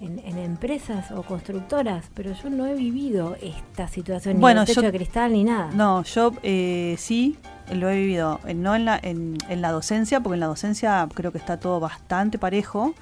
empresas 0.00 1.10
o 1.12 1.22
constructoras, 1.22 2.10
pero 2.14 2.32
yo 2.32 2.50
no 2.50 2.66
he 2.66 2.74
vivido 2.74 3.36
esta 3.40 3.88
situación 3.88 4.40
bueno, 4.40 4.62
ni 4.62 4.66
techo 4.66 4.82
de 4.82 4.92
cristal 4.92 5.32
ni 5.32 5.44
nada. 5.44 5.70
No, 5.72 6.02
yo 6.02 6.32
eh, 6.42 6.96
sí 6.98 7.38
lo 7.72 7.88
he 7.88 7.96
vivido, 7.96 8.40
eh, 8.46 8.54
no 8.54 8.74
en 8.74 8.84
la, 8.84 8.98
en, 9.02 9.38
la 9.60 9.72
docencia, 9.72 10.20
porque 10.20 10.34
en 10.34 10.40
la 10.40 10.46
docencia 10.46 11.08
creo 11.14 11.32
que 11.32 11.38
está 11.38 11.58
todo 11.58 11.80
bastante 11.80 12.38
parejo. 12.38 12.94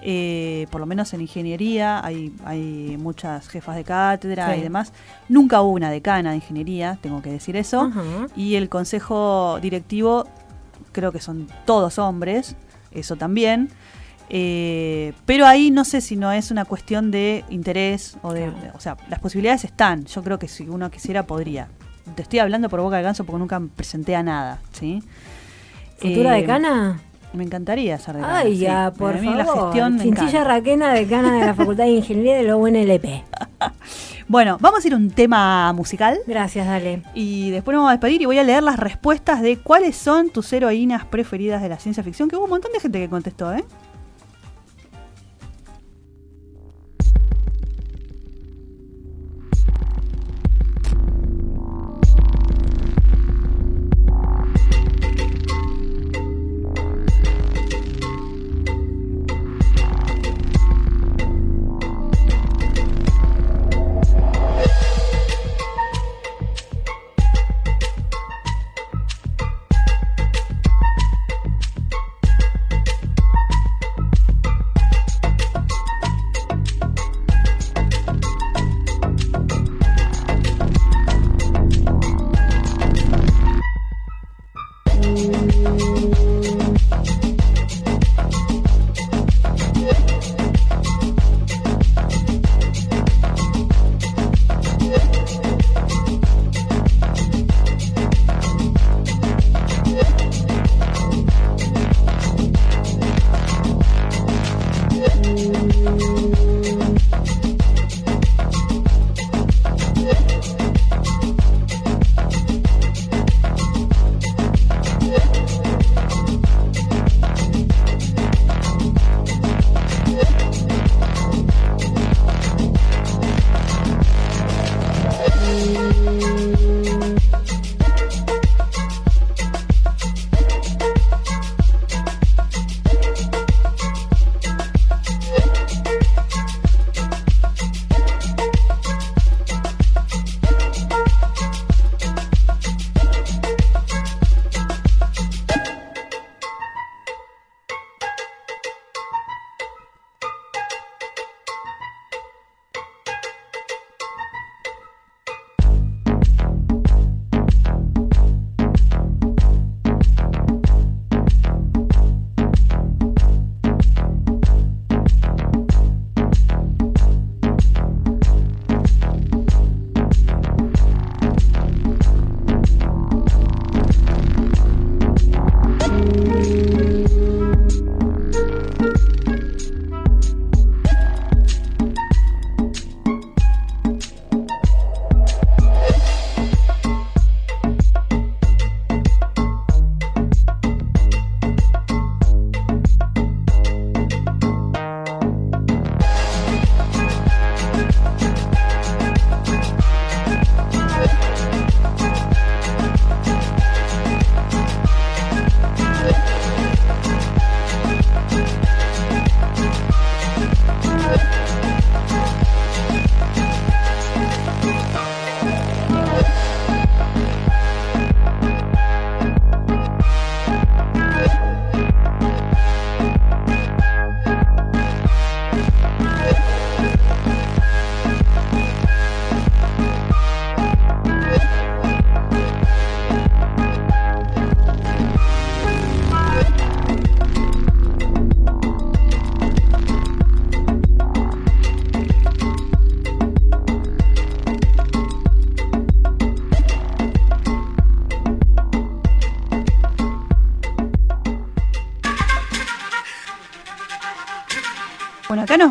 Eh, 0.00 0.68
por 0.70 0.80
lo 0.80 0.86
menos 0.86 1.12
en 1.12 1.20
ingeniería 1.22 2.04
hay, 2.04 2.32
hay 2.44 2.96
muchas 3.00 3.48
jefas 3.48 3.74
de 3.74 3.82
cátedra 3.82 4.56
y 4.56 4.60
demás. 4.60 4.92
Nunca 5.28 5.60
hubo 5.60 5.72
una 5.72 5.90
decana 5.90 6.30
de 6.30 6.36
ingeniería, 6.36 6.98
tengo 7.00 7.20
que 7.20 7.30
decir 7.30 7.56
eso. 7.56 7.90
Y 8.36 8.54
el 8.54 8.68
consejo 8.68 9.58
directivo 9.60 10.26
creo 10.92 11.10
que 11.10 11.20
son 11.20 11.48
todos 11.64 11.98
hombres, 11.98 12.54
eso 12.92 13.16
también. 13.16 13.70
Eh, 14.30 15.14
pero 15.24 15.46
ahí 15.46 15.70
no 15.70 15.84
sé 15.84 16.00
si 16.00 16.16
no 16.16 16.30
es 16.32 16.50
una 16.50 16.64
cuestión 16.64 17.10
de 17.10 17.44
interés 17.48 18.18
o 18.22 18.32
de, 18.32 18.52
o 18.74 18.80
sea, 18.80 18.96
las 19.08 19.20
posibilidades 19.20 19.64
están. 19.64 20.04
Yo 20.04 20.22
creo 20.22 20.38
que 20.38 20.48
si 20.48 20.68
uno 20.68 20.90
quisiera 20.90 21.24
podría. 21.24 21.68
Te 22.14 22.22
estoy 22.22 22.38
hablando 22.38 22.68
por 22.68 22.80
boca 22.80 22.96
de 22.96 23.02
ganso 23.02 23.24
porque 23.24 23.38
nunca 23.38 23.58
me 23.58 23.68
presenté 23.68 24.16
a 24.16 24.22
nada, 24.22 24.60
¿sí? 24.72 25.02
¿Futura 25.98 26.32
de 26.32 26.40
decana? 26.42 27.00
Me 27.32 27.44
encantaría 27.44 27.98
ser 27.98 28.16
decana. 28.16 28.38
Ay, 28.38 28.58
ya, 28.58 28.92
por 28.96 29.18
favor. 29.18 29.36
La 29.36 29.44
gestión 29.44 30.00
Chinchilla 30.00 30.44
Raquena, 30.44 30.92
decana 30.94 31.38
de 31.38 31.46
la 31.46 31.54
Facultad 31.54 31.84
de 31.84 31.90
Ingeniería 31.90 32.36
de 32.36 32.44
la 32.44 32.56
UNLP. 32.56 33.24
bueno, 34.28 34.56
vamos 34.60 34.82
a 34.82 34.88
ir 34.88 34.94
a 34.94 34.96
un 34.96 35.10
tema 35.10 35.70
musical. 35.74 36.18
Gracias, 36.26 36.66
dale. 36.66 37.02
Y 37.14 37.50
después 37.50 37.74
nos 37.74 37.82
vamos 37.82 37.90
a 37.90 37.92
despedir 37.92 38.22
y 38.22 38.26
voy 38.26 38.38
a 38.38 38.44
leer 38.44 38.62
las 38.62 38.78
respuestas 38.78 39.42
de 39.42 39.58
cuáles 39.58 39.96
son 39.96 40.30
tus 40.30 40.50
heroínas 40.52 41.04
preferidas 41.04 41.60
de 41.60 41.68
la 41.68 41.78
ciencia 41.78 42.02
ficción, 42.02 42.30
que 42.30 42.36
hubo 42.36 42.44
un 42.44 42.50
montón 42.50 42.72
de 42.72 42.80
gente 42.80 42.98
que 42.98 43.08
contestó, 43.10 43.52
¿eh? 43.52 43.64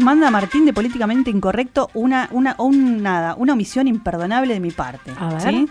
Manda 0.07 0.31
Martín 0.31 0.63
de 0.63 0.71
Políticamente 0.71 1.29
Incorrecto 1.29 1.89
una, 1.93 2.29
una, 2.31 2.55
un, 2.59 3.03
nada, 3.03 3.35
una 3.37 3.51
omisión 3.51 3.89
imperdonable 3.89 4.53
de 4.53 4.61
mi 4.61 4.71
parte. 4.71 5.11
A 5.19 5.33
ver. 5.33 5.41
¿sí? 5.41 5.67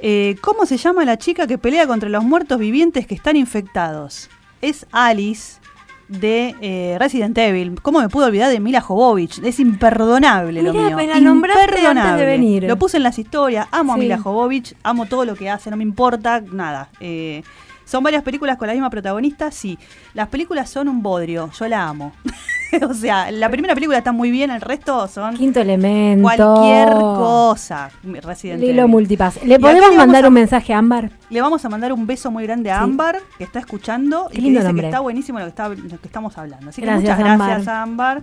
Eh, 0.00 0.36
¿Cómo 0.42 0.66
se 0.66 0.76
llama 0.76 1.02
la 1.06 1.16
chica 1.16 1.46
que 1.46 1.56
pelea 1.56 1.86
contra 1.86 2.10
los 2.10 2.22
muertos 2.22 2.58
vivientes 2.58 3.06
que 3.06 3.14
están 3.14 3.36
infectados? 3.36 4.28
Es 4.60 4.84
Alice 4.92 5.60
de 6.08 6.54
eh, 6.60 6.98
Resident 6.98 7.38
Evil. 7.38 7.80
¿Cómo 7.80 8.00
me 8.00 8.10
puedo 8.10 8.26
olvidar 8.26 8.50
de 8.50 8.60
Mila 8.60 8.82
Jovovich? 8.82 9.42
Es 9.42 9.58
imperdonable 9.58 10.62
lo 10.62 10.74
mío. 10.74 10.94
me 10.94 11.06
la 11.06 11.14
antes 11.14 11.24
de 11.24 11.30
Imperdonable. 11.30 12.26
venir. 12.26 12.64
Lo 12.64 12.78
puse 12.78 12.98
en 12.98 13.02
las 13.02 13.18
historias. 13.18 13.66
Amo 13.70 13.94
a. 13.94 13.96
Mila 13.96 14.18
Jovovich, 14.18 14.74
amo 14.82 15.06
todo 15.06 15.24
lo 15.24 15.36
que 15.36 15.48
hace, 15.48 15.70
no 15.70 15.78
me 15.78 15.84
importa 15.84 16.42
nada. 16.52 16.90
Eh, 17.00 17.42
son 17.84 18.02
varias 18.02 18.22
películas 18.22 18.56
con 18.56 18.66
la 18.68 18.74
misma 18.74 18.90
protagonista, 18.90 19.50
sí. 19.50 19.78
Las 20.14 20.28
películas 20.28 20.70
son 20.70 20.88
un 20.88 21.02
bodrio, 21.02 21.50
yo 21.58 21.68
la 21.68 21.86
amo. 21.88 22.12
o 22.88 22.94
sea, 22.94 23.30
la 23.30 23.48
primera 23.50 23.74
película 23.74 23.98
está 23.98 24.10
muy 24.12 24.30
bien, 24.30 24.50
el 24.50 24.60
resto 24.60 25.06
son 25.08 25.36
Quinto 25.36 25.60
elemento. 25.60 26.22
cualquier 26.22 26.88
cosa. 26.92 27.90
Resident 28.02 28.60
Lilo. 28.60 28.88
Multipass. 28.88 29.44
¿Le 29.44 29.56
Y 29.56 29.58
podemos 29.58 29.94
mandar 29.96 30.24
a- 30.24 30.28
un 30.28 30.34
mensaje 30.34 30.72
a 30.74 30.78
Ámbar? 30.78 31.10
Le 31.30 31.40
vamos 31.40 31.64
a 31.64 31.68
mandar 31.68 31.92
un 31.92 32.06
beso 32.06 32.30
muy 32.30 32.44
grande 32.44 32.70
a 32.70 32.78
Sí. 32.78 32.84
Ámbar, 32.84 33.18
que 33.38 33.44
está 33.44 33.58
escuchando 33.60 34.28
Qué 34.30 34.38
y 34.40 34.42
que 34.44 34.50
dice 34.50 34.64
nombre. 34.64 34.82
que 34.82 34.88
está 34.88 35.00
buenísimo 35.00 35.38
lo 35.38 35.44
que, 35.44 35.50
está, 35.50 35.68
lo 35.68 35.76
que 35.76 36.06
estamos 36.06 36.36
hablando. 36.38 36.70
Así 36.70 36.80
que 36.80 36.86
Gracias, 36.86 37.16
muchas 37.18 37.30
Ámbar. 37.32 37.48
gracias, 37.48 37.68
Ámbar. 37.68 38.22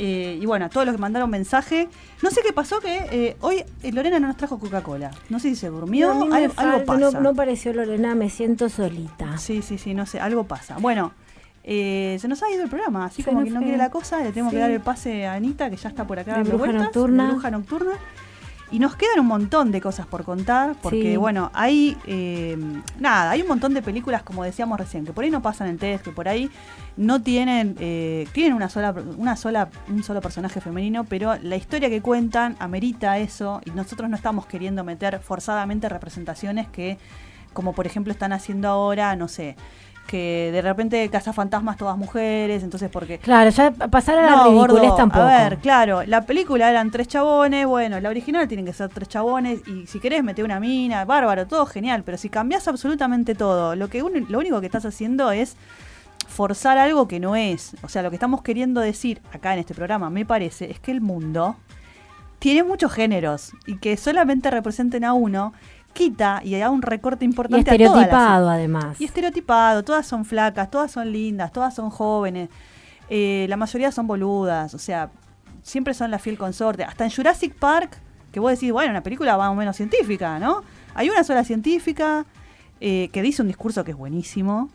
Eh, 0.00 0.38
y 0.40 0.46
bueno, 0.46 0.66
a 0.66 0.68
todos 0.68 0.86
los 0.86 0.94
que 0.94 1.00
mandaron 1.00 1.28
mensaje. 1.28 1.88
No 2.22 2.30
sé 2.30 2.40
qué 2.46 2.52
pasó 2.52 2.78
que 2.78 2.98
eh, 3.10 3.36
hoy 3.40 3.64
eh, 3.82 3.92
Lorena 3.92 4.20
no 4.20 4.28
nos 4.28 4.36
trajo 4.36 4.58
Coca-Cola. 4.60 5.10
No 5.28 5.40
sé 5.40 5.48
si 5.50 5.56
se 5.56 5.68
durmió, 5.68 6.14
No, 6.14 6.32
algo, 6.32 6.54
pasa. 6.54 6.98
no, 6.98 7.10
no 7.20 7.34
pareció 7.34 7.72
Lorena, 7.72 8.14
me 8.14 8.30
siento 8.30 8.68
solita. 8.68 9.36
Sí, 9.38 9.60
sí, 9.60 9.76
sí, 9.76 9.94
no 9.94 10.06
sé, 10.06 10.20
algo 10.20 10.44
pasa. 10.44 10.76
Bueno, 10.78 11.12
eh, 11.64 12.16
se 12.20 12.28
nos 12.28 12.40
ha 12.44 12.50
ido 12.50 12.62
el 12.62 12.68
programa, 12.70 13.06
así 13.06 13.22
Se 13.22 13.30
como 13.30 13.42
que 13.42 13.50
no 13.50 13.60
quiere 13.60 13.76
la 13.76 13.90
cosa, 13.90 14.22
le 14.22 14.32
Sí. 14.32 14.40
que 14.50 14.56
dar 14.56 14.70
el 14.70 14.80
pase 14.80 15.26
a 15.26 15.34
Anita, 15.34 15.68
que 15.68 15.76
ya 15.76 15.88
está 15.88 16.06
por 16.06 16.18
acá 16.20 16.36
De 16.36 16.44
Bruja 16.44 16.56
vueltas, 16.58 16.82
Nocturna. 16.84 17.30
Bruja 17.30 17.50
Nocturna. 17.50 17.92
Y 18.70 18.80
nos 18.80 18.96
quedan 18.96 19.20
un 19.20 19.26
montón 19.26 19.72
de 19.72 19.80
cosas 19.80 20.06
por 20.06 20.24
contar, 20.24 20.74
porque 20.82 21.12
Sí. 21.12 21.16
bueno, 21.16 21.50
hay, 21.54 21.96
eh, 22.06 22.58
nada, 22.98 23.30
hay 23.30 23.40
un 23.40 23.48
montón 23.48 23.72
de 23.72 23.80
películas, 23.80 24.22
como 24.22 24.44
decíamos 24.44 24.78
recién, 24.78 25.06
que 25.06 25.12
por 25.14 25.24
ahí 25.24 25.30
no 25.30 25.40
pasan 25.40 25.68
en 25.68 25.78
test, 25.78 26.04
que 26.04 26.10
por 26.10 26.28
ahí 26.28 26.50
no 26.98 27.22
tienen, 27.22 27.76
eh, 27.80 28.28
tienen 28.32 28.52
una 28.52 28.68
sola, 28.68 28.94
una 29.16 29.36
sola, 29.36 29.70
un 29.88 30.02
solo 30.02 30.20
personaje 30.20 30.60
femenino, 30.60 31.04
pero 31.04 31.36
la 31.42 31.56
historia 31.56 31.88
que 31.88 32.02
cuentan 32.02 32.56
amerita 32.58 33.16
eso, 33.18 33.62
y 33.64 33.70
nosotros 33.70 34.10
no 34.10 34.16
estamos 34.16 34.44
queriendo 34.44 34.84
meter 34.84 35.18
forzadamente 35.20 35.88
representaciones 35.88 36.68
que, 36.68 36.98
como 37.54 37.72
por 37.72 37.86
ejemplo 37.86 38.12
están 38.12 38.34
haciendo 38.34 38.68
ahora, 38.68 39.16
no 39.16 39.28
sé, 39.28 39.56
que 40.08 40.50
de 40.52 40.60
repente 40.62 41.08
cazafantasmas 41.10 41.76
todas 41.76 41.96
mujeres, 41.96 42.62
entonces 42.64 42.90
porque 42.90 43.18
Claro, 43.18 43.50
ya 43.50 43.70
pasar 43.70 44.18
a 44.18 44.22
la 44.22 44.30
no, 44.38 44.52
gordo, 44.52 44.94
tampoco. 44.96 45.22
A 45.22 45.26
ver, 45.48 45.58
claro, 45.58 46.02
la 46.06 46.22
película 46.22 46.68
eran 46.70 46.90
tres 46.90 47.06
chabones, 47.08 47.66
bueno, 47.66 48.00
la 48.00 48.08
original 48.08 48.48
tienen 48.48 48.66
que 48.66 48.72
ser 48.72 48.88
tres 48.88 49.08
chabones, 49.08 49.60
y 49.68 49.86
si 49.86 50.00
querés 50.00 50.24
meter 50.24 50.44
una 50.44 50.58
mina, 50.58 51.04
bárbaro, 51.04 51.46
todo 51.46 51.66
genial, 51.66 52.02
pero 52.04 52.18
si 52.18 52.28
cambias 52.30 52.66
absolutamente 52.66 53.34
todo, 53.36 53.76
lo 53.76 53.88
que 53.88 54.02
un- 54.02 54.26
lo 54.28 54.38
único 54.38 54.58
que 54.60 54.66
estás 54.66 54.86
haciendo 54.86 55.30
es 55.30 55.56
forzar 56.26 56.78
algo 56.78 57.06
que 57.06 57.20
no 57.20 57.36
es. 57.36 57.76
O 57.82 57.88
sea, 57.88 58.02
lo 58.02 58.10
que 58.10 58.16
estamos 58.16 58.42
queriendo 58.42 58.80
decir 58.80 59.20
acá 59.32 59.52
en 59.52 59.60
este 59.60 59.74
programa, 59.74 60.10
me 60.10 60.24
parece, 60.24 60.70
es 60.70 60.80
que 60.80 60.90
el 60.90 61.00
mundo 61.00 61.56
tiene 62.38 62.62
muchos 62.62 62.92
géneros 62.92 63.50
y 63.66 63.78
que 63.78 63.96
solamente 63.96 64.50
representen 64.50 65.04
a 65.04 65.12
uno 65.12 65.52
quita 65.98 66.40
y 66.44 66.56
da 66.56 66.70
un 66.70 66.80
recorte 66.82 67.24
y 67.24 67.28
importante 67.28 67.70
a 67.70 67.76
todas 67.76 67.80
las- 67.90 67.90
estereotipado 67.96 68.48
además. 68.50 69.00
y 69.00 69.04
estereotipado, 69.04 69.82
todas 69.82 70.06
son 70.06 70.24
flacas, 70.24 70.70
todas 70.70 70.90
son 70.92 71.10
lindas, 71.12 71.50
todas 71.52 71.74
son 71.74 71.90
jóvenes, 71.90 72.48
eh, 73.10 73.46
la 73.48 73.56
mayoría 73.56 73.90
son 73.90 74.06
boludas, 74.06 74.74
o 74.74 74.78
sea, 74.78 75.10
siempre 75.62 75.92
son 75.94 76.10
la 76.10 76.18
fiel 76.18 76.38
consorte. 76.38 76.84
Hasta 76.84 77.04
en 77.04 77.10
Jurassic 77.10 77.54
Park, 77.54 77.98
que 78.32 78.38
vos 78.40 78.50
decís, 78.52 78.70
bueno, 78.72 78.90
una 78.90 79.02
película 79.02 79.36
más 79.36 79.50
o 79.50 79.54
menos 79.54 79.76
científica, 79.76 80.38
¿no? 80.38 80.62
Hay 80.94 81.10
una 81.10 81.24
sola 81.24 81.42
científica 81.44 82.24
eh, 82.80 83.08
que 83.12 83.22
dice 83.22 83.42
un 83.42 83.48
discurso 83.48 83.82
que 83.84 83.90
es 83.90 83.96
buenísimo, 83.96 84.70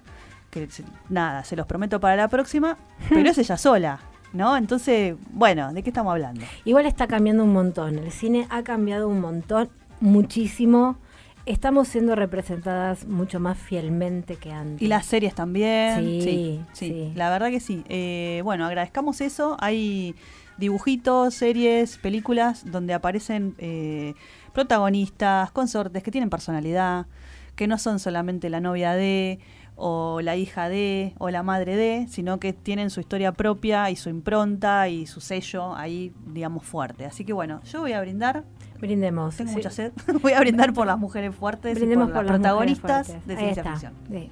que 0.52 0.68
nada, 1.10 1.44
se 1.46 1.56
los 1.56 1.66
prometo 1.66 2.00
para 2.00 2.16
la 2.16 2.28
próxima, 2.28 2.78
pero 3.10 3.30
es 3.30 3.38
ella 3.38 3.58
sola, 3.58 4.00
¿no? 4.34 4.58
Entonces, 4.58 5.16
bueno, 5.32 5.72
¿de 5.74 5.82
qué 5.84 5.90
estamos 5.92 6.12
hablando? 6.12 6.42
Igual 6.66 6.86
está 6.86 7.08
cambiando 7.08 7.44
un 7.44 7.54
montón. 7.54 7.98
El 7.98 8.12
cine 8.12 8.46
ha 8.50 8.62
cambiado 8.64 9.08
un 9.08 9.22
montón, 9.22 9.70
muchísimo. 10.02 10.98
Estamos 11.46 11.90
siendo 11.90 12.16
representadas 12.16 13.06
mucho 13.06 13.40
más 13.40 13.58
fielmente 13.58 14.38
que 14.38 14.52
antes. 14.52 14.82
Y 14.82 14.88
las 14.88 15.06
series 15.06 15.36
también. 15.36 16.00
Sí, 16.00 16.22
Sí, 16.22 16.62
sí, 16.72 16.88
sí. 16.90 17.12
La 17.16 17.30
verdad 17.30 17.50
que 17.50 17.60
sí. 17.60 17.84
Eh, 17.90 18.42
bueno, 18.46 18.66
agradezcamos 18.66 19.20
eso. 19.20 19.58
Hay 19.60 20.16
dibujitos, 20.58 21.34
series, 21.34 21.98
películas 21.98 22.64
donde 22.72 22.94
aparecen 22.94 23.56
eh, 23.58 24.14
protagonistas, 24.54 25.52
consortes 25.52 26.02
que 26.02 26.12
tienen 26.12 26.30
personalidad, 26.30 27.08
que 27.56 27.68
no 27.68 27.78
son 27.78 28.00
solamente 28.00 28.50
la 28.50 28.62
novia 28.62 28.94
de 28.94 29.40
o 29.76 30.22
la 30.22 30.36
hija 30.36 30.70
de 30.70 31.14
o 31.18 31.30
la 31.30 31.44
madre 31.44 31.76
de, 31.76 32.08
sino 32.08 32.40
que 32.40 32.54
tienen 32.54 32.90
su 32.90 33.00
historia 33.00 33.32
propia 33.32 33.90
y 33.90 33.96
su 33.96 34.10
impronta 34.10 34.88
y 34.88 35.08
su 35.08 35.20
sello 35.20 35.76
ahí, 35.76 36.14
digamos, 36.28 36.64
fuerte. 36.64 37.06
Así 37.06 37.26
que 37.26 37.34
bueno, 37.34 37.62
yo 37.64 37.82
voy 37.82 37.94
a 37.94 38.02
brindar, 38.02 38.44
Brindemos. 38.84 39.36
tengo 39.36 39.50
sí. 39.50 39.56
mucha 39.58 39.70
sed, 39.70 39.92
voy 40.22 40.34
a 40.34 40.40
brindar 40.40 40.74
por 40.74 40.86
las 40.86 41.00
mujeres 41.00 41.34
fuertes 41.34 41.76
Brindemos 41.76 42.10
y 42.10 42.12
por, 42.12 42.20
por 42.20 42.26
las 42.26 42.36
protagonistas 42.36 43.08
de 43.26 43.38
ciencia 43.38 43.64
ficción. 43.64 43.94
Sí. 44.12 44.30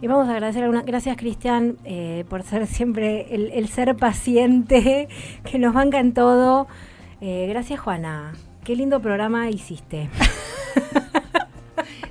Y 0.00 0.06
vamos 0.06 0.28
a 0.28 0.32
agradecer 0.32 0.64
a 0.64 0.68
una, 0.68 0.82
gracias 0.82 1.16
Cristian 1.16 1.78
eh, 1.84 2.24
por 2.28 2.42
ser 2.42 2.66
siempre 2.66 3.34
el, 3.34 3.50
el 3.52 3.68
ser 3.68 3.96
paciente 3.96 5.08
que 5.50 5.58
nos 5.58 5.72
banca 5.72 5.98
en 6.00 6.12
todo. 6.12 6.66
Eh, 7.20 7.46
gracias 7.48 7.80
Juana, 7.80 8.32
qué 8.64 8.76
lindo 8.76 9.00
programa 9.00 9.48
hiciste. 9.48 10.10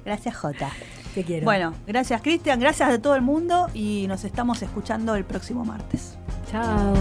Gracias, 0.06 0.36
Jota. 0.36 0.70
Te 1.14 1.24
quiero. 1.24 1.46
Bueno, 1.46 1.74
gracias, 1.88 2.22
Cristian. 2.22 2.60
Gracias 2.60 2.90
a 2.90 3.02
todo 3.02 3.16
el 3.16 3.22
mundo 3.22 3.70
y 3.74 4.06
nos 4.08 4.26
estamos 4.26 4.62
escuchando 4.62 5.16
el 5.16 5.24
próximo 5.24 5.64
martes. 5.64 6.18
chao. 6.52 6.94